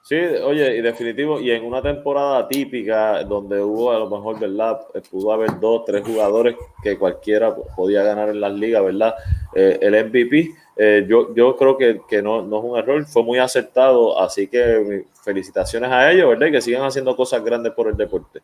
Sí, 0.03 0.17
oye, 0.17 0.77
y 0.77 0.81
definitivo, 0.81 1.41
y 1.41 1.53
en 1.53 1.65
una 1.65 1.81
temporada 1.81 2.49
típica 2.49 3.23
donde 3.23 3.61
hubo 3.61 3.93
a 3.93 4.01
lo 4.01 4.11
mejor, 4.11 4.41
¿verdad? 4.41 4.81
Eh, 4.95 5.01
pudo 5.09 5.33
haber 5.33 5.61
dos, 5.61 5.85
tres 5.87 6.05
jugadores 6.05 6.57
que 6.83 6.99
cualquiera 6.99 7.55
podía 7.55 8.03
ganar 8.03 8.29
en 8.31 8.41
las 8.41 8.53
ligas, 8.53 8.85
¿verdad? 8.85 9.15
Eh, 9.55 9.79
el 9.81 9.95
MVP, 9.95 10.51
eh, 10.77 11.07
yo, 11.09 11.33
yo 11.35 11.57
creo 11.57 11.79
que, 11.79 12.01
que 12.09 12.21
no, 12.21 12.43
no, 12.43 12.59
es 12.59 12.65
un 12.65 12.79
error, 12.79 13.07
fue 13.07 13.23
muy 13.23 13.39
acertado, 13.39 14.21
así 14.21 14.49
que 14.49 15.05
felicitaciones 15.23 15.91
a 15.91 16.11
ellos, 16.11 16.31
¿verdad? 16.31 16.49
Y 16.49 16.53
que 16.53 16.61
sigan 16.61 16.83
haciendo 16.83 17.15
cosas 17.15 17.45
grandes 17.45 17.73
por 17.73 17.87
el 17.87 17.97
deporte. 17.97 18.41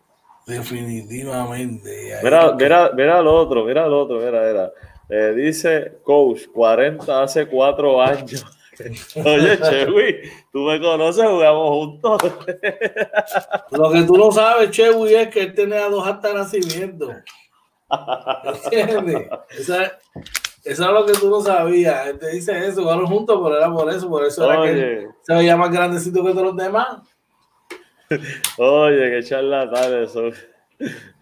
Definitivamente. 0.46 2.14
Mira, 2.22 2.54
mira, 2.54 2.90
mira 2.94 3.20
lo 3.20 3.34
otro, 3.34 3.64
mira 3.64 3.86
lo 3.88 4.02
otro, 4.02 4.18
mira, 4.18 4.46
mira. 4.46 4.72
Eh, 5.10 5.34
dice 5.34 5.98
coach, 6.02 6.46
40 6.52 7.22
hace 7.22 7.46
cuatro 7.46 8.00
años. 8.00 8.44
Oye, 9.24 9.58
Chewy, 9.58 10.30
tú 10.52 10.60
me 10.60 10.80
conoces, 10.80 11.24
jugamos 11.24 11.68
juntos. 11.68 12.22
Lo 13.72 13.90
que 13.90 14.02
tú 14.02 14.16
no 14.16 14.30
sabes, 14.30 14.70
Chewy, 14.70 15.14
es 15.14 15.28
que 15.28 15.42
él 15.42 15.54
tenía 15.54 15.88
dos 15.88 16.06
hasta 16.06 16.32
nacimiento. 16.32 17.12
¿Entiendes? 18.70 19.28
Esa, 19.50 19.98
eso 20.64 20.84
es 20.84 20.92
lo 20.92 21.06
que 21.06 21.14
tú 21.14 21.30
no 21.30 21.40
sabías. 21.40 22.08
Él 22.08 22.18
te 22.18 22.30
dice 22.30 22.66
eso, 22.66 22.82
jugaron 22.82 23.06
juntos, 23.06 23.40
pero 23.42 23.56
era 23.56 23.72
por 23.72 23.90
eso, 23.90 24.08
por 24.08 24.24
eso 24.24 24.50
era 24.50 24.62
que 24.62 25.08
se 25.22 25.34
veía 25.34 25.56
más 25.56 25.70
grandecito 25.70 26.24
que 26.24 26.32
todos 26.32 26.46
los 26.46 26.56
demás. 26.56 26.98
Oye, 28.58 29.10
qué 29.10 29.22
charlatán 29.22 30.02
eso. 30.02 30.30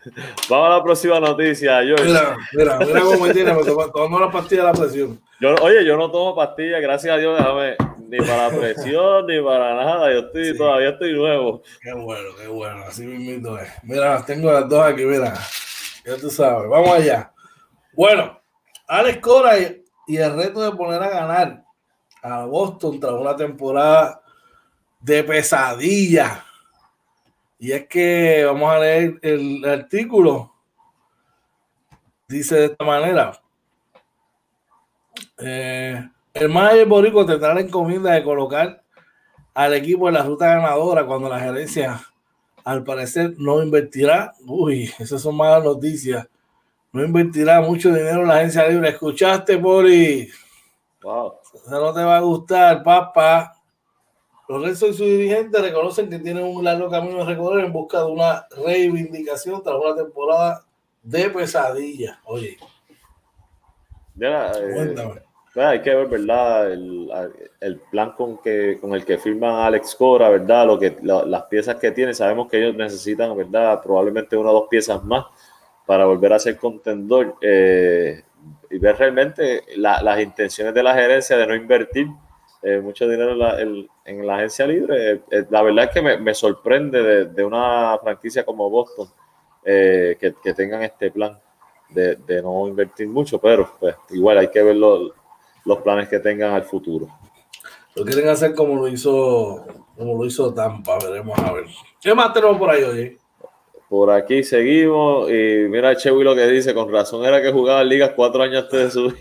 Vamos 0.49 0.67
a 0.67 0.77
la 0.77 0.83
próxima 0.83 1.21
noticia. 1.21 1.83
Yo. 1.83 1.97
Mira, 2.05 2.37
mira, 2.53 2.79
mira 2.79 3.01
cómo 3.01 3.27
me 3.27 3.33
tiene, 3.33 3.53
tomando 3.93 4.21
la 4.21 4.31
pastilla 4.31 4.63
de 4.63 4.73
la 4.73 4.73
presión. 4.73 5.21
Yo, 5.41 5.55
oye, 5.63 5.85
yo 5.85 5.97
no 5.97 6.11
tomo 6.11 6.35
pastillas, 6.35 6.81
gracias 6.81 7.15
a 7.15 7.19
Dios, 7.19 7.37
déjame, 7.37 7.77
ni 8.09 8.19
para 8.19 8.49
la 8.49 8.59
presión, 8.59 9.27
ni 9.27 9.41
para 9.43 9.75
nada. 9.75 10.13
Yo 10.13 10.19
estoy, 10.21 10.57
todavía 10.57 10.91
estoy 10.91 11.13
nuevo. 11.13 11.63
Qué 11.83 11.93
bueno, 11.93 12.29
qué 12.41 12.47
bueno, 12.47 12.85
así 12.87 13.05
mismo 13.05 13.59
es. 13.59 13.69
Mira, 13.83 14.25
tengo 14.25 14.53
las 14.53 14.69
dos 14.69 14.85
aquí, 14.85 15.05
mira. 15.05 15.35
Ya 16.05 16.17
tú 16.17 16.31
sabes, 16.31 16.69
vamos 16.69 16.91
allá. 16.91 17.33
Bueno, 17.93 18.41
Alex 18.87 19.19
Cora 19.19 19.59
y, 19.59 19.85
y 20.07 20.17
el 20.17 20.37
reto 20.37 20.61
de 20.61 20.77
poner 20.77 21.03
a 21.03 21.11
ganar 21.11 21.65
a 22.23 22.45
Boston 22.45 23.01
tras 23.01 23.15
una 23.15 23.35
temporada 23.35 24.23
de 25.01 25.25
pesadilla 25.25 26.46
y 27.59 27.73
es 27.73 27.87
que 27.87 28.45
vamos 28.45 28.71
a 28.71 28.79
leer 28.79 29.19
el 29.23 29.65
artículo. 29.65 30.53
Dice 32.29 32.57
de 32.57 32.65
esta 32.67 32.85
manera. 32.85 33.41
Eh, 35.39 36.09
el 36.35 36.49
manager 36.49 36.87
Borico 36.87 37.25
tendrá 37.25 37.55
la 37.55 37.61
encomienda 37.61 38.13
de 38.13 38.23
colocar 38.23 38.83
al 39.55 39.75
equipo 39.75 40.09
en 40.09 40.15
la 40.15 40.23
ruta 40.23 40.47
ganadora 40.47 41.07
cuando 41.07 41.29
la 41.29 41.41
gerencia, 41.41 42.03
al 42.65 42.85
parecer, 42.85 43.35
no 43.39 43.63
invertirá. 43.63 44.35
Uy, 44.47 44.93
esas 44.99 45.23
son 45.23 45.37
malas 45.37 45.65
noticias. 45.65 46.29
No 46.93 47.05
invertirá 47.05 47.61
mucho 47.61 47.89
dinero 47.89 48.23
en 48.23 48.29
la 48.29 48.37
agencia 48.37 48.69
libre. 48.69 48.91
¿Escuchaste, 48.91 49.57
Bori? 49.57 50.29
Wow. 51.03 51.35
Eso 51.55 51.81
no 51.81 51.95
te 51.95 52.03
va 52.03 52.19
a 52.19 52.21
gustar, 52.21 52.83
papá. 52.83 53.56
Lorenzo 54.49 54.87
y 54.87 54.95
su 54.95 55.05
dirigente 55.05 55.61
reconocen 55.61 56.09
que 56.09 56.19
tienen 56.19 56.45
un 56.45 56.65
largo 56.65 56.89
camino 56.89 57.19
de 57.19 57.25
recorrer 57.25 57.65
en 57.65 57.73
busca 57.73 57.99
de 57.99 58.07
una 58.07 58.47
reivindicación 58.65 59.63
tras 59.63 59.77
una 59.77 59.97
temporada 59.97 60.65
de 61.03 61.31
pesadilla. 61.31 62.21
Oye. 62.25 62.57
Eh, 64.21 64.95
hay 65.57 65.83
que 65.83 65.95
ver, 65.95 66.07
¿verdad? 66.07 66.73
El, 66.73 67.81
plan 67.91 68.13
con, 68.13 68.39
que, 68.39 68.79
con 68.81 68.95
el 68.95 69.05
que 69.05 69.19
firman 69.19 69.55
Alex 69.55 69.95
Cora, 69.95 70.29
¿verdad? 70.29 70.67
Lo 70.67 70.79
que, 70.79 70.97
las 71.03 71.43
piezas 71.45 71.77
que 71.77 71.91
tiene, 71.91 72.15
sabemos 72.15 72.49
que 72.49 72.59
ellos 72.59 72.77
necesitan, 72.77 73.37
¿verdad? 73.37 73.81
Probablemente 73.83 74.37
una 74.37 74.51
o 74.51 74.55
dos 74.55 74.69
piezas 74.69 75.03
más 75.05 75.27
para 75.87 76.05
volver 76.05 76.33
a 76.33 76.39
ser 76.39 76.57
contendor. 76.57 77.37
Eh, 77.41 78.23
y 78.71 78.79
ver 78.79 78.97
realmente 78.97 79.65
las 79.77 80.21
intenciones 80.21 80.75
de 80.75 80.83
la 80.83 80.95
gerencia 80.95 81.37
de 81.37 81.47
no 81.47 81.55
invertir 81.55 82.09
eh, 82.63 82.81
mucho 82.81 83.09
dinero 83.09 83.33
en 83.33 84.27
la, 84.27 84.37
agencia 84.37 84.67
libre. 84.67 85.13
Eh, 85.13 85.21
eh, 85.31 85.47
la 85.51 85.63
verdad 85.63 85.85
es 85.85 85.91
que 85.91 86.19
me, 86.19 86.35
sorprende 86.35 87.27
de, 87.27 87.45
una 87.45 87.99
franquicia 88.03 88.45
como 88.45 88.71
Boston 88.71 89.09
que, 89.65 90.35
tengan 90.57 90.83
este 90.83 91.11
plan 91.11 91.39
de, 91.91 92.17
no 92.43 92.69
invertir 92.69 93.09
mucho, 93.09 93.41
pero 93.41 93.71
pues 93.79 93.97
igual 94.11 94.39
hay 94.39 94.49
que 94.49 94.63
ver 94.63 94.77
los, 94.77 95.13
planes 95.83 96.09
que 96.09 96.21
tengan 96.21 96.53
al 96.53 96.65
futuro. 96.65 97.09
Lo 97.95 98.05
quieren 98.05 98.29
hacer 98.29 98.55
como 98.55 98.77
lo 98.77 98.89
hizo 98.89 99.65
como 99.97 100.15
lo 100.15 100.27
hizo 100.27 100.53
Tampa, 100.53 100.99
veremos 100.99 101.39
a 101.39 101.53
ver. 101.53 101.65
¿Qué 102.01 102.15
más 102.15 102.33
tenemos 102.33 102.59
por 102.59 102.71
ahí, 102.71 102.83
oye? 102.83 103.19
por 103.89 104.11
aquí 104.11 104.43
seguimos. 104.43 105.31
Y 105.31 105.69
mira 105.69 105.97
Chewy 105.97 106.25
lo 106.25 106.35
que 106.35 106.47
dice, 106.47 106.75
con 106.75 106.93
razón 106.93 107.25
era 107.25 107.43
que 107.43 107.53
jugaba 107.53 107.83
en 107.83 107.89
ligas 107.89 108.13
cuatro 108.15 108.43
años 108.43 108.65
antes 108.65 108.81
de 108.81 108.91
su 108.91 109.15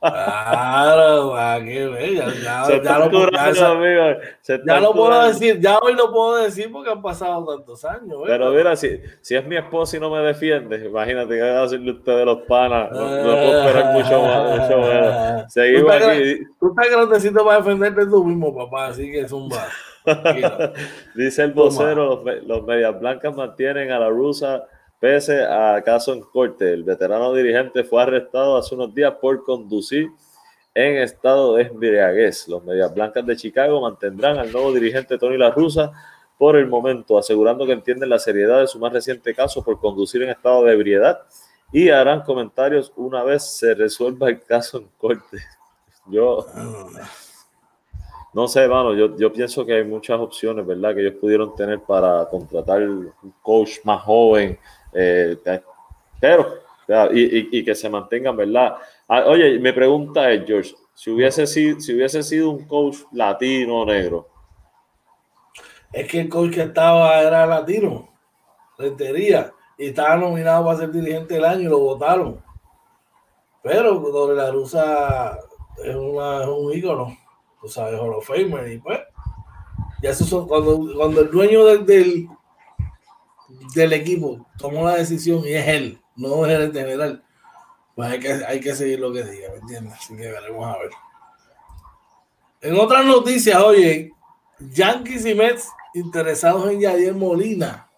Claro, 0.00 1.34
qué 1.62 2.14
ya, 2.16 2.26
ya, 2.42 2.64
Se 2.64 2.72
ya 2.72 2.76
está 2.78 2.98
lo, 2.98 3.10
curando, 3.10 3.52
ya, 3.52 3.68
amigo, 3.68 4.20
se 4.40 4.60
ya 4.66 4.80
lo 4.80 4.92
puedo 4.94 5.24
decir, 5.26 5.60
ya 5.60 5.78
hoy 5.78 5.94
lo 5.94 6.10
puedo 6.10 6.42
decir 6.42 6.72
porque 6.72 6.90
han 6.90 7.02
pasado 7.02 7.44
tantos 7.44 7.84
años. 7.84 8.20
¿eh? 8.22 8.26
Pero 8.26 8.50
mira, 8.50 8.74
si, 8.76 8.98
si 9.20 9.34
es 9.36 9.44
mi 9.46 9.56
esposa 9.56 9.98
y 9.98 10.00
no 10.00 10.10
me 10.10 10.20
defiende, 10.20 10.86
imagínate 10.86 11.34
que 11.34 11.42
va 11.42 11.60
a 11.60 11.64
hacerle 11.64 11.92
usted 11.92 12.16
de 12.16 12.24
los 12.24 12.38
panas. 12.42 12.90
No, 12.92 13.00
no 13.00 13.32
puedo 13.34 13.66
esperar 13.66 13.92
mucho 13.92 14.22
más. 14.22 14.58
Mucho. 14.58 15.48
Seguimos 15.50 15.98
Tú 15.98 16.04
aquí. 16.04 16.38
Tú 16.58 16.68
estás 16.70 16.90
grandecito 16.90 17.44
para 17.44 17.58
defenderte 17.58 18.06
tú 18.06 18.24
mismo, 18.24 18.56
papá, 18.56 18.86
así 18.86 19.10
que 19.10 19.20
es 19.20 19.32
un 19.32 19.50
bar. 19.50 19.68
Dice 21.14 21.42
el 21.42 21.52
vocero, 21.52 22.22
los, 22.24 22.46
los 22.46 22.62
medias 22.64 22.98
blancas 22.98 23.36
mantienen 23.36 23.90
a 23.90 23.98
la 23.98 24.08
rusa 24.08 24.64
pese 25.00 25.42
a 25.42 25.82
caso 25.82 26.12
en 26.12 26.20
corte. 26.20 26.72
El 26.72 26.84
veterano 26.84 27.32
dirigente 27.32 27.82
fue 27.82 28.02
arrestado 28.02 28.56
hace 28.56 28.74
unos 28.74 28.94
días 28.94 29.14
por 29.20 29.42
conducir 29.42 30.10
en 30.74 30.98
estado 30.98 31.56
de 31.56 31.64
embriaguez. 31.64 32.46
Los 32.46 32.62
medias 32.62 32.94
blancas 32.94 33.26
de 33.26 33.36
Chicago 33.36 33.80
mantendrán 33.80 34.38
al 34.38 34.52
nuevo 34.52 34.72
dirigente 34.72 35.18
Tony 35.18 35.38
La 35.38 35.50
Russa 35.50 35.90
por 36.38 36.56
el 36.56 36.66
momento, 36.66 37.18
asegurando 37.18 37.66
que 37.66 37.72
entienden 37.72 38.08
la 38.08 38.18
seriedad 38.18 38.60
de 38.60 38.66
su 38.66 38.78
más 38.78 38.92
reciente 38.92 39.34
caso 39.34 39.64
por 39.64 39.80
conducir 39.80 40.22
en 40.22 40.30
estado 40.30 40.64
de 40.64 40.74
ebriedad 40.74 41.20
y 41.72 41.90
harán 41.90 42.22
comentarios 42.22 42.92
una 42.96 43.22
vez 43.22 43.44
se 43.44 43.74
resuelva 43.74 44.28
el 44.28 44.42
caso 44.42 44.78
en 44.78 44.88
corte. 44.98 45.38
Yo, 46.06 46.46
no 48.32 48.48
sé, 48.48 48.66
mano, 48.66 48.94
yo, 48.94 49.16
yo 49.16 49.32
pienso 49.32 49.64
que 49.64 49.74
hay 49.74 49.84
muchas 49.84 50.18
opciones, 50.18 50.66
¿verdad? 50.66 50.94
Que 50.94 51.02
ellos 51.02 51.20
pudieron 51.20 51.54
tener 51.54 51.80
para 51.80 52.26
contratar 52.28 52.82
un 52.82 53.12
coach 53.42 53.78
más 53.84 54.02
joven, 54.02 54.58
eh, 54.92 55.36
pero, 56.20 56.54
y, 57.12 57.58
y- 57.58 57.64
que 57.64 57.74
se 57.74 57.88
mantengan, 57.88 58.36
¿verdad? 58.36 58.76
Ah, 59.08 59.24
oye, 59.26 59.58
mi 59.58 59.72
pregunta 59.72 60.22
George, 60.46 60.74
si 60.94 61.10
hubiese, 61.10 61.46
sido, 61.46 61.80
si 61.80 61.94
hubiese 61.94 62.22
sido 62.22 62.50
un 62.50 62.66
coach 62.66 62.98
latino 63.12 63.84
negro, 63.84 64.28
Es 65.92 66.06
que 66.08 66.20
el 66.20 66.28
coach 66.28 66.52
que 66.54 66.62
estaba 66.62 67.20
era 67.20 67.46
latino, 67.46 68.08
Rentería, 68.78 69.52
y 69.76 69.86
estaba 69.86 70.16
nominado 70.16 70.64
para 70.64 70.78
ser 70.78 70.92
dirigente 70.92 71.34
del 71.34 71.44
año 71.44 71.62
y 71.62 71.64
lo 71.64 71.78
votaron. 71.80 72.40
Pero 73.62 73.94
Doble 73.98 74.36
la 74.36 74.50
Rusa 74.50 75.38
es, 75.84 75.94
una- 75.94 76.42
es 76.42 76.48
un 76.48 76.72
ícono, 76.72 77.16
tú 77.60 77.68
sabes, 77.68 77.98
Hall 78.00 78.14
of 78.14 78.26
Famer, 78.26 78.70
y 78.72 78.78
pues, 78.78 79.00
ya 80.02 80.10
eso 80.10 80.24
son, 80.24 80.46
cuando, 80.48 80.78
cuando 80.96 81.20
el 81.22 81.30
dueño 81.30 81.64
del, 81.64 82.28
del 83.74 83.92
equipo 83.92 84.46
tomó 84.58 84.84
la 84.84 84.96
decisión 84.96 85.44
y 85.44 85.52
es 85.52 85.68
él, 85.68 86.00
no 86.16 86.46
es 86.46 86.58
el 86.58 86.72
general, 86.72 87.22
pues 87.94 88.10
hay 88.10 88.20
que, 88.20 88.32
hay 88.32 88.60
que 88.60 88.74
seguir 88.74 89.00
lo 89.00 89.12
que 89.12 89.24
diga, 89.24 89.50
¿me 89.50 89.58
entiendes? 89.58 89.94
Así 89.94 90.16
que 90.16 90.28
veremos 90.28 90.66
a 90.66 90.78
ver. 90.78 90.90
En 92.62 92.78
otras 92.78 93.04
noticias, 93.04 93.60
oye, 93.62 94.12
Yankees 94.58 95.24
y 95.24 95.34
Mets 95.34 95.68
interesados 95.94 96.70
en 96.70 96.80
Yadier 96.80 97.14
Molina. 97.14 97.88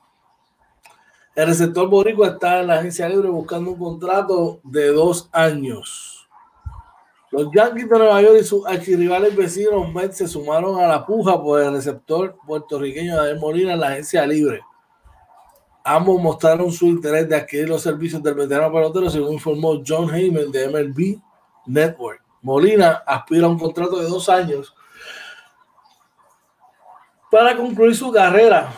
El 1.34 1.46
receptor 1.46 1.88
boricua 1.88 2.28
está 2.28 2.60
en 2.60 2.66
la 2.68 2.78
agencia 2.78 3.08
libre 3.08 3.28
buscando 3.28 3.70
un 3.72 3.78
contrato 3.78 4.60
de 4.62 4.88
dos 4.92 5.28
años. 5.32 6.28
Los 7.30 7.48
Yankees 7.54 7.88
de 7.88 7.98
Nueva 7.98 8.20
York 8.20 8.36
y 8.40 8.44
sus 8.44 8.66
archirrivales 8.66 9.34
vecinos 9.34 9.92
Mets 9.92 10.18
se 10.18 10.28
sumaron 10.28 10.78
a 10.78 10.86
la 10.86 11.06
puja 11.06 11.42
por 11.42 11.60
el 11.60 11.72
receptor 11.72 12.36
puertorriqueño 12.46 13.16
Yadier 13.16 13.38
Molina 13.38 13.72
en 13.72 13.80
la 13.80 13.88
agencia 13.88 14.26
libre. 14.26 14.60
Ambos 15.84 16.20
mostraron 16.20 16.70
su 16.70 16.86
interés 16.86 17.28
de 17.28 17.36
adquirir 17.36 17.68
los 17.68 17.82
servicios 17.82 18.22
del 18.22 18.34
veterano 18.34 18.72
pelotero, 18.72 19.10
según 19.10 19.34
informó 19.34 19.82
John 19.86 20.14
Heyman 20.14 20.52
de 20.52 20.68
MLB 20.68 21.20
Network. 21.66 22.22
Molina 22.42 23.02
aspira 23.06 23.46
a 23.46 23.50
un 23.50 23.58
contrato 23.58 24.00
de 24.00 24.08
dos 24.08 24.28
años 24.28 24.74
para 27.30 27.56
concluir 27.56 27.96
su 27.96 28.12
carrera. 28.12 28.72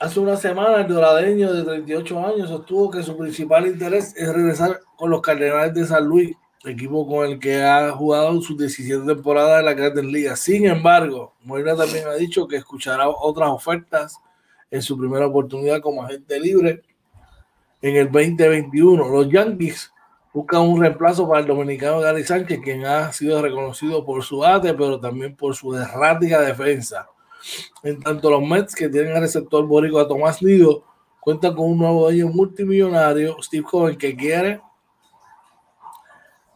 Hace 0.00 0.18
una 0.18 0.36
semana, 0.36 0.80
el 0.80 0.88
doradeño 0.88 1.52
de 1.52 1.62
38 1.62 2.26
años 2.26 2.48
sostuvo 2.48 2.90
que 2.90 3.02
su 3.02 3.16
principal 3.16 3.66
interés 3.66 4.14
es 4.16 4.32
regresar 4.32 4.80
con 4.96 5.10
los 5.10 5.20
Cardenales 5.22 5.72
de 5.74 5.86
San 5.86 6.04
Luis, 6.04 6.36
equipo 6.64 7.06
con 7.06 7.26
el 7.26 7.38
que 7.38 7.62
ha 7.62 7.92
jugado 7.92 8.40
sus 8.42 8.58
17 8.58 9.06
temporadas 9.06 9.60
en 9.60 9.66
la 9.66 9.74
Grandes 9.74 10.04
Ligas. 10.04 10.40
Sin 10.40 10.66
embargo, 10.66 11.34
Molina 11.44 11.76
también 11.76 12.08
ha 12.08 12.14
dicho 12.14 12.48
que 12.48 12.56
escuchará 12.56 13.08
otras 13.08 13.50
ofertas 13.50 14.18
en 14.72 14.82
su 14.82 14.98
primera 14.98 15.26
oportunidad 15.26 15.80
como 15.80 16.02
agente 16.02 16.40
libre 16.40 16.82
en 17.82 17.96
el 17.96 18.10
2021. 18.10 19.06
Los 19.06 19.28
Yankees 19.28 19.92
buscan 20.32 20.62
un 20.62 20.80
reemplazo 20.80 21.28
para 21.28 21.40
el 21.40 21.46
dominicano 21.46 22.00
Gary 22.00 22.24
Sánchez, 22.24 22.60
quien 22.64 22.86
ha 22.86 23.12
sido 23.12 23.42
reconocido 23.42 24.04
por 24.04 24.24
su 24.24 24.42
ate, 24.42 24.72
pero 24.72 24.98
también 24.98 25.36
por 25.36 25.54
su 25.54 25.74
errática 25.74 26.40
defensa. 26.40 27.06
En 27.82 28.00
tanto, 28.00 28.30
los 28.30 28.42
Mets, 28.42 28.74
que 28.74 28.88
tienen 28.88 29.14
al 29.14 29.20
receptor 29.20 29.66
boricua 29.66 30.08
Tomás 30.08 30.42
Nido, 30.42 30.84
cuentan 31.20 31.54
con 31.54 31.66
un 31.66 31.78
nuevo 31.78 32.04
dueño 32.04 32.28
multimillonario, 32.28 33.36
Steve 33.42 33.64
Cohen, 33.64 33.98
que 33.98 34.16
quiere 34.16 34.62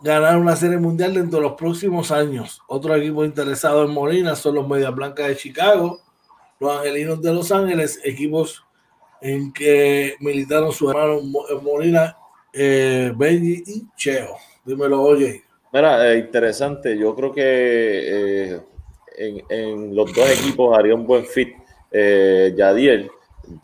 ganar 0.01 0.39
una 0.39 0.57
serie 0.57 0.79
mundial 0.79 1.13
dentro 1.13 1.39
de 1.39 1.49
los 1.49 1.53
próximos 1.53 2.11
años. 2.11 2.63
Otro 2.67 2.95
equipo 2.95 3.27
interesado 3.27 3.85
en 3.85 3.91
Molina 3.91 4.35
son 4.37 4.55
los 4.55 4.67
Medias 4.67 4.95
Blancas 4.95 5.29
de 5.29 5.37
Chicago, 5.37 6.01
los 6.61 6.77
Angelinos 6.79 7.21
de 7.23 7.33
Los 7.35 7.53
Ángeles, 7.53 8.01
equipos 8.05 8.65
en 9.21 9.53
que 9.53 10.15
militaron 10.21 10.73
su 10.73 10.91
hermano 10.91 11.21
Mo- 11.23 11.47
Molina, 11.63 12.17
eh, 12.53 13.13
Benji 13.17 13.63
y 13.67 13.85
Cheo. 13.97 14.37
Dímelo, 14.65 15.03
oye. 15.03 15.43
Mira, 15.73 16.11
eh, 16.13 16.19
interesante. 16.19 16.97
Yo 16.97 17.15
creo 17.15 17.33
que 17.33 17.43
eh, 17.45 18.61
en, 19.19 19.43
en 19.49 19.97
los 19.97 20.13
dos 20.15 20.29
equipos 20.31 20.77
haría 20.77 20.95
un 20.95 21.07
buen 21.07 21.25
fit. 21.25 21.49
Eh, 21.91 22.53
Yadier, 22.57 23.11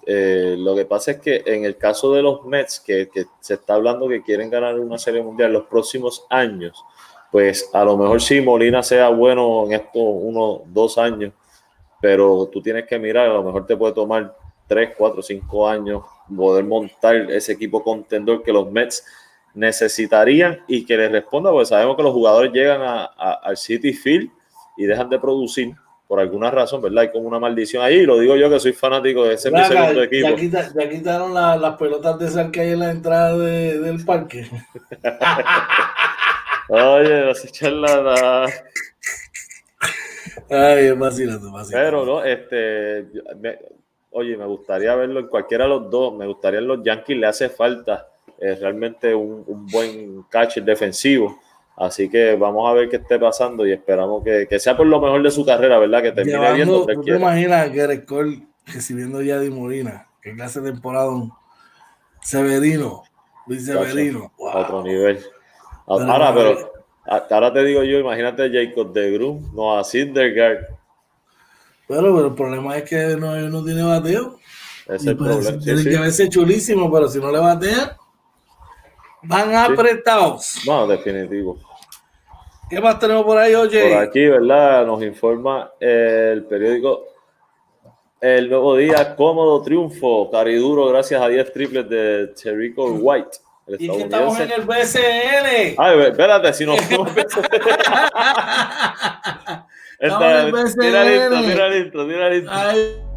eh, 0.06 0.54
lo 0.58 0.74
que 0.76 0.84
pasa 0.84 1.12
es 1.12 1.20
que 1.20 1.42
en 1.44 1.64
el 1.64 1.76
caso 1.76 2.12
de 2.12 2.22
los 2.22 2.44
Mets, 2.44 2.80
que, 2.80 3.08
que 3.08 3.24
se 3.40 3.54
está 3.54 3.74
hablando 3.74 4.08
que 4.08 4.22
quieren 4.22 4.48
ganar 4.48 4.78
una 4.78 4.96
serie 4.98 5.22
mundial 5.22 5.52
los 5.52 5.64
próximos 5.64 6.24
años, 6.30 6.84
pues 7.30 7.68
a 7.72 7.84
lo 7.84 7.96
mejor 7.96 8.20
sí 8.22 8.40
Molina 8.40 8.82
sea 8.82 9.08
bueno 9.08 9.64
en 9.66 9.72
estos 9.72 9.90
unos 9.96 10.60
dos 10.66 10.98
años, 10.98 11.32
pero 12.02 12.50
tú 12.52 12.60
tienes 12.60 12.84
que 12.86 12.98
mirar, 12.98 13.30
a 13.30 13.34
lo 13.34 13.42
mejor 13.44 13.64
te 13.66 13.76
puede 13.76 13.94
tomar 13.94 14.36
tres, 14.66 14.90
cuatro, 14.98 15.22
cinco 15.22 15.66
años 15.68 16.02
poder 16.36 16.64
montar 16.64 17.14
ese 17.30 17.52
equipo 17.52 17.82
contendor 17.82 18.42
que 18.42 18.52
los 18.52 18.70
Mets 18.70 19.06
necesitarían 19.54 20.60
y 20.66 20.84
que 20.84 20.96
les 20.96 21.12
responda, 21.12 21.50
porque 21.50 21.66
sabemos 21.66 21.96
que 21.96 22.02
los 22.02 22.12
jugadores 22.12 22.52
llegan 22.52 22.80
a- 22.82 23.04
a- 23.16 23.40
al 23.44 23.56
City 23.56 23.92
Field 23.92 24.30
y 24.76 24.84
dejan 24.86 25.08
de 25.10 25.18
producir 25.18 25.74
por 26.08 26.18
alguna 26.20 26.50
razón, 26.50 26.82
¿verdad? 26.82 27.02
Hay 27.04 27.10
como 27.12 27.28
una 27.28 27.38
maldición 27.38 27.82
ahí, 27.82 28.00
y 28.00 28.06
lo 28.06 28.18
digo 28.18 28.36
yo 28.36 28.50
que 28.50 28.58
soy 28.60 28.72
fanático 28.72 29.24
de 29.24 29.34
ese 29.34 29.48
es 29.48 29.54
mi 29.54 29.64
segundo 29.64 29.94
ya, 29.94 30.02
equipo. 30.04 30.34
quita- 30.36 30.70
ya 30.74 30.88
quitaron 30.90 31.32
la- 31.32 31.56
las 31.56 31.76
pelotas 31.76 32.18
de 32.18 32.28
sal 32.28 32.50
que 32.50 32.60
hay 32.60 32.70
en 32.72 32.80
la 32.80 32.90
entrada 32.90 33.36
de- 33.38 33.78
del 33.78 34.04
parque. 34.04 34.46
Oye, 36.68 37.24
no 37.26 37.32
charla 37.50 38.46
Ay, 40.50 40.86
es 40.86 40.98
vacilando, 40.98 41.52
vacilando. 41.52 41.70
Pero 41.90 42.06
no, 42.06 42.24
este, 42.24 43.06
me- 43.40 43.58
oye, 44.10 44.36
me 44.36 44.46
gustaría 44.46 44.94
verlo 44.94 45.20
en 45.20 45.28
cualquiera 45.28 45.64
de 45.64 45.70
los 45.70 45.90
dos. 45.90 46.14
Me 46.14 46.26
gustaría 46.26 46.60
en 46.60 46.66
los 46.68 46.82
Yankees 46.82 47.16
le 47.16 47.26
hace 47.26 47.48
falta 47.48 48.08
eh, 48.38 48.54
realmente 48.56 49.14
un, 49.14 49.44
un 49.46 49.66
buen 49.66 50.22
catcher 50.24 50.64
defensivo. 50.64 51.38
Así 51.76 52.08
que 52.08 52.36
vamos 52.36 52.68
a 52.70 52.74
ver 52.74 52.88
qué 52.88 52.96
esté 52.96 53.18
pasando 53.18 53.66
y 53.66 53.72
esperamos 53.72 54.22
que, 54.22 54.46
que 54.46 54.58
sea 54.58 54.76
por 54.76 54.86
lo 54.86 55.00
mejor 55.00 55.22
de 55.22 55.30
su 55.30 55.44
carrera, 55.44 55.78
¿verdad? 55.78 56.02
Que 56.02 56.12
termine 56.12 56.38
bien 56.38 56.68
Llevando, 56.68 56.78
donde 56.80 56.94
¿tú 56.94 57.02
te 57.02 57.16
imaginas 57.16 57.68
que 57.68 57.74
Gerrit 57.74 58.04
Cole 58.04 58.46
recibiendo 58.66 59.22
ya 59.22 59.38
Di 59.38 59.48
Molina? 59.50 60.06
Que 60.20 60.34
clase 60.34 60.60
de 60.60 60.72
temporada 60.72 61.10
Severino, 62.20 63.02
Luis 63.46 63.64
Severino. 63.64 64.32
Wow. 64.38 64.50
otro 64.54 64.82
nivel. 64.82 65.18
Ahora, 65.86 66.32
pero 66.34 66.71
a- 67.16 67.26
ahora 67.30 67.52
te 67.52 67.64
digo 67.64 67.82
yo, 67.82 67.98
imagínate 67.98 68.50
Jacob 68.50 68.92
de 68.92 69.10
Grum, 69.12 69.54
no 69.54 69.76
a 69.76 69.84
Syndergaard. 69.84 70.66
Pero, 71.88 72.14
pero 72.14 72.26
el 72.26 72.34
problema 72.34 72.76
es 72.76 72.88
que 72.88 73.16
no, 73.16 73.36
no 73.36 73.64
tiene 73.64 73.82
bateo. 73.82 74.38
Ese 74.86 74.96
es 74.96 75.06
el 75.06 75.16
pues, 75.16 75.36
problema. 75.36 75.62
Tiene 75.62 75.82
sí. 75.82 75.90
que 75.90 75.98
verse 75.98 76.28
chulísimo, 76.28 76.90
pero 76.92 77.08
si 77.08 77.18
no 77.18 77.30
le 77.30 77.38
batean, 77.38 77.92
van 79.22 79.54
apretados. 79.54 80.60
No, 80.66 80.86
definitivo. 80.86 81.58
¿Qué 82.68 82.80
más 82.80 82.98
tenemos 82.98 83.24
por 83.24 83.36
ahí, 83.36 83.54
oye? 83.54 83.90
Por 83.90 83.98
aquí, 83.98 84.26
¿verdad? 84.26 84.86
Nos 84.86 85.02
informa 85.02 85.72
el 85.78 86.44
periódico 86.46 87.04
El 88.18 88.48
Nuevo 88.48 88.76
Día, 88.76 89.14
cómodo 89.14 89.60
triunfo, 89.62 90.30
cariduro, 90.30 90.86
gracias 90.86 91.20
a 91.20 91.28
10 91.28 91.52
triples 91.52 91.86
de 91.90 92.28
Terrico 92.28 92.86
White, 92.86 93.38
el 93.66 93.76
y 93.80 93.88
que 93.88 94.02
estamos 94.02 94.38
en 94.40 94.50
el 94.52 94.62
BCN. 94.62 95.74
Ay, 95.78 96.00
espérate, 96.00 96.52
si 96.52 96.64
en 96.64 96.70
Esta. 99.98 100.18
Tira 100.78 101.02
el 101.02 101.14
intro, 101.14 101.40
tira 101.42 101.66
el 101.66 101.84
intro, 101.84 102.06
tira 102.06 102.26
el 102.26 102.36
intro. 102.38 102.52
Ay. 102.52 103.11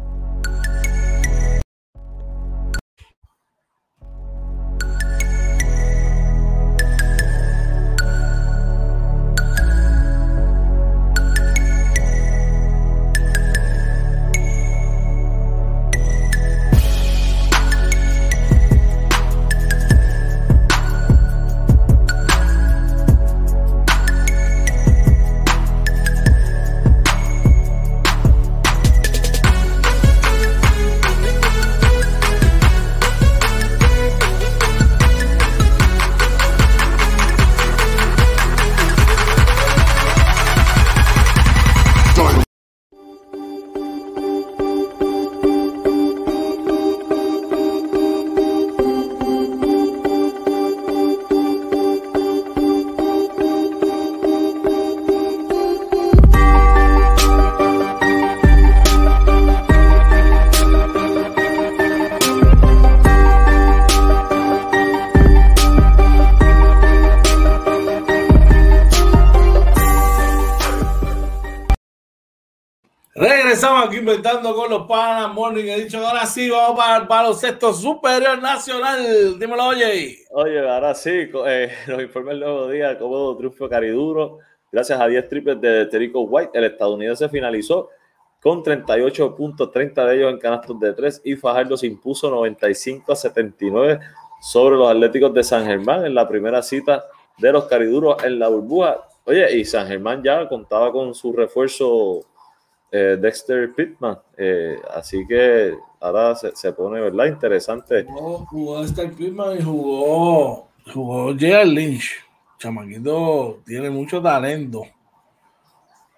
Inventando 74.06 74.54
con 74.54 74.70
los 74.70 74.86
panas 74.86 75.34
Morning. 75.34 75.64
He 75.64 75.80
dicho 75.82 76.06
ahora 76.06 76.24
sí 76.26 76.48
vamos 76.48 76.78
para 76.78 77.02
el 77.02 77.08
baloncesto 77.08 77.72
superior 77.72 78.40
nacional. 78.40 79.36
Dímelo, 79.36 79.66
oye. 79.66 80.18
Oye, 80.30 80.60
ahora 80.60 80.94
sí, 80.94 81.28
eh, 81.46 81.72
nos 81.88 82.02
informa 82.02 82.30
el 82.30 82.38
nuevo 82.40 82.68
día 82.68 82.96
cómodo 82.96 83.36
triunfo 83.36 83.68
cariduro. 83.68 84.38
Gracias 84.70 85.00
a 85.00 85.08
10 85.08 85.28
triples 85.28 85.60
de 85.60 85.86
Terico 85.86 86.20
White, 86.20 86.56
el 86.56 86.64
estadounidense 86.64 87.28
finalizó 87.28 87.90
con 88.40 88.62
38 88.62 89.34
puntos, 89.34 89.72
30 89.72 90.04
de 90.04 90.16
ellos 90.16 90.30
en 90.30 90.38
canastos 90.38 90.78
de 90.78 90.92
3 90.92 91.22
y 91.24 91.34
Fajardo 91.34 91.76
se 91.76 91.88
impuso 91.88 92.30
95 92.30 93.12
a 93.12 93.16
79 93.16 93.98
sobre 94.40 94.76
los 94.76 94.88
Atléticos 94.88 95.34
de 95.34 95.42
San 95.42 95.64
Germán 95.64 96.06
en 96.06 96.14
la 96.14 96.28
primera 96.28 96.62
cita 96.62 97.04
de 97.38 97.50
los 97.50 97.64
cariduros 97.64 98.22
en 98.22 98.38
la 98.38 98.48
burbuja. 98.48 99.00
Oye, 99.24 99.58
y 99.58 99.64
San 99.64 99.88
Germán 99.88 100.22
ya 100.22 100.48
contaba 100.48 100.92
con 100.92 101.12
su 101.12 101.32
refuerzo 101.32 102.24
eh, 102.90 103.16
Dexter 103.20 103.74
Pittman. 103.74 104.18
Eh, 104.36 104.78
así 104.94 105.26
que 105.26 105.76
ahora 106.00 106.34
se, 106.34 106.72
pone, 106.72 107.00
¿verdad? 107.00 107.26
Interesante. 107.26 108.04
Jugó, 108.04 108.80
Dexter 108.80 109.12
Pittman 109.12 109.58
y 109.58 109.62
jugó, 109.62 110.68
jugó 110.92 111.32
J.R. 111.32 111.66
Lynch. 111.66 112.12
Chamaquito 112.58 113.60
tiene 113.66 113.90
mucho 113.90 114.22
talento. 114.22 114.84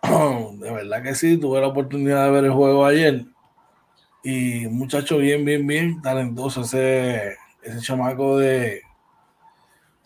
De 0.59 0.71
verdad 0.71 1.03
que 1.03 1.15
sí, 1.15 1.37
tuve 1.39 1.61
la 1.61 1.67
oportunidad 1.69 2.27
de 2.27 2.31
ver 2.31 2.45
el 2.45 2.53
juego 2.53 2.85
ayer. 2.87 3.25
Y 4.23 4.67
muchacho 4.69 5.19
bien, 5.19 5.45
bien, 5.45 5.67
bien 5.67 6.03
talentoso 6.03 6.63
ese, 6.63 7.37
ese 7.63 7.81
chamaco 7.81 8.39
de, 8.39 8.83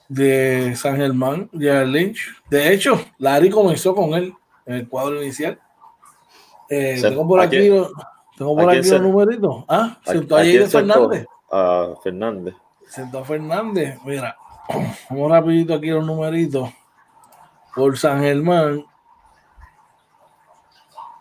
de 0.08 0.74
San 0.76 0.96
Germán, 0.96 1.48
J.R. 1.52 1.86
Lynch. 1.86 2.28
De 2.48 2.72
hecho, 2.72 3.04
Larry 3.18 3.50
comenzó 3.50 3.94
con 3.94 4.14
él 4.14 4.32
en 4.66 4.74
el 4.74 4.88
cuadro 4.88 5.22
inicial. 5.22 5.58
Eh, 6.74 6.98
tengo 7.02 7.28
por 7.28 7.38
aquí, 7.38 7.68
tengo 8.38 8.56
por 8.56 8.70
aquí 8.70 8.88
los 8.88 9.02
numeritos. 9.02 9.64
Ah, 9.68 9.98
sentó 10.06 10.36
a 10.36 10.42
Fernández. 10.42 11.26
A 11.50 11.94
Fernández. 12.02 12.54
Sentó 12.88 13.18
a 13.18 13.24
Fernández. 13.26 13.98
Mira, 14.06 14.34
vamos 15.10 15.30
rapidito 15.30 15.74
aquí 15.74 15.88
los 15.88 16.06
numeritos. 16.06 16.70
Por 17.74 17.98
San 17.98 18.22
Germán. 18.22 18.86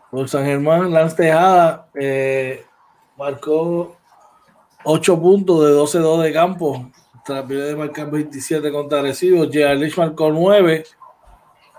Por 0.10 0.30
San 0.30 0.46
Germán, 0.46 0.94
Lance 0.94 1.18
Tejada 1.18 1.90
eh, 1.96 2.66
marcó 3.18 3.98
8 4.86 5.20
puntos 5.20 5.66
de 5.66 6.00
12-2 6.00 6.22
de 6.22 6.32
campo. 6.32 6.90
Tras 7.26 7.46
de 7.46 7.76
marcar 7.76 8.10
27 8.10 8.72
contra 8.72 9.02
Recibo. 9.02 9.44
Lich 9.44 9.98
marcó 9.98 10.32
9 10.32 10.86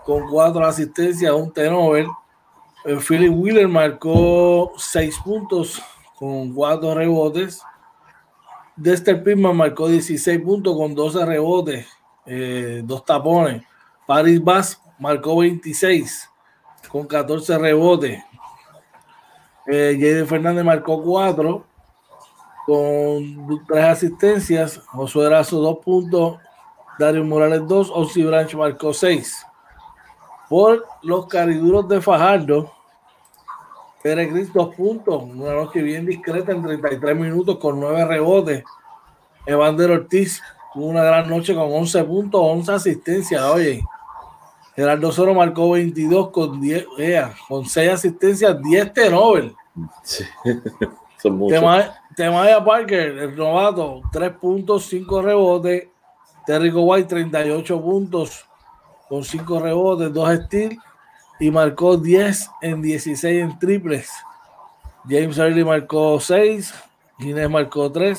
con 0.05 0.29
4 0.29 0.63
asistencias, 0.67 1.33
un 1.33 1.51
tenover. 1.51 2.05
Eh, 2.85 2.99
Philip 3.07 3.33
Wheeler 3.33 3.69
marcó 3.69 4.73
6 4.77 5.19
puntos 5.25 5.81
con 6.19 6.53
4 6.53 6.95
rebotes. 6.95 7.63
Dexter 8.75 9.23
Pittman 9.23 9.57
marcó 9.57 9.87
16 9.87 10.41
puntos 10.41 10.77
con 10.77 10.95
12 10.95 11.25
rebotes, 11.25 11.87
eh, 12.27 12.83
dos 12.85 13.05
tapones. 13.05 13.63
Paris 14.07 14.43
Bass 14.43 14.83
marcó 14.99 15.37
26 15.37 16.29
con 16.89 17.07
14 17.07 17.59
rebotes. 17.59 18.21
Eh, 19.67 20.25
Fernández 20.29 20.65
marcó 20.65 21.01
4 21.03 21.65
con 22.67 23.65
3 23.69 23.85
asistencias. 23.85 24.79
Josué 24.89 25.27
Erazo 25.27 25.61
2 25.61 25.79
puntos. 25.85 26.39
Dario 26.99 27.25
Morales 27.25 27.63
2. 27.69 27.91
Ozzy 27.95 28.25
Branch 28.25 28.53
marcó 28.55 28.93
6 28.93 29.47
por 30.53 30.87
los 31.01 31.29
cariduros 31.29 31.89
de 31.89 32.03
Fajardo. 32.03 32.71
Pérez 34.03 34.31
Gris, 34.31 34.53
dos 34.53 34.75
puntos. 34.75 35.23
Una 35.23 35.55
noche 35.55 35.81
bien 35.81 36.05
discreta 36.05 36.53
en 36.53 36.63
33 36.63 37.17
minutos 37.17 37.57
con 37.57 37.81
nueve 37.81 38.05
rebotes. 38.05 38.63
Evander 39.47 39.93
Ortiz 39.93 40.43
una 40.75 41.05
gran 41.05 41.31
noche 41.31 41.55
con 41.55 41.73
11 41.73 42.05
puntos, 42.05 42.43
11 42.45 42.71
asistencias. 42.71 43.43
Oye, 43.45 43.83
Gerardo 44.77 45.11
Soro 45.11 45.33
marcó 45.33 45.71
22 45.71 46.29
con 46.29 46.61
10, 46.61 46.87
con 47.49 47.65
6 47.65 47.91
asistencias, 47.91 48.63
10 48.63 48.93
turnovers. 48.93 49.55
Sí, 50.03 50.23
son 51.23 51.39
muchos. 51.39 51.65
Temaya 52.15 52.63
Parker, 52.63 53.17
el 53.21 53.37
novato, 53.37 54.03
3 54.13 54.33
puntos, 54.33 54.85
5 54.85 55.23
rebotes. 55.23 55.89
Terrico 56.45 56.83
White, 56.83 57.09
38 57.09 57.81
puntos, 57.81 58.45
con 59.13 59.25
5 59.25 59.61
rebotes, 59.61 60.11
2 60.11 60.39
steals 60.47 60.79
y 61.39 61.51
marcó 61.51 61.99
10 61.99 62.51
en 62.63 62.81
16 62.81 63.43
en 63.43 63.59
triples. 63.59 64.11
James 65.07 65.37
Early 65.37 65.63
marcó 65.63 66.19
6, 66.19 66.73
Guinness 67.19 67.51
marcó 67.51 67.93
3, 67.93 68.19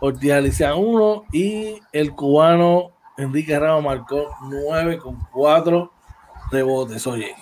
Ortiz 0.00 0.32
Alicia 0.32 0.74
1 0.74 1.26
y 1.32 1.80
el 1.92 2.12
cubano 2.16 2.90
Enrique 3.16 3.56
Ramos 3.56 3.84
marcó 3.84 4.34
9 4.50 4.98
con 4.98 5.16
4 5.32 5.92
rebotes. 6.50 7.06
Oye. 7.06 7.32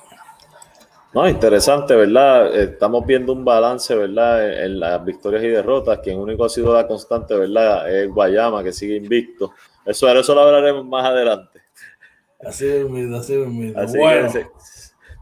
No, 1.14 1.26
interesante, 1.26 1.96
¿verdad? 1.96 2.54
Estamos 2.54 3.06
viendo 3.06 3.32
un 3.32 3.46
balance, 3.46 3.94
¿verdad? 3.94 4.62
En 4.62 4.78
las 4.78 5.02
victorias 5.02 5.42
y 5.42 5.48
derrotas. 5.48 6.00
Quien 6.00 6.18
único 6.18 6.44
ha 6.44 6.50
sido 6.50 6.74
la 6.74 6.86
constante, 6.86 7.34
¿verdad? 7.34 7.90
Es 7.90 8.10
Guayama, 8.10 8.62
que 8.62 8.74
sigue 8.74 8.96
invicto. 8.96 9.54
Eso, 9.86 10.06
eso 10.06 10.34
lo 10.34 10.42
hablaremos 10.42 10.84
más 10.84 11.06
adelante. 11.06 11.63
Así 12.46 12.66
es, 12.66 12.86
así 13.12 13.34
es. 13.34 13.96
bueno. 13.96 14.28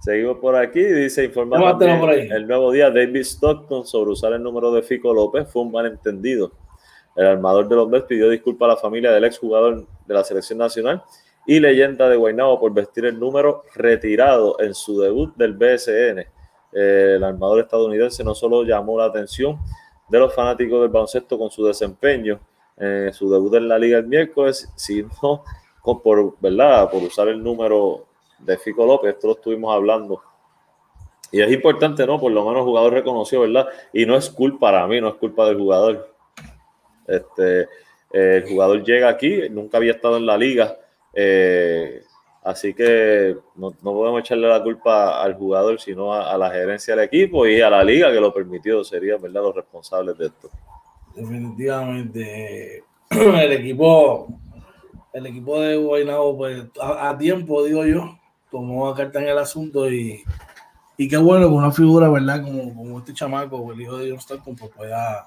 seguimos 0.00 0.38
por 0.38 0.56
aquí. 0.56 0.82
Dice 0.82 1.24
informar 1.24 1.76
el 1.82 2.46
nuevo 2.46 2.72
día 2.72 2.90
David 2.90 3.20
Stockton 3.20 3.86
sobre 3.86 4.10
usar 4.12 4.32
el 4.32 4.42
número 4.42 4.72
de 4.72 4.82
Fico 4.82 5.12
López 5.12 5.48
fue 5.48 5.62
un 5.62 5.72
malentendido. 5.72 6.52
El 7.14 7.26
armador 7.26 7.68
de 7.68 7.76
los 7.76 7.88
Mets 7.88 8.06
pidió 8.06 8.28
disculpas 8.30 8.66
a 8.66 8.68
la 8.70 8.76
familia 8.76 9.12
del 9.12 9.24
exjugador 9.24 9.86
de 10.06 10.14
la 10.14 10.24
selección 10.24 10.58
nacional 10.58 11.02
y 11.46 11.60
leyenda 11.60 12.08
de 12.08 12.16
Guaynabo 12.16 12.58
por 12.58 12.72
vestir 12.72 13.04
el 13.04 13.18
número 13.18 13.64
retirado 13.74 14.58
en 14.60 14.74
su 14.74 15.00
debut 15.00 15.34
del 15.36 15.52
BSN. 15.52 16.24
el 16.72 17.22
armador 17.22 17.60
estadounidense 17.60 18.24
no 18.24 18.34
solo 18.34 18.62
llamó 18.64 18.98
la 18.98 19.06
atención 19.06 19.58
de 20.08 20.18
los 20.18 20.34
fanáticos 20.34 20.80
del 20.80 20.90
baloncesto 20.90 21.38
con 21.38 21.50
su 21.50 21.66
desempeño 21.66 22.40
en 22.76 23.12
su 23.12 23.30
debut 23.30 23.54
en 23.54 23.68
la 23.68 23.78
liga 23.78 23.98
el 23.98 24.06
miércoles, 24.06 24.70
sino 24.76 25.44
por, 25.82 26.36
¿verdad? 26.40 26.90
por 26.90 27.02
usar 27.02 27.28
el 27.28 27.42
número 27.42 28.06
de 28.38 28.56
Fico 28.58 28.86
López, 28.86 29.14
esto 29.14 29.28
lo 29.28 29.34
estuvimos 29.34 29.74
hablando. 29.74 30.22
Y 31.30 31.40
es 31.40 31.50
importante, 31.50 32.06
¿no? 32.06 32.20
Por 32.20 32.30
lo 32.30 32.44
menos 32.44 32.58
el 32.58 32.64
jugador 32.66 32.92
reconoció, 32.92 33.40
¿verdad? 33.40 33.66
Y 33.92 34.04
no 34.04 34.16
es 34.16 34.28
culpa 34.28 34.70
para 34.70 34.86
mí, 34.86 35.00
no 35.00 35.08
es 35.08 35.14
culpa 35.14 35.46
del 35.46 35.56
jugador. 35.58 36.14
Este, 37.06 37.68
el 38.12 38.46
jugador 38.46 38.84
llega 38.84 39.08
aquí, 39.08 39.48
nunca 39.50 39.78
había 39.78 39.92
estado 39.92 40.18
en 40.18 40.26
la 40.26 40.36
liga, 40.36 40.76
eh, 41.14 42.02
así 42.44 42.74
que 42.74 43.36
no, 43.56 43.72
podemos 43.72 44.20
echarle 44.20 44.48
la 44.48 44.62
culpa 44.62 45.22
al 45.22 45.34
jugador, 45.34 45.80
sino 45.80 46.12
a, 46.12 46.36
la 46.36 46.50
gerencia 46.50 46.94
del 46.94 47.06
equipo 47.06 47.46
y 47.46 47.60
a 47.62 47.70
la 47.70 47.82
liga 47.82 48.12
que 48.12 48.20
lo 48.20 48.32
permitió, 48.32 48.84
serían 48.84 49.20
¿verdad? 49.20 49.42
los 49.42 49.56
responsables 49.56 50.18
de 50.18 50.26
esto. 50.26 50.50
Definitivamente, 51.14 52.84
el 53.10 53.52
equipo 53.52 54.28
el 55.12 55.26
equipo 55.26 55.60
de 55.60 55.76
Guaynabo, 55.76 56.36
pues 56.36 56.64
a, 56.80 57.16
tiempo, 57.18 57.64
digo 57.64 57.84
yo, 57.84 58.18
tomó 58.50 58.88
a 58.88 58.94
carta 58.94 59.20
en 59.20 59.28
el 59.28 59.38
asunto 59.38 59.90
y, 59.90 60.22
y 60.96 61.08
qué 61.08 61.16
bueno 61.16 61.48
que 61.48 61.54
una 61.54 61.70
figura, 61.70 62.08
¿verdad? 62.08 62.42
Como, 62.42 62.74
como 62.74 62.98
este 62.98 63.12
chamaco, 63.12 63.72
el 63.72 63.80
hijo 63.80 63.98
de 63.98 64.10
John 64.10 64.20
Stockton, 64.20 64.56
pues 64.56 64.70
pueda, 64.72 65.26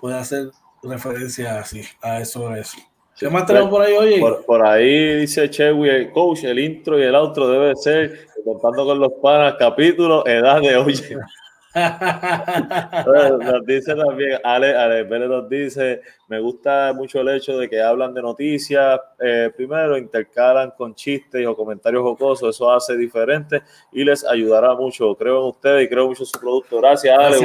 pueda 0.00 0.20
hacer 0.20 0.50
referencia 0.82 1.60
así, 1.60 1.82
a 2.00 2.20
eso, 2.20 2.48
a 2.48 2.58
eso. 2.58 2.78
¿Qué 3.18 3.28
más 3.28 3.46
tenemos 3.46 3.68
por 3.68 3.82
ahí, 3.82 3.94
oye? 3.94 4.20
Por, 4.46 4.66
ahí 4.66 5.20
dice 5.20 5.48
Chewy, 5.48 5.88
el 5.88 6.12
coach, 6.12 6.44
el 6.44 6.58
intro 6.58 6.98
y 6.98 7.02
el 7.02 7.14
outro 7.14 7.46
debe 7.46 7.76
ser, 7.76 8.26
contando 8.44 8.86
con 8.86 8.98
los 8.98 9.12
panas, 9.20 9.56
capítulo, 9.58 10.26
edad 10.26 10.60
de 10.60 10.76
oye 10.76 11.16
nos 11.74 13.64
dice 13.66 13.94
también, 13.94 14.38
Ale, 14.44 14.76
Ale 14.76 15.04
Pérez 15.06 15.28
nos 15.28 15.48
dice, 15.48 16.02
me 16.28 16.38
gusta 16.38 16.92
mucho 16.94 17.20
el 17.20 17.30
hecho 17.30 17.56
de 17.56 17.68
que 17.68 17.80
hablan 17.80 18.12
de 18.12 18.20
noticias, 18.20 19.00
eh, 19.18 19.50
primero 19.56 19.96
intercalan 19.96 20.72
con 20.76 20.94
chistes 20.94 21.46
o 21.46 21.56
comentarios 21.56 22.02
jocosos, 22.02 22.54
eso 22.54 22.70
hace 22.70 22.96
diferente 22.96 23.62
y 23.90 24.04
les 24.04 24.24
ayudará 24.24 24.74
mucho. 24.74 25.14
Creo 25.14 25.40
en 25.40 25.46
ustedes 25.48 25.86
y 25.86 25.88
creo 25.88 26.08
mucho 26.08 26.24
en 26.24 26.26
su 26.26 26.38
producto. 26.38 26.78
Gracias, 26.78 27.18
Ale. 27.18 27.38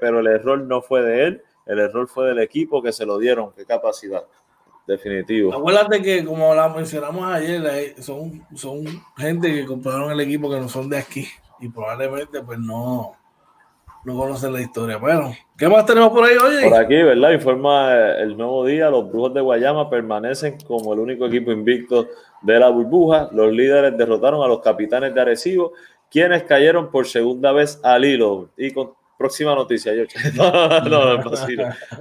pero 0.00 0.20
el 0.20 0.26
error 0.26 0.60
no 0.60 0.80
fue 0.80 1.02
de 1.02 1.24
él, 1.24 1.42
el 1.66 1.78
error 1.80 2.08
fue 2.08 2.28
del 2.28 2.38
equipo 2.38 2.82
que 2.82 2.92
se 2.92 3.04
lo 3.04 3.18
dieron. 3.18 3.52
Qué 3.52 3.66
capacidad. 3.66 4.24
Definitivo. 4.86 5.54
Acuérdate 5.54 6.02
que, 6.02 6.24
como 6.24 6.52
la 6.54 6.68
mencionamos 6.68 7.30
ayer, 7.30 7.94
son, 8.02 8.44
son 8.56 8.84
gente 9.16 9.52
que 9.52 9.66
compraron 9.66 10.10
el 10.10 10.20
equipo 10.20 10.50
que 10.50 10.58
no 10.58 10.68
son 10.68 10.88
de 10.88 10.98
aquí 10.98 11.28
y 11.60 11.68
probablemente 11.68 12.42
pues 12.42 12.58
no, 12.58 13.12
no 14.04 14.16
conocen 14.16 14.52
la 14.52 14.60
historia. 14.60 14.96
Bueno, 14.96 15.32
¿qué 15.56 15.68
más 15.68 15.84
tenemos 15.86 16.10
por 16.10 16.24
ahí, 16.24 16.36
oye? 16.36 16.68
Por 16.68 16.78
aquí, 16.78 16.96
¿verdad? 16.96 17.32
Informa 17.32 17.94
eh, 17.94 18.22
el 18.22 18.36
nuevo 18.36 18.64
día, 18.64 18.90
los 18.90 19.08
Brujos 19.08 19.34
de 19.34 19.40
Guayama 19.40 19.90
permanecen 19.90 20.58
como 20.66 20.92
el 20.94 21.00
único 21.00 21.26
equipo 21.26 21.52
invicto 21.52 22.08
de 22.42 22.58
la 22.58 22.68
burbuja. 22.68 23.28
Los 23.32 23.52
líderes 23.52 23.96
derrotaron 23.96 24.42
a 24.42 24.48
los 24.48 24.60
capitanes 24.60 25.14
de 25.14 25.20
Arecibo 25.20 25.72
quienes 26.10 26.42
cayeron 26.42 26.90
por 26.90 27.06
segunda 27.06 27.52
vez 27.52 27.80
al 27.82 28.04
hilo. 28.04 28.50
Y 28.56 28.72
próxima 29.20 29.54
noticia, 29.54 29.92
yo. 29.94 30.04
No, 30.34 30.50
no, 30.80 31.18
no. 31.18 31.32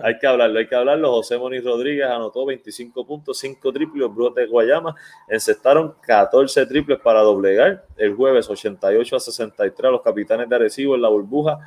Hay 0.03 0.17
que 0.17 0.26
hablarlo, 0.26 0.57
hay 0.57 0.67
que 0.67 0.76
hablarlo. 0.76 1.11
José 1.11 1.38
Moniz 1.38 1.65
Rodríguez 1.65 2.07
anotó 2.07 2.45
25 2.45 3.05
puntos, 3.05 3.38
5 3.39 3.74
triples. 3.74 3.99
Los 3.99 4.15
Brujos 4.15 4.36
de 4.36 4.47
Guayama 4.47 4.95
encestaron 5.28 5.95
14 6.01 6.65
triples 6.65 6.97
para 6.99 7.20
doblegar 7.20 7.84
el 7.97 8.15
jueves 8.15 8.49
88 8.49 9.17
a 9.17 9.20
63 9.20 9.89
a 9.89 9.91
los 9.91 10.01
capitanes 10.01 10.47
de 10.47 10.55
Arecibo 10.55 10.95
en 10.95 11.01
la 11.01 11.09
burbuja 11.09 11.59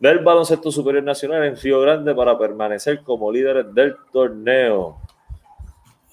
del 0.00 0.18
baloncesto 0.18 0.72
superior 0.72 1.04
nacional 1.04 1.44
en 1.44 1.56
Río 1.56 1.80
Grande 1.80 2.12
para 2.12 2.36
permanecer 2.36 3.00
como 3.04 3.30
líderes 3.30 3.72
del 3.72 3.94
torneo. 4.12 4.96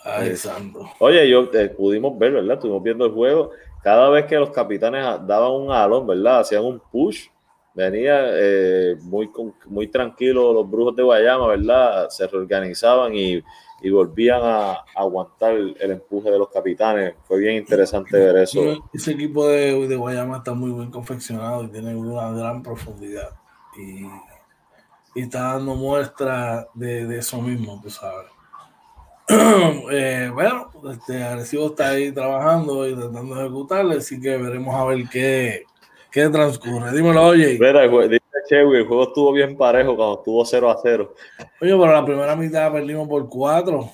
Ay, 0.04 0.36
santo. 0.36 0.88
Oye, 1.00 1.28
yo 1.28 1.50
eh, 1.52 1.70
pudimos 1.70 2.18
ver, 2.18 2.34
¿verdad? 2.34 2.54
Estuvimos 2.54 2.84
viendo 2.84 3.06
el 3.08 3.12
juego. 3.12 3.52
Cada 3.82 4.08
vez 4.10 4.26
que 4.28 4.38
los 4.38 4.52
capitanes 4.52 5.04
daban 5.26 5.52
un 5.52 5.72
alón, 5.72 6.06
¿verdad? 6.06 6.42
Hacían 6.42 6.64
un 6.64 6.80
push. 6.92 7.28
Venía 7.74 8.20
eh, 8.34 8.98
muy, 9.04 9.30
muy 9.68 9.88
tranquilo 9.88 10.54
los 10.54 10.70
brujos 10.70 10.96
de 10.96 11.04
Guayama, 11.04 11.48
¿verdad? 11.48 12.10
Se 12.10 12.28
reorganizaban 12.28 13.16
y, 13.16 13.42
y 13.82 13.90
volvían 13.90 14.42
a, 14.44 14.84
aguantar 14.96 15.54
el, 15.54 15.78
empuje 15.80 16.30
de 16.30 16.38
los 16.38 16.50
capitanes. 16.50 17.16
Fue 17.24 17.40
bien 17.40 17.56
interesante 17.56 18.18
ver 18.18 18.38
eso. 18.38 18.62
Ese 18.94 19.12
equipo 19.12 19.48
de, 19.48 19.88
de 19.88 19.96
Guayama 19.96 20.38
está 20.38 20.54
muy 20.54 20.72
bien 20.72 20.92
confeccionado 20.92 21.64
y 21.64 21.70
tiene 21.70 21.96
una 21.96 22.32
gran 22.32 22.62
profundidad. 22.62 23.30
Y, 23.78 24.06
y 25.16 25.24
está 25.24 25.54
dando 25.54 25.76
muestra 25.76 26.68
de, 26.74 27.06
de 27.06 27.20
eso 27.20 27.42
mismo, 27.42 27.80
tú 27.82 27.90
sabes. 27.90 28.28
Eh, 29.94 30.30
bueno, 30.34 30.70
este 30.92 31.24
Arecibo 31.24 31.68
está 31.68 31.90
ahí 31.90 32.12
trabajando 32.12 32.88
y 32.88 32.96
tratando 32.96 33.36
de 33.36 33.42
ejecutarle, 33.42 33.96
así 33.98 34.20
que 34.20 34.38
veremos 34.38 34.74
a 34.74 34.86
ver 34.86 35.08
qué, 35.10 35.64
qué 36.12 36.30
transcurre. 36.30 36.92
Dímelo, 36.92 37.24
oye. 37.28 37.58
Mira, 37.60 37.88
dice 38.08 38.22
Chewy, 38.50 38.78
el 38.78 38.86
juego 38.88 39.04
estuvo 39.04 39.32
bien 39.32 39.56
parejo 39.58 39.96
cuando 39.96 40.16
estuvo 40.18 40.46
0 40.46 40.70
a 40.70 40.78
0. 40.82 41.14
Oye, 41.62 41.72
pero 41.72 41.88
la 41.92 42.06
primera 42.06 42.36
mitad 42.36 42.72
perdimos 42.72 43.08
por 43.08 43.28
4, 43.30 43.90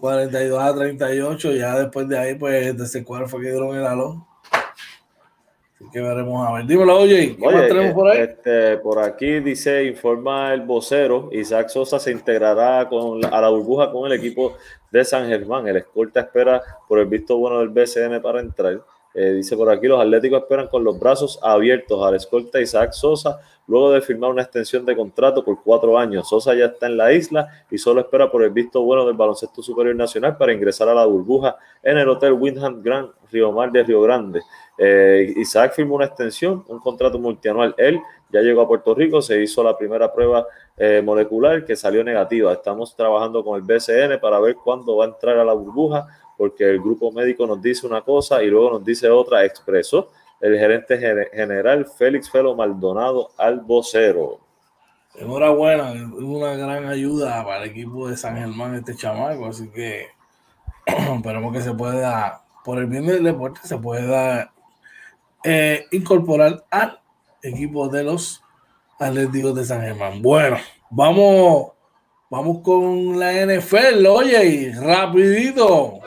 42 0.00 0.58
a 0.62 0.74
38. 0.74 1.52
Ya 1.52 1.78
después 1.78 2.08
de 2.08 2.18
ahí, 2.18 2.34
pues, 2.36 2.76
de 2.76 2.84
ese 2.84 3.04
cuadro 3.04 3.28
fue 3.28 3.40
que 3.42 3.50
dieron 3.50 3.74
el 3.76 3.84
alón. 3.86 4.24
Así 5.74 5.90
que 5.92 6.00
veremos 6.00 6.46
a 6.48 6.52
ver. 6.52 6.66
Dímelo, 6.66 6.96
oye, 7.00 7.34
¿qué 7.36 7.44
más 7.44 7.54
Oye, 7.54 7.68
tenemos 7.68 7.92
por 7.94 8.08
ahí? 8.10 8.18
este, 8.20 8.76
por 8.78 8.98
aquí 9.00 9.40
dice, 9.40 9.84
informa 9.84 10.54
el 10.54 10.60
vocero, 10.60 11.28
Isaac 11.32 11.68
Sosa 11.70 11.98
se 11.98 12.12
integrará 12.12 12.88
con 12.88 13.20
la- 13.20 13.28
a 13.28 13.40
la 13.40 13.48
burbuja 13.48 13.90
con 13.90 14.06
el 14.06 14.16
equipo 14.16 14.56
de 14.92 15.04
San 15.04 15.26
Germán. 15.26 15.66
El 15.66 15.78
escolta 15.78 16.20
espera 16.20 16.62
por 16.86 17.00
el 17.00 17.06
visto 17.06 17.36
bueno 17.36 17.58
del 17.58 17.70
BCN 17.70 18.20
para 18.20 18.38
entrar. 18.40 18.80
Eh, 19.14 19.32
dice 19.32 19.56
por 19.56 19.70
aquí, 19.70 19.86
los 19.86 20.00
atléticos 20.00 20.42
esperan 20.42 20.68
con 20.68 20.84
los 20.84 20.98
brazos 20.98 21.38
abiertos 21.42 22.02
al 22.04 22.14
escolta 22.14 22.60
Isaac 22.60 22.92
Sosa 22.92 23.40
luego 23.66 23.92
de 23.92 24.00
firmar 24.00 24.30
una 24.30 24.42
extensión 24.42 24.84
de 24.84 24.96
contrato 24.96 25.44
por 25.44 25.62
cuatro 25.62 25.98
años. 25.98 26.28
Sosa 26.28 26.54
ya 26.54 26.66
está 26.66 26.86
en 26.86 26.96
la 26.96 27.12
isla 27.12 27.48
y 27.70 27.78
solo 27.78 28.00
espera 28.00 28.30
por 28.30 28.42
el 28.42 28.50
visto 28.50 28.82
bueno 28.82 29.06
del 29.06 29.16
baloncesto 29.16 29.62
superior 29.62 29.94
nacional 29.94 30.36
para 30.36 30.52
ingresar 30.52 30.88
a 30.88 30.94
la 30.94 31.06
burbuja 31.06 31.56
en 31.82 31.98
el 31.98 32.08
Hotel 32.08 32.32
Windham 32.32 32.82
Grand 32.82 33.10
Río 33.30 33.52
Mar 33.52 33.70
de 33.72 33.82
Río 33.82 34.02
Grande. 34.02 34.42
Eh, 34.76 35.32
Isaac 35.36 35.74
firmó 35.74 35.94
una 35.96 36.06
extensión, 36.06 36.64
un 36.68 36.80
contrato 36.80 37.18
multianual. 37.18 37.74
Él 37.78 38.00
ya 38.30 38.40
llegó 38.40 38.62
a 38.62 38.68
Puerto 38.68 38.94
Rico, 38.94 39.22
se 39.22 39.42
hizo 39.42 39.62
la 39.62 39.76
primera 39.76 40.12
prueba 40.12 40.46
eh, 40.76 41.02
molecular 41.04 41.64
que 41.64 41.76
salió 41.76 42.02
negativa. 42.02 42.52
Estamos 42.52 42.96
trabajando 42.96 43.44
con 43.44 43.56
el 43.56 43.62
BCN 43.62 44.20
para 44.20 44.40
ver 44.40 44.56
cuándo 44.56 44.96
va 44.96 45.04
a 45.04 45.08
entrar 45.08 45.38
a 45.38 45.44
la 45.44 45.52
burbuja, 45.52 46.06
porque 46.42 46.68
el 46.68 46.80
grupo 46.80 47.12
médico 47.12 47.46
nos 47.46 47.62
dice 47.62 47.86
una 47.86 48.00
cosa 48.02 48.42
y 48.42 48.48
luego 48.48 48.72
nos 48.72 48.84
dice 48.84 49.08
otra, 49.08 49.44
expresó 49.44 50.10
el 50.40 50.58
gerente 50.58 50.98
gene- 50.98 51.28
general 51.32 51.86
Félix 51.86 52.28
Felo 52.28 52.56
Maldonado 52.56 53.30
al 53.38 53.60
vocero. 53.60 54.40
Enhorabuena, 55.14 55.92
es 55.92 56.02
una 56.02 56.56
gran 56.56 56.86
ayuda 56.86 57.44
para 57.44 57.62
el 57.62 57.70
equipo 57.70 58.08
de 58.08 58.16
San 58.16 58.36
Germán, 58.36 58.74
este 58.74 58.96
chamaco. 58.96 59.46
Así 59.46 59.68
que 59.70 60.08
esperemos 61.14 61.52
que 61.52 61.60
se 61.60 61.72
pueda, 61.74 62.42
por 62.64 62.78
el 62.78 62.86
bien 62.86 63.06
del 63.06 63.22
deporte, 63.22 63.60
se 63.62 63.78
pueda 63.78 64.52
eh, 65.44 65.84
incorporar 65.92 66.64
al 66.72 66.98
equipo 67.40 67.88
de 67.88 68.02
los 68.02 68.42
Atléticos 68.98 69.54
de 69.54 69.64
San 69.64 69.80
Germán. 69.82 70.20
Bueno, 70.20 70.56
vamos, 70.90 71.68
vamos 72.28 72.58
con 72.64 73.16
la 73.16 73.32
NFL, 73.46 74.06
oye, 74.08 74.44
y 74.44 74.72
rapidito. 74.72 76.00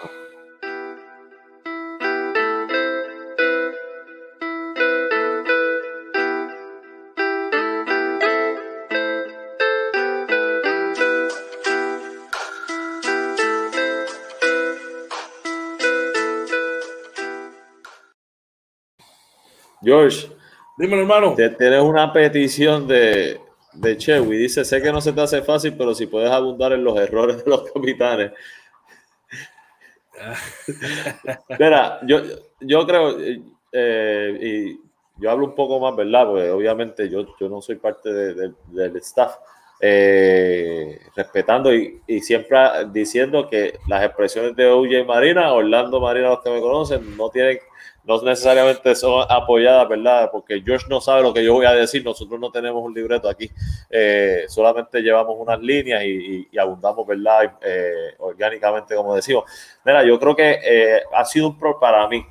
George, 19.85 20.27
Dímelo, 20.77 21.03
hermano. 21.03 21.35
te- 21.35 21.49
tienes 21.51 21.81
una 21.81 22.11
petición 22.11 22.87
de, 22.87 23.39
de 23.73 23.97
Chewy. 23.97 24.37
Dice, 24.37 24.65
sé 24.65 24.81
que 24.81 24.91
no 24.91 24.99
se 24.99 25.13
te 25.13 25.21
hace 25.21 25.41
fácil, 25.41 25.75
pero 25.77 25.93
si 25.95 26.07
puedes 26.07 26.31
abundar 26.31 26.73
en 26.73 26.83
los 26.83 26.97
errores 26.99 27.43
de 27.45 27.49
los 27.49 27.71
capitanes. 27.71 28.31
Mira, 31.59 31.99
yo, 32.07 32.21
yo 32.61 32.85
creo, 32.87 33.15
eh, 33.71 34.37
y 34.41 34.79
yo 35.21 35.31
hablo 35.31 35.45
un 35.45 35.55
poco 35.55 35.79
más, 35.79 35.95
¿verdad? 35.95 36.25
Porque 36.27 36.49
obviamente 36.49 37.09
yo, 37.09 37.25
yo 37.39 37.49
no 37.49 37.61
soy 37.61 37.75
parte 37.75 38.11
de- 38.11 38.33
de- 38.33 38.53
del 38.69 38.95
staff, 38.97 39.35
eh, 39.81 40.99
respetando 41.15 41.73
y, 41.73 42.01
y 42.07 42.21
siempre 42.21 42.57
diciendo 42.91 43.49
que 43.49 43.77
las 43.87 44.03
expresiones 44.05 44.55
de 44.55 44.67
OJ 44.67 45.05
Marina, 45.05 45.51
Orlando 45.53 45.99
Marina, 45.99 46.29
los 46.29 46.41
que 46.41 46.49
me 46.49 46.61
conocen, 46.61 47.15
no 47.17 47.29
tienen, 47.29 47.59
no 48.07 48.21
necesariamente 48.21 48.93
son 48.95 49.25
apoyadas, 49.29 49.89
¿verdad? 49.89 50.29
Porque 50.31 50.61
George 50.63 50.85
no 50.89 51.01
sabe 51.01 51.23
lo 51.23 51.33
que 51.33 51.43
yo 51.43 51.53
voy 51.53 51.65
a 51.65 51.73
decir, 51.73 52.03
nosotros 52.05 52.39
no 52.39 52.51
tenemos 52.51 52.83
un 52.83 52.93
libreto 52.93 53.27
aquí, 53.27 53.49
eh, 53.89 54.45
solamente 54.47 55.01
llevamos 55.01 55.35
unas 55.39 55.59
líneas 55.59 56.03
y, 56.03 56.07
y- 56.09 56.47
y 56.51 56.57
abundamos, 56.57 57.05
¿verdad? 57.07 57.57
Eh, 57.61 58.13
orgánicamente, 58.19 58.95
como 58.95 59.15
decimos. 59.15 59.45
Mira, 59.83 60.03
yo 60.03 60.19
creo 60.19 60.35
que 60.35 60.59
eh, 60.63 61.01
ha 61.13 61.25
sido 61.25 61.47
un 61.47 61.57
pro 61.57 61.79
para 61.79 62.07
mí, 62.07 62.23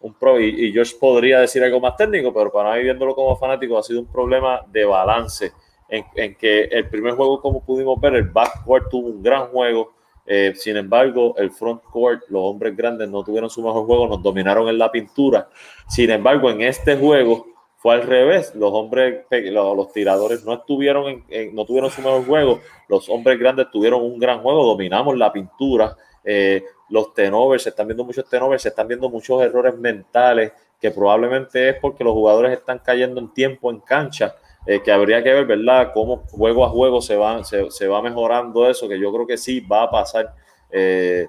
un 0.00 0.12
pro, 0.14 0.38
y, 0.38 0.66
y 0.68 0.72
George 0.72 0.94
podría 1.00 1.40
decir 1.40 1.62
algo 1.64 1.80
más 1.80 1.96
técnico, 1.96 2.32
pero 2.32 2.52
para 2.52 2.74
mí, 2.74 2.82
viéndolo 2.82 3.14
como 3.14 3.36
fanático, 3.36 3.78
ha 3.78 3.82
sido 3.82 4.00
un 4.00 4.06
problema 4.12 4.60
de 4.68 4.84
balance, 4.84 5.52
en, 5.88 6.04
en 6.16 6.34
que 6.34 6.64
el 6.64 6.88
primer 6.88 7.14
juego, 7.14 7.40
como 7.40 7.64
pudimos 7.64 7.98
ver, 8.00 8.14
el 8.16 8.24
backcourt 8.28 8.90
tuvo 8.90 9.08
un 9.08 9.22
gran 9.22 9.46
juego, 9.48 9.93
eh, 10.26 10.52
sin 10.56 10.76
embargo, 10.76 11.34
el 11.36 11.50
frontcourt, 11.50 12.22
los 12.28 12.42
hombres 12.42 12.76
grandes 12.76 13.08
no 13.08 13.22
tuvieron 13.22 13.50
su 13.50 13.62
mejor 13.62 13.84
juego, 13.86 14.08
nos 14.08 14.22
dominaron 14.22 14.68
en 14.68 14.78
la 14.78 14.90
pintura, 14.90 15.48
sin 15.88 16.10
embargo, 16.10 16.50
en 16.50 16.62
este 16.62 16.96
juego 16.96 17.46
fue 17.76 17.94
al 17.94 18.02
revés, 18.02 18.54
los 18.54 18.72
hombres, 18.72 19.26
los, 19.30 19.76
los 19.76 19.92
tiradores 19.92 20.44
no 20.44 20.54
estuvieron, 20.54 21.24
no 21.52 21.64
tuvieron 21.66 21.90
su 21.90 22.00
mejor 22.00 22.24
juego, 22.24 22.60
los 22.88 23.08
hombres 23.10 23.38
grandes 23.38 23.70
tuvieron 23.70 24.02
un 24.02 24.18
gran 24.18 24.40
juego, 24.40 24.64
dominamos 24.64 25.18
la 25.18 25.30
pintura, 25.30 25.94
eh, 26.24 26.64
los 26.88 27.12
tenovers, 27.12 27.62
se 27.62 27.68
están 27.68 27.86
viendo 27.86 28.04
muchos 28.04 28.28
tenovers, 28.28 28.62
se 28.62 28.70
están 28.70 28.88
viendo 28.88 29.10
muchos 29.10 29.42
errores 29.42 29.76
mentales, 29.76 30.52
que 30.80 30.90
probablemente 30.90 31.70
es 31.70 31.76
porque 31.80 32.04
los 32.04 32.14
jugadores 32.14 32.52
están 32.52 32.78
cayendo 32.78 33.20
en 33.20 33.32
tiempo 33.32 33.70
en 33.70 33.80
cancha, 33.80 34.34
eh, 34.66 34.80
que 34.82 34.90
habría 34.92 35.22
que 35.22 35.32
ver, 35.32 35.46
¿verdad?, 35.46 35.90
cómo 35.92 36.24
juego 36.30 36.64
a 36.64 36.68
juego 36.68 37.00
se 37.00 37.16
va, 37.16 37.42
se, 37.44 37.70
se 37.70 37.86
va 37.88 38.00
mejorando 38.02 38.68
eso, 38.68 38.88
que 38.88 38.98
yo 38.98 39.12
creo 39.12 39.26
que 39.26 39.36
sí 39.36 39.60
va 39.60 39.82
a 39.84 39.90
pasar. 39.90 40.34
Eh, 40.70 41.26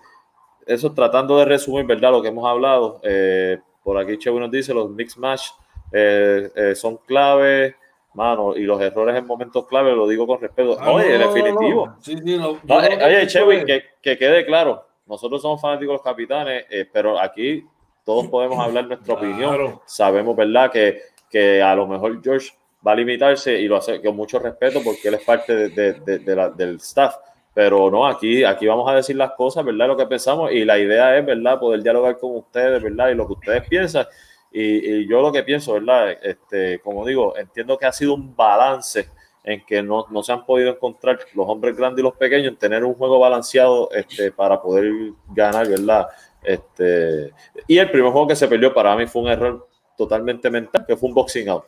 eso 0.65 0.91
tratando 0.93 1.38
de 1.38 1.45
resumir, 1.45 1.86
¿verdad?, 1.86 2.11
lo 2.11 2.21
que 2.21 2.29
hemos 2.29 2.45
hablado. 2.47 2.99
eh, 3.03 3.59
por 3.83 3.97
aquí 3.99 4.17
Chewy 4.17 4.39
nos 4.39 4.49
dice, 4.49 4.73
los 4.73 4.89
mix 4.89 5.15
match 5.17 5.49
eh, 5.91 6.49
eh, 6.55 6.73
son 6.75 6.97
clave, 7.05 7.75
mano, 8.15 8.55
y 8.55 8.63
los 8.63 8.81
errores 8.81 9.15
en 9.15 9.27
momentos 9.27 9.67
clave, 9.67 9.91
lo 9.95 10.07
digo 10.07 10.25
con 10.25 10.41
respeto. 10.41 10.75
Ah, 10.79 10.91
Oye, 10.91 11.17
no, 11.19 11.25
no, 11.25 11.33
definitivo. 11.33 11.86
no. 11.88 11.97
Sí, 12.01 12.17
sí, 12.17 12.38
No, 12.38 12.57
creo 12.59 12.81
eh, 12.81 13.05
oye, 13.05 13.27
Chewy, 13.27 13.63
que, 13.65 13.83
que 14.01 14.17
quede 14.17 14.43
claro, 14.45 14.83
nosotros 15.05 15.39
somos 15.41 15.61
fanáticos 15.61 15.89
de 15.89 15.93
los 15.97 16.01
capitanes, 16.01 16.65
pero 16.91 17.19
aquí 17.19 17.63
todos 18.03 18.27
podemos 18.27 18.57
hablar 18.57 18.88
nuestra 18.88 19.13
opinión. 19.13 19.49
Claro. 19.55 19.81
Sabemos, 19.86 20.36
¿verdad?, 20.36 20.71
que, 20.71 21.01
que 21.29 21.61
a 21.61 21.75
lo 21.75 21.86
mejor 21.86 22.19
George 22.23 22.49
va 22.86 22.91
a 22.91 22.95
limitarse 22.95 23.59
y 23.59 23.67
lo 23.67 23.77
hace 23.77 24.01
con 24.01 24.15
mucho 24.15 24.39
respeto 24.39 24.81
porque 24.83 25.07
él 25.09 25.15
es 25.15 25.23
parte 25.23 25.55
de- 25.55 25.69
de- 25.69 25.93
de- 25.93 26.19
de 26.19 26.36
la- 26.36 26.49
del 26.49 26.75
staff. 26.77 27.15
Pero 27.53 27.89
no, 27.89 28.05
aquí, 28.05 28.43
aquí 28.43 28.67
vamos 28.67 28.89
a 28.89 28.95
decir 28.95 29.15
las 29.15 29.31
cosas, 29.31 29.63
¿verdad? 29.63 29.88
Lo 29.88 29.95
que 29.97 30.05
pensamos 30.05 30.51
y 30.51 30.65
la 30.65 30.77
idea 30.77 31.17
es, 31.17 31.25
¿verdad? 31.25 31.57
Poder 31.59 31.81
dialogar 31.81 32.17
con 32.17 32.36
ustedes, 32.36 32.83
¿verdad? 32.83 33.09
Y 33.09 33.15
lo 33.15 33.25
que 33.27 33.33
ustedes 33.33 33.63
piensan. 33.67 34.05
Y, 34.51 34.61
y 35.01 35.07
yo 35.07 35.21
lo 35.21 35.31
que 35.31 35.43
pienso, 35.43 35.73
¿verdad? 35.73 36.17
Este, 36.21 36.79
como 36.79 37.05
digo, 37.05 37.36
entiendo 37.38 37.77
que 37.77 37.86
ha 37.86 37.91
sido 37.93 38.13
un 38.13 38.36
balance 38.36 39.09
en 39.43 39.63
que 39.65 39.81
no, 39.83 40.05
no 40.09 40.23
se 40.23 40.31
han 40.33 40.45
podido 40.45 40.71
encontrar 40.71 41.19
los 41.33 41.47
hombres 41.47 41.77
grandes 41.77 41.99
y 42.01 42.03
los 42.03 42.15
pequeños 42.15 42.47
en 42.49 42.57
tener 42.57 42.83
un 42.83 42.93
juego 42.95 43.19
balanceado 43.19 43.89
este, 43.91 44.31
para 44.31 44.61
poder 44.61 44.91
ganar, 45.33 45.67
¿verdad? 45.69 46.07
Este, 46.43 47.31
y 47.67 47.77
el 47.77 47.89
primer 47.91 48.11
juego 48.11 48.27
que 48.27 48.36
se 48.36 48.47
perdió 48.47 48.73
para 48.73 48.95
mí 48.95 49.05
fue 49.07 49.21
un 49.23 49.29
error 49.29 49.67
totalmente 49.97 50.49
mental, 50.49 50.86
que 50.86 50.95
fue 50.97 51.09
un 51.09 51.15
boxing 51.15 51.47
out. 51.49 51.63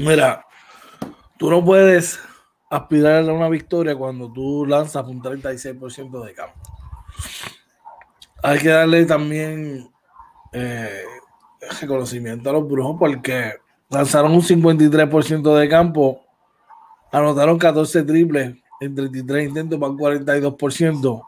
Mira, 0.00 0.44
tú 1.38 1.50
no 1.50 1.64
puedes 1.64 2.18
aspirar 2.70 3.28
a 3.28 3.32
una 3.32 3.48
victoria 3.48 3.94
cuando 3.94 4.32
tú 4.32 4.66
lanzas 4.66 5.06
un 5.06 5.22
36% 5.22 6.24
de 6.24 6.34
campo. 6.34 6.58
Hay 8.42 8.58
que 8.58 8.68
darle 8.68 9.04
también 9.04 9.90
eh, 10.52 11.04
reconocimiento 11.80 12.50
a 12.50 12.54
los 12.54 12.68
brujos 12.68 12.96
porque 12.98 13.52
lanzaron 13.88 14.32
un 14.32 14.42
53% 14.42 15.54
de 15.54 15.68
campo, 15.68 16.22
anotaron 17.12 17.58
14 17.58 18.02
triples 18.02 18.56
en 18.80 18.94
33 18.94 19.48
intentos 19.48 19.78
para 19.78 19.92
un 19.92 19.98
42%. 19.98 21.22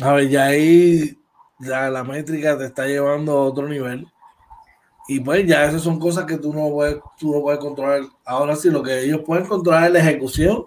A 0.00 0.12
ver, 0.12 0.28
ya 0.28 0.44
ahí 0.44 1.18
ya 1.58 1.88
la 1.90 2.04
métrica 2.04 2.58
te 2.58 2.66
está 2.66 2.86
llevando 2.86 3.32
a 3.32 3.44
otro 3.44 3.68
nivel. 3.68 4.06
Y 5.08 5.20
pues 5.20 5.46
ya 5.46 5.64
esas 5.64 5.82
son 5.82 5.98
cosas 5.98 6.24
que 6.24 6.38
tú 6.38 6.52
no 6.52 6.70
puedes, 6.70 6.98
tú 7.18 7.34
no 7.34 7.40
puedes 7.40 7.60
controlar. 7.60 8.02
Ahora 8.24 8.54
sí, 8.54 8.70
lo 8.70 8.82
que 8.82 9.04
ellos 9.04 9.22
pueden 9.24 9.46
controlar 9.46 9.86
es 9.86 9.92
la 9.92 9.98
ejecución. 9.98 10.66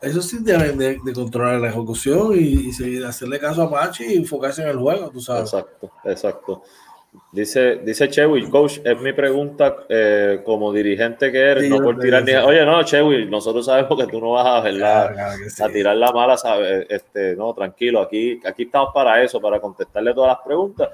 Eso 0.00 0.20
sí 0.20 0.38
deben 0.40 0.76
de, 0.78 1.12
controlar 1.14 1.60
la 1.60 1.68
ejecución 1.68 2.32
y, 2.34 2.70
y, 2.70 3.02
hacerle 3.02 3.38
caso 3.38 3.62
a 3.62 3.70
Pachi 3.70 4.04
y 4.04 4.16
enfocarse 4.16 4.62
en 4.62 4.68
el 4.68 4.78
juego, 4.78 5.10
tú 5.10 5.20
sabes. 5.20 5.52
Exacto, 5.52 5.90
exacto. 6.04 6.62
Dice, 7.30 7.76
dice 7.76 8.08
Chewy, 8.08 8.48
coach, 8.48 8.78
es 8.84 9.00
mi 9.00 9.12
pregunta 9.12 9.84
eh, 9.88 10.40
como 10.44 10.72
dirigente 10.72 11.30
que 11.30 11.38
eres, 11.38 11.68
no 11.68 11.78
por 11.78 11.98
tirar 11.98 12.24
ni. 12.24 12.32
Oye, 12.32 12.64
no, 12.64 12.82
Chewy, 12.82 13.26
nosotros 13.26 13.66
sabemos 13.66 13.98
que 13.98 14.10
tú 14.10 14.18
no 14.18 14.32
vas 14.32 14.64
a 14.64 15.68
tirar 15.68 15.96
la 15.96 16.10
mala, 16.10 16.38
¿sabes? 16.38 16.86
Este, 16.88 17.36
no, 17.36 17.52
tranquilo, 17.52 18.00
aquí, 18.00 18.40
aquí 18.44 18.62
estamos 18.62 18.90
para 18.94 19.22
eso, 19.22 19.40
para 19.40 19.60
contestarle 19.60 20.14
todas 20.14 20.36
las 20.36 20.44
preguntas. 20.44 20.88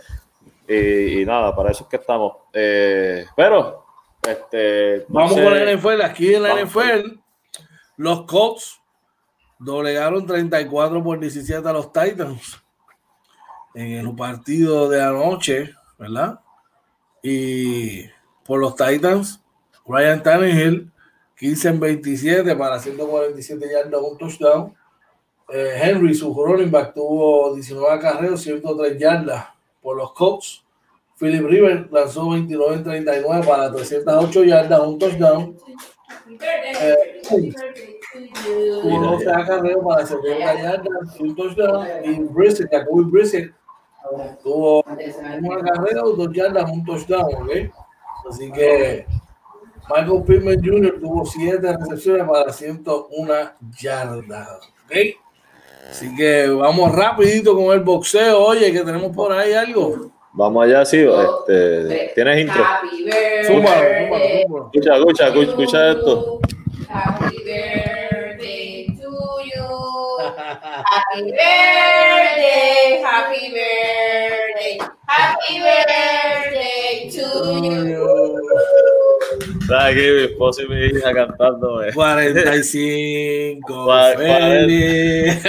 Y, 0.68 1.24
nada, 1.24 1.56
para 1.56 1.70
eso 1.70 1.84
es 1.84 1.88
que 1.88 1.96
estamos. 1.96 2.34
Eh, 2.52 3.24
pero, 3.34 3.86
este. 4.22 5.06
Vamos 5.08 5.32
con 5.32 5.54
la 5.54 5.72
NFL. 5.72 6.02
Aquí 6.02 6.34
en 6.34 6.42
la 6.42 6.62
NFL, 6.62 7.18
los 7.96 8.24
Colts 8.26 8.78
doblegaron 9.58 10.26
34 10.26 11.02
por 11.02 11.18
17 11.18 11.66
a 11.66 11.72
los 11.72 11.90
Titans 11.90 12.62
en 13.74 13.92
el 13.92 14.14
partido 14.14 14.90
de 14.90 15.02
anoche, 15.02 15.74
¿verdad? 15.98 16.40
Y 17.22 18.04
por 18.44 18.60
los 18.60 18.76
Titans, 18.76 19.42
Ryan 19.86 20.22
Tannehill, 20.22 20.92
15 21.38 21.68
en 21.68 21.80
27 21.80 22.56
para 22.56 22.78
147 22.78 23.66
yardas, 23.72 24.00
un 24.02 24.18
touchdown. 24.18 24.74
Eh, 25.50 25.80
Henry, 25.82 26.14
su 26.14 26.34
running 26.34 26.70
back, 26.70 26.92
tuvo 26.92 27.54
19 27.54 27.90
acarreos, 27.90 28.42
103 28.42 28.98
yardas 28.98 29.57
por 29.82 29.96
los 29.96 30.12
Colts. 30.12 30.64
Philip 31.18 31.44
River 31.46 31.88
lanzó 31.90 32.30
29 32.30 32.74
en 32.76 32.84
39 32.84 33.46
para 33.46 33.72
308 33.72 34.44
yardas, 34.44 34.80
un 34.80 34.98
touchdown. 34.98 35.56
Eh, 36.80 37.20
tuvo 38.82 39.00
12 39.00 39.30
acarreos 39.30 39.84
para 39.84 40.06
70 40.06 40.62
yardas, 40.62 41.20
un 41.20 41.34
touchdown. 41.34 41.86
Y 42.04 42.20
Brissett, 42.20 42.70
Jacoby 42.70 43.10
Brissett, 43.10 43.52
tuvo 44.42 44.82
un 44.82 45.52
acarreo, 45.52 46.12
dos 46.12 46.32
yardas, 46.32 46.70
un 46.70 46.84
touchdown. 46.84 47.42
¿okay? 47.42 47.70
Así 48.28 48.52
que 48.52 49.06
Michael 49.88 50.22
Pittman 50.24 50.62
Jr. 50.62 51.00
tuvo 51.00 51.24
7 51.24 51.76
recepciones 51.78 52.28
para 52.28 52.52
101 52.52 53.34
yardas. 53.80 54.60
¿okay? 54.84 55.16
Así 55.89 56.14
que 56.14 56.47
vamos 56.49 56.95
rapidito 56.95 57.55
con 57.57 57.72
el 57.72 57.80
boxeo. 57.80 58.41
Oye, 58.41 58.70
que 58.72 58.80
tenemos 58.80 59.14
por 59.14 59.32
ahí 59.32 59.55
algo. 59.55 60.11
Vamos 60.32 60.64
allá, 60.64 60.84
sí. 60.84 60.99
Este, 60.99 62.12
¿Tienes 62.14 62.41
intro? 62.41 62.62
Escucha, 64.72 64.97
escucha, 64.97 65.28
escucha 65.28 65.91
esto. 65.93 66.41
Happy 66.89 67.36
birthday 67.45 68.86
to 69.01 69.11
you. 69.45 69.66
Happy 70.36 71.22
birthday, 71.22 73.03
happy 73.03 73.51
birthday, 73.51 74.78
happy 75.07 75.59
birthday 75.59 77.11
to 77.11 77.24
you. 77.89 78.97
Está 79.61 79.86
aquí 79.86 80.01
mi 80.01 80.24
esposo 80.24 80.62
y 80.62 80.68
mi 80.68 80.86
hija 80.86 81.12
cantando. 81.12 81.80
45. 81.95 83.91
feliz. 84.16 85.43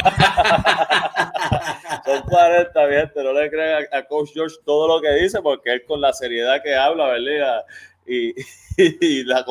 Son 2.05 2.21
40, 2.23 2.89
gente. 2.89 3.23
No 3.23 3.33
le 3.33 3.49
crean 3.49 3.85
a, 3.91 4.03
Coach 4.03 4.29
George 4.33 4.55
todo 4.65 4.87
lo 4.87 5.01
que 5.01 5.11
dice, 5.13 5.41
porque 5.41 5.73
él 5.73 5.83
con 5.85 6.01
la 6.01 6.13
seriedad 6.13 6.61
que 6.61 6.75
habla, 6.75 7.07
¿verdad? 7.07 7.63
Y, 8.05 8.33
y, 8.77 9.23
la, 9.23 9.45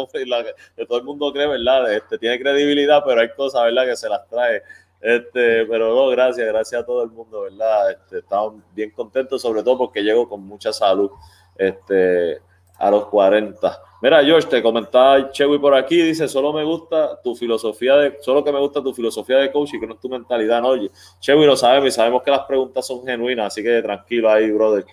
que 0.76 0.86
todo 0.86 0.98
el 0.98 1.04
mundo 1.04 1.32
cree, 1.32 1.46
¿verdad? 1.46 1.92
Este, 1.92 2.18
tiene 2.18 2.40
credibilidad, 2.40 3.02
pero 3.06 3.20
hay 3.20 3.30
cosas, 3.30 3.64
¿verdad? 3.64 3.86
Que 3.86 3.96
se 3.96 4.08
las 4.08 4.28
trae. 4.28 4.62
Este, 5.00 5.64
pero 5.66 5.94
no, 5.94 6.08
gracias, 6.08 6.46
gracias 6.46 6.82
a 6.82 6.86
todo 6.86 7.04
el 7.04 7.10
mundo, 7.10 7.42
¿verdad? 7.42 7.92
Este, 7.92 8.18
estamos 8.18 8.54
bien 8.74 8.90
contentos, 8.90 9.40
sobre 9.40 9.62
todo 9.62 9.78
porque 9.78 10.02
llego 10.02 10.28
con 10.28 10.42
mucha 10.42 10.72
salud 10.72 11.10
este, 11.58 12.40
a 12.78 12.90
los 12.90 13.06
40. 13.06 13.82
Mira, 14.00 14.22
George, 14.22 14.48
te 14.48 14.62
comentaba 14.62 15.30
Chewy 15.32 15.58
por 15.58 15.74
aquí, 15.74 16.00
dice, 16.00 16.28
solo 16.28 16.52
me 16.52 16.62
gusta 16.62 17.20
tu 17.20 17.34
filosofía 17.34 17.96
de, 17.96 18.18
solo 18.20 18.44
que 18.44 18.52
me 18.52 18.60
gusta 18.60 18.80
tu 18.82 18.94
filosofía 18.94 19.38
de 19.38 19.50
coach 19.50 19.74
y 19.74 19.80
que 19.80 19.86
no 19.86 19.94
es 19.94 20.00
tu 20.00 20.08
mentalidad, 20.08 20.62
no, 20.62 20.68
oye, 20.68 20.90
Chewy 21.18 21.44
lo 21.44 21.56
sabemos 21.56 21.88
y 21.88 21.90
sabemos 21.90 22.22
que 22.22 22.30
las 22.30 22.42
preguntas 22.42 22.86
son 22.86 23.04
genuinas, 23.04 23.46
así 23.46 23.62
que 23.62 23.82
tranquilo 23.82 24.30
ahí, 24.30 24.50
brother. 24.52 24.84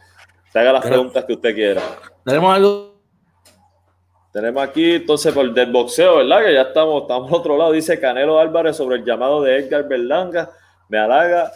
Te 0.52 0.60
haga 0.60 0.74
las 0.74 0.86
preguntas 0.86 1.26
que 1.26 1.34
usted 1.34 1.54
quiera. 1.54 1.82
Tenemos 2.24 2.56
algo. 2.56 2.96
Tenemos 4.32 4.64
aquí, 4.64 4.94
entonces, 4.96 5.34
por 5.34 5.46
el 5.46 5.54
del 5.54 5.72
boxeo, 5.72 6.18
¿verdad? 6.18 6.44
Que 6.44 6.54
ya 6.54 6.62
estamos, 6.64 7.04
estamos 7.04 7.30
al 7.30 7.38
otro 7.38 7.58
lado. 7.58 7.72
Dice 7.74 8.00
Canelo 8.00 8.40
Álvarez 8.40 8.76
sobre 8.78 8.98
el 8.98 9.06
llamado 9.06 9.42
de 9.42 9.58
Edgar 9.58 9.88
Berlanga. 9.88 10.50
Me 10.90 10.98
halaga, 10.98 11.52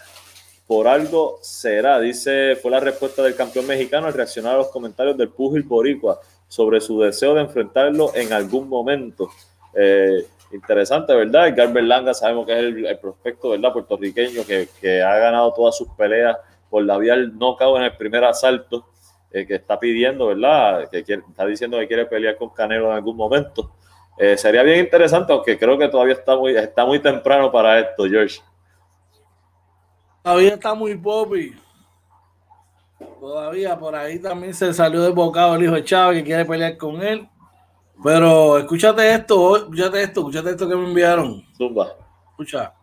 por 0.70 0.88
algo 0.88 1.40
será. 1.42 2.00
Dice, 2.00 2.56
fue 2.56 2.70
la 2.70 2.80
respuesta 2.80 3.24
del 3.24 3.36
campeón 3.36 3.66
mexicano 3.66 4.06
al 4.06 4.14
reaccionar 4.14 4.54
a 4.54 4.58
los 4.60 4.68
comentarios 4.68 5.18
del 5.18 5.30
Pugil 5.30 5.64
Boricua 5.64 6.20
sobre 6.48 6.80
su 6.80 7.02
deseo 7.02 7.34
de 7.34 7.42
enfrentarlo 7.42 8.14
en 8.14 8.32
algún 8.32 8.70
momento. 8.70 9.32
Eh, 9.74 10.28
interesante, 10.52 11.16
¿verdad? 11.16 11.48
Edgar 11.48 11.74
Berlanga 11.74 12.14
sabemos 12.14 12.46
que 12.46 12.54
es 12.54 12.60
el, 12.60 13.00
prospecto, 13.00 13.50
¿verdad? 13.50 13.74
Puertorriqueño 13.74 14.44
que, 14.46 15.02
ha 15.02 15.18
ganado 15.18 15.52
todas 15.56 15.76
sus 15.76 15.88
peleas 15.98 16.38
por 16.70 16.86
la 16.86 17.00
vía 17.00 17.16
del 17.16 17.36
knockout 17.36 17.78
en 17.78 17.84
el 17.86 17.98
primer 17.98 18.24
asalto, 18.26 18.86
eh, 19.32 19.48
que 19.48 19.56
está 19.56 19.80
pidiendo, 19.80 20.28
¿verdad? 20.28 20.88
Que 20.92 21.00
está 21.00 21.48
diciendo 21.48 21.80
que 21.80 21.88
quiere 21.88 22.06
pelear 22.06 22.36
con 22.36 22.52
Canelo 22.52 22.92
en 22.92 22.98
algún 22.98 23.18
momento. 23.18 23.72
Eh, 24.20 24.38
sería 24.38 24.62
bien 24.62 24.78
interesante, 24.82 25.34
aunque 25.34 25.58
creo 25.58 25.80
que 25.80 25.88
todavía 25.88 26.14
está 26.14 26.36
muy, 26.36 26.56
está 26.56 26.86
muy 26.86 27.00
temprano 27.00 27.52
para 27.52 27.80
esto, 27.80 28.06
George. 28.08 28.40
Todavía 30.24 30.54
está 30.54 30.74
muy 30.74 30.96
popi. 30.96 31.56
Todavía 33.20 33.78
por 33.78 33.96
ahí 33.96 34.20
también 34.20 34.54
se 34.54 34.74
salió 34.74 35.02
desbocado 35.02 35.56
el 35.56 35.64
hijo 35.64 35.76
de 35.76 35.84
Chávez 35.84 36.20
que 36.20 36.26
quiere 36.26 36.46
pelear 36.46 36.78
con 36.78 37.02
él. 37.02 37.28
Pero 38.04 38.58
escúchate 38.58 39.14
esto, 39.14 39.58
escúchate 39.58 40.04
esto, 40.04 40.20
escúchate 40.22 40.52
esto 40.52 40.70
que 40.70 40.76
me 40.76 40.86
enviaron. 40.86 41.46
Zumba. 41.58 41.96
Escucha. 42.32 42.74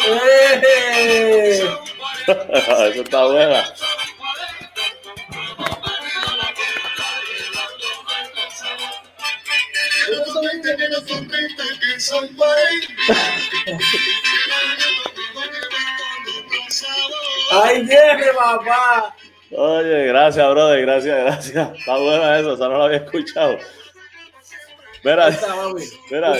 Eso 2.30 3.02
está 3.02 3.26
buena. 3.26 3.64
¡Ay, 17.52 17.82
viene, 17.82 18.26
papá! 18.36 19.14
Oye, 19.52 20.06
gracias, 20.06 20.50
brother, 20.50 20.80
gracias, 20.82 21.24
gracias. 21.24 21.78
Está 21.78 21.96
bueno 21.98 22.34
eso, 22.34 22.54
eso 22.54 22.68
no 22.68 22.78
lo 22.78 22.84
había 22.84 22.98
escuchado. 22.98 23.58
Mira, 25.04 25.30
mira, 26.10 26.32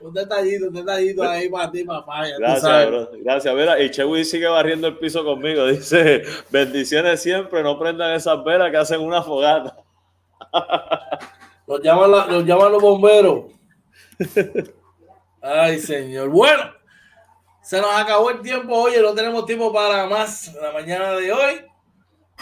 un 0.00 0.12
detallito, 0.12 0.66
un 0.66 0.74
detallito 0.74 1.22
ahí 1.22 1.48
para 1.48 1.70
ti, 1.70 1.84
papá. 1.84 2.26
Gracias, 2.38 2.86
bro. 2.86 3.10
Gracias. 3.14 3.54
Mira, 3.54 3.80
y 3.80 3.90
Chewy 3.90 4.24
sigue 4.24 4.46
barriendo 4.46 4.86
el 4.86 4.98
piso 4.98 5.24
conmigo. 5.24 5.66
Dice, 5.68 6.24
bendiciones 6.50 7.22
siempre, 7.22 7.62
no 7.62 7.78
prendan 7.78 8.12
esas 8.12 8.42
velas 8.44 8.70
que 8.70 8.76
hacen 8.76 9.00
una 9.00 9.22
fogata. 9.22 9.76
Los 11.66 11.80
llaman, 11.82 12.10
los 12.10 12.44
llaman 12.44 12.72
los 12.72 12.82
bomberos. 12.82 13.44
Ay, 15.40 15.78
señor. 15.78 16.28
Bueno, 16.28 16.62
se 17.62 17.80
nos 17.80 17.94
acabó 17.94 18.30
el 18.30 18.40
tiempo. 18.40 18.74
Oye, 18.74 19.00
no 19.00 19.14
tenemos 19.14 19.46
tiempo 19.46 19.72
para 19.72 20.06
más 20.06 20.52
la 20.60 20.72
mañana 20.72 21.12
de 21.12 21.32
hoy. 21.32 21.54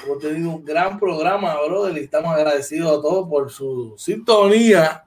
Hemos 0.05 0.19
tenido 0.19 0.51
un 0.51 0.65
gran 0.65 0.99
programa, 0.99 1.55
brother, 1.67 1.97
y 1.97 2.05
estamos 2.05 2.35
agradecidos 2.35 2.99
a 2.99 3.03
todos 3.03 3.29
por 3.29 3.51
su 3.51 3.95
sintonía. 3.99 5.05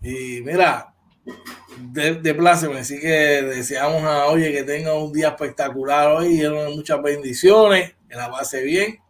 Y 0.00 0.42
mira, 0.42 0.94
de, 1.78 2.14
de 2.14 2.34
pláceme. 2.34 2.80
Así 2.80 3.00
que 3.00 3.08
deseamos 3.08 4.02
a 4.04 4.26
Oye 4.26 4.52
que 4.52 4.62
tenga 4.62 4.94
un 4.94 5.12
día 5.12 5.28
espectacular 5.28 6.08
hoy, 6.08 6.42
muchas 6.74 7.02
bendiciones, 7.02 7.94
que 8.08 8.14
la 8.14 8.30
pase 8.30 8.62
bien. 8.62 9.03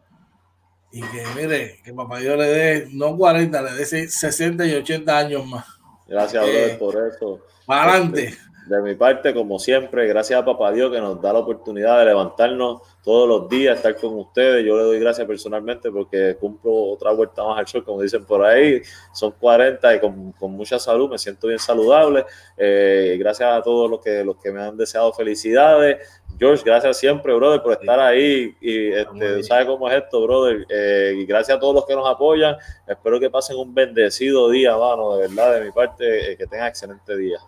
Y 0.94 1.00
que 1.00 1.24
mire, 1.34 1.80
que 1.84 1.92
papá 1.92 2.20
Dios 2.20 2.38
le 2.38 2.46
dé, 2.46 2.88
no 2.92 3.16
40, 3.16 3.62
le 3.62 3.72
dé 3.72 3.84
60 3.84 4.64
y 4.64 4.74
80 4.74 5.18
años 5.18 5.44
más. 5.44 5.66
Gracias, 6.06 6.46
Eh, 6.46 6.76
brother, 6.78 6.78
por 6.78 7.08
eso. 7.08 7.40
Para 7.66 7.94
adelante. 7.94 8.38
De 8.68 8.80
mi 8.80 8.94
parte, 8.94 9.34
como 9.34 9.58
siempre, 9.58 10.06
gracias 10.06 10.40
a 10.40 10.44
Papá 10.44 10.72
Dios 10.72 10.90
que 10.90 10.98
nos 10.98 11.20
da 11.20 11.32
la 11.32 11.40
oportunidad 11.40 11.98
de 11.98 12.06
levantarnos 12.06 12.80
todos 13.02 13.28
los 13.28 13.48
días, 13.48 13.76
estar 13.76 13.94
con 13.96 14.18
ustedes. 14.18 14.64
Yo 14.64 14.76
le 14.76 14.84
doy 14.84 15.00
gracias 15.00 15.26
personalmente 15.26 15.90
porque 15.90 16.36
cumplo 16.40 16.72
otra 16.92 17.10
vuelta 17.10 17.44
más 17.44 17.58
al 17.58 17.66
sol, 17.66 17.84
como 17.84 18.00
dicen 18.00 18.24
por 18.24 18.42
ahí. 18.42 18.80
Son 19.12 19.32
40 19.32 19.96
y 19.96 20.00
con, 20.00 20.32
con 20.32 20.52
mucha 20.52 20.78
salud, 20.78 21.10
me 21.10 21.18
siento 21.18 21.48
bien 21.48 21.58
saludable. 21.58 22.24
Eh, 22.56 23.16
gracias 23.18 23.52
a 23.52 23.60
todos 23.60 23.90
los 23.90 24.00
que, 24.00 24.24
los 24.24 24.36
que 24.36 24.50
me 24.50 24.62
han 24.62 24.76
deseado 24.78 25.12
felicidades. 25.12 25.98
George, 26.38 26.62
gracias 26.64 26.98
siempre, 26.98 27.32
brother, 27.34 27.62
por 27.62 27.72
estar 27.72 27.98
ahí. 28.00 28.54
Y 28.60 28.92
este, 28.92 29.42
¿sabes 29.44 29.66
cómo 29.66 29.88
es 29.88 30.02
esto, 30.02 30.22
brother? 30.24 30.66
Eh, 30.68 31.14
y 31.18 31.26
gracias 31.26 31.56
a 31.56 31.60
todos 31.60 31.74
los 31.74 31.86
que 31.86 31.94
nos 31.94 32.08
apoyan. 32.08 32.56
Espero 32.86 33.20
que 33.20 33.30
pasen 33.30 33.56
un 33.56 33.72
bendecido 33.72 34.50
día, 34.50 34.76
mano, 34.76 35.16
de 35.16 35.28
verdad, 35.28 35.54
de 35.54 35.64
mi 35.64 35.72
parte, 35.72 36.32
eh, 36.32 36.36
que 36.36 36.46
tengan 36.46 36.68
excelente 36.68 37.16
día. 37.16 37.38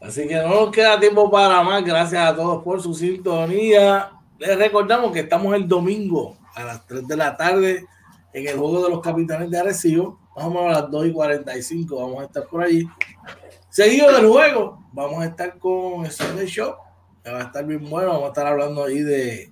Así 0.00 0.26
que 0.26 0.36
no 0.36 0.48
nos 0.48 0.70
queda 0.70 1.00
tiempo 1.00 1.30
para 1.30 1.62
más. 1.62 1.84
Gracias 1.84 2.22
a 2.22 2.34
todos 2.34 2.62
por 2.62 2.80
su 2.82 2.94
sintonía. 2.94 4.10
Les 4.38 4.56
recordamos 4.56 5.12
que 5.12 5.20
estamos 5.20 5.54
el 5.54 5.68
domingo 5.68 6.36
a 6.54 6.64
las 6.64 6.86
3 6.86 7.06
de 7.06 7.16
la 7.16 7.36
tarde 7.36 7.86
en 8.32 8.48
el 8.48 8.56
juego 8.56 8.84
de 8.84 8.90
los 8.90 9.00
capitanes 9.00 9.50
de 9.50 9.58
Arecibo. 9.58 10.18
Más 10.36 10.44
o 10.44 10.50
menos 10.50 10.76
a 10.76 10.80
las 10.82 10.90
2 10.90 11.06
y 11.06 11.12
45 11.12 11.96
vamos 11.96 12.20
a 12.20 12.24
estar 12.24 12.46
por 12.46 12.62
allí. 12.62 12.86
Seguido 13.68 14.12
del 14.12 14.26
juego, 14.26 14.82
vamos 14.92 15.22
a 15.22 15.26
estar 15.26 15.58
con 15.58 16.04
el 16.04 16.10
Sunday 16.10 16.46
Show. 16.46 16.74
Va 17.32 17.40
a 17.40 17.44
estar 17.44 17.64
bien 17.66 17.88
bueno. 17.88 18.08
Vamos 18.10 18.24
a 18.24 18.28
estar 18.28 18.46
hablando 18.46 18.84
ahí 18.84 19.00
de 19.00 19.50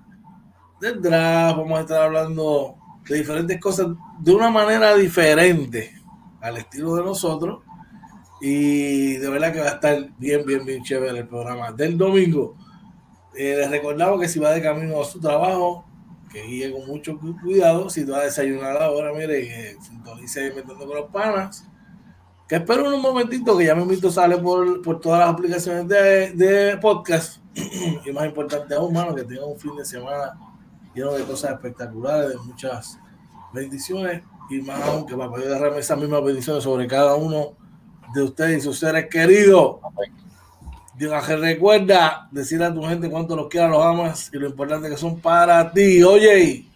del 0.80 1.02
draft. 1.02 1.56
Vamos 1.58 1.78
a 1.78 1.82
estar 1.82 2.02
hablando 2.02 2.76
de 3.08 3.16
diferentes 3.16 3.60
cosas 3.60 3.88
de 4.20 4.34
una 4.34 4.50
manera 4.50 4.94
diferente 4.94 5.92
al 6.40 6.56
estilo 6.58 6.94
de 6.96 7.02
nosotros. 7.04 7.62
Y 8.40 9.16
de 9.16 9.28
verdad 9.30 9.52
que 9.52 9.60
va 9.60 9.66
a 9.66 9.70
estar 9.74 10.08
bien, 10.18 10.44
bien, 10.46 10.64
bien 10.64 10.82
chévere 10.84 11.18
el 11.18 11.26
programa 11.26 11.72
del 11.72 11.98
domingo. 11.98 12.56
Eh, 13.36 13.54
les 13.56 13.70
recordamos 13.70 14.20
que 14.20 14.28
si 14.28 14.38
va 14.38 14.50
de 14.52 14.62
camino 14.62 15.00
a 15.00 15.04
su 15.04 15.20
trabajo, 15.20 15.84
que 16.30 16.42
guíe 16.42 16.70
con 16.70 16.86
mucho 16.86 17.18
cu- 17.18 17.36
cuidado. 17.42 17.90
Si 17.90 18.04
va 18.04 18.18
a 18.18 18.24
desayunar 18.24 18.80
ahora, 18.80 19.12
mire, 19.12 19.42
que 19.42 19.76
sintonice 19.80 20.52
metiendo 20.54 20.86
con 20.86 20.96
los 20.96 21.10
panas. 21.10 21.64
Que 22.48 22.56
espero 22.56 22.86
en 22.86 22.94
un 22.94 23.02
momentito 23.02 23.58
que 23.58 23.64
ya 23.66 23.74
me 23.74 23.82
invito 23.82 24.10
sale 24.10 24.38
por, 24.38 24.80
por 24.82 25.00
todas 25.00 25.20
las 25.20 25.30
aplicaciones 25.30 25.88
de, 25.88 26.30
de 26.32 26.76
podcast. 26.78 27.37
y 28.04 28.12
más 28.12 28.26
importante 28.26 28.74
aún, 28.74 28.92
mano, 28.92 29.14
que 29.14 29.24
tenga 29.24 29.46
un 29.46 29.58
fin 29.58 29.76
de 29.76 29.84
semana 29.84 30.38
lleno 30.94 31.12
de 31.12 31.24
cosas 31.24 31.52
espectaculares, 31.52 32.30
de 32.30 32.36
muchas 32.38 32.98
bendiciones. 33.52 34.22
Y 34.50 34.60
más 34.62 34.80
aún 34.82 35.06
que 35.06 35.14
para 35.14 35.30
poder 35.30 35.48
derrame 35.48 35.78
esas 35.78 35.98
mismas 35.98 36.24
bendiciones 36.24 36.64
sobre 36.64 36.86
cada 36.86 37.14
uno 37.14 37.52
de 38.14 38.22
ustedes 38.22 38.58
y 38.58 38.60
sus 38.62 38.78
seres 38.78 39.06
queridos. 39.10 39.76
Dios 40.96 41.26
que 41.26 41.36
recuerda 41.36 42.28
decirle 42.32 42.64
a 42.66 42.74
tu 42.74 42.82
gente 42.82 43.08
cuánto 43.08 43.36
los 43.36 43.48
quieras, 43.48 43.70
los 43.70 43.84
amas 43.84 44.30
y 44.32 44.38
lo 44.38 44.48
importante 44.48 44.88
que 44.88 44.96
son 44.96 45.20
para 45.20 45.70
ti. 45.72 46.02
Oye, 46.02 46.67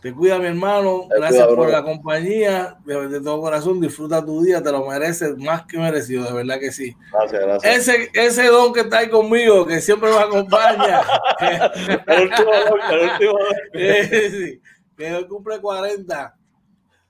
te 0.00 0.14
cuida 0.14 0.38
mi 0.38 0.46
hermano. 0.46 1.06
Te 1.08 1.16
Gracias 1.16 1.44
cuida, 1.44 1.56
por 1.56 1.70
la 1.70 1.82
compañía. 1.82 2.76
De, 2.84 3.08
de 3.08 3.20
todo 3.20 3.40
corazón, 3.40 3.80
disfruta 3.80 4.24
tu 4.24 4.42
día, 4.42 4.62
te 4.62 4.72
lo 4.72 4.86
mereces 4.86 5.36
más 5.36 5.66
que 5.66 5.78
merecido, 5.78 6.24
de 6.24 6.32
verdad 6.32 6.58
que 6.58 6.72
sí. 6.72 6.96
Gracias, 7.12 7.42
gracias. 7.42 7.88
Ese, 7.88 8.10
ese 8.14 8.46
don 8.48 8.72
que 8.72 8.80
está 8.80 8.98
ahí 8.98 9.10
conmigo, 9.10 9.66
que 9.66 9.80
siempre 9.80 10.10
me 10.10 10.18
acompaña, 10.18 11.02
El 12.06 12.22
último 12.22 12.50
gol, 12.50 12.80
el 12.90 13.10
último 13.10 13.32
gol. 13.32 13.56
Eh, 13.72 14.30
sí, 14.30 14.62
que 14.96 15.14
hoy 15.14 15.26
cumple 15.26 15.60
40. 15.60 16.36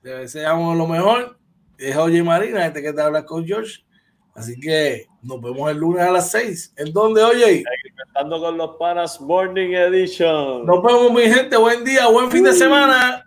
Le 0.01 0.11
deseamos 0.11 0.77
lo 0.77 0.87
mejor. 0.87 1.37
Es 1.77 1.95
Oye 1.95 2.21
Marina, 2.23 2.65
este 2.65 2.81
que 2.81 2.93
te 2.93 3.01
habla 3.01 3.25
con 3.25 3.45
George. 3.45 3.83
Así 4.33 4.59
que 4.59 5.07
nos 5.21 5.41
vemos 5.41 5.69
el 5.71 5.77
lunes 5.77 6.03
a 6.03 6.11
las 6.11 6.31
6. 6.31 6.73
¿En 6.77 6.93
dónde, 6.93 7.23
oye? 7.23 7.63
Estando 8.07 8.39
con 8.39 8.57
los 8.57 8.77
panas 8.77 9.21
Morning 9.21 9.73
Edition. 9.73 10.65
Nos 10.65 10.83
vemos, 10.83 11.11
mi 11.11 11.21
gente. 11.23 11.57
Buen 11.57 11.83
día, 11.83 12.07
buen 12.07 12.31
fin 12.31 12.43
de 12.43 12.53
semana. 12.53 13.25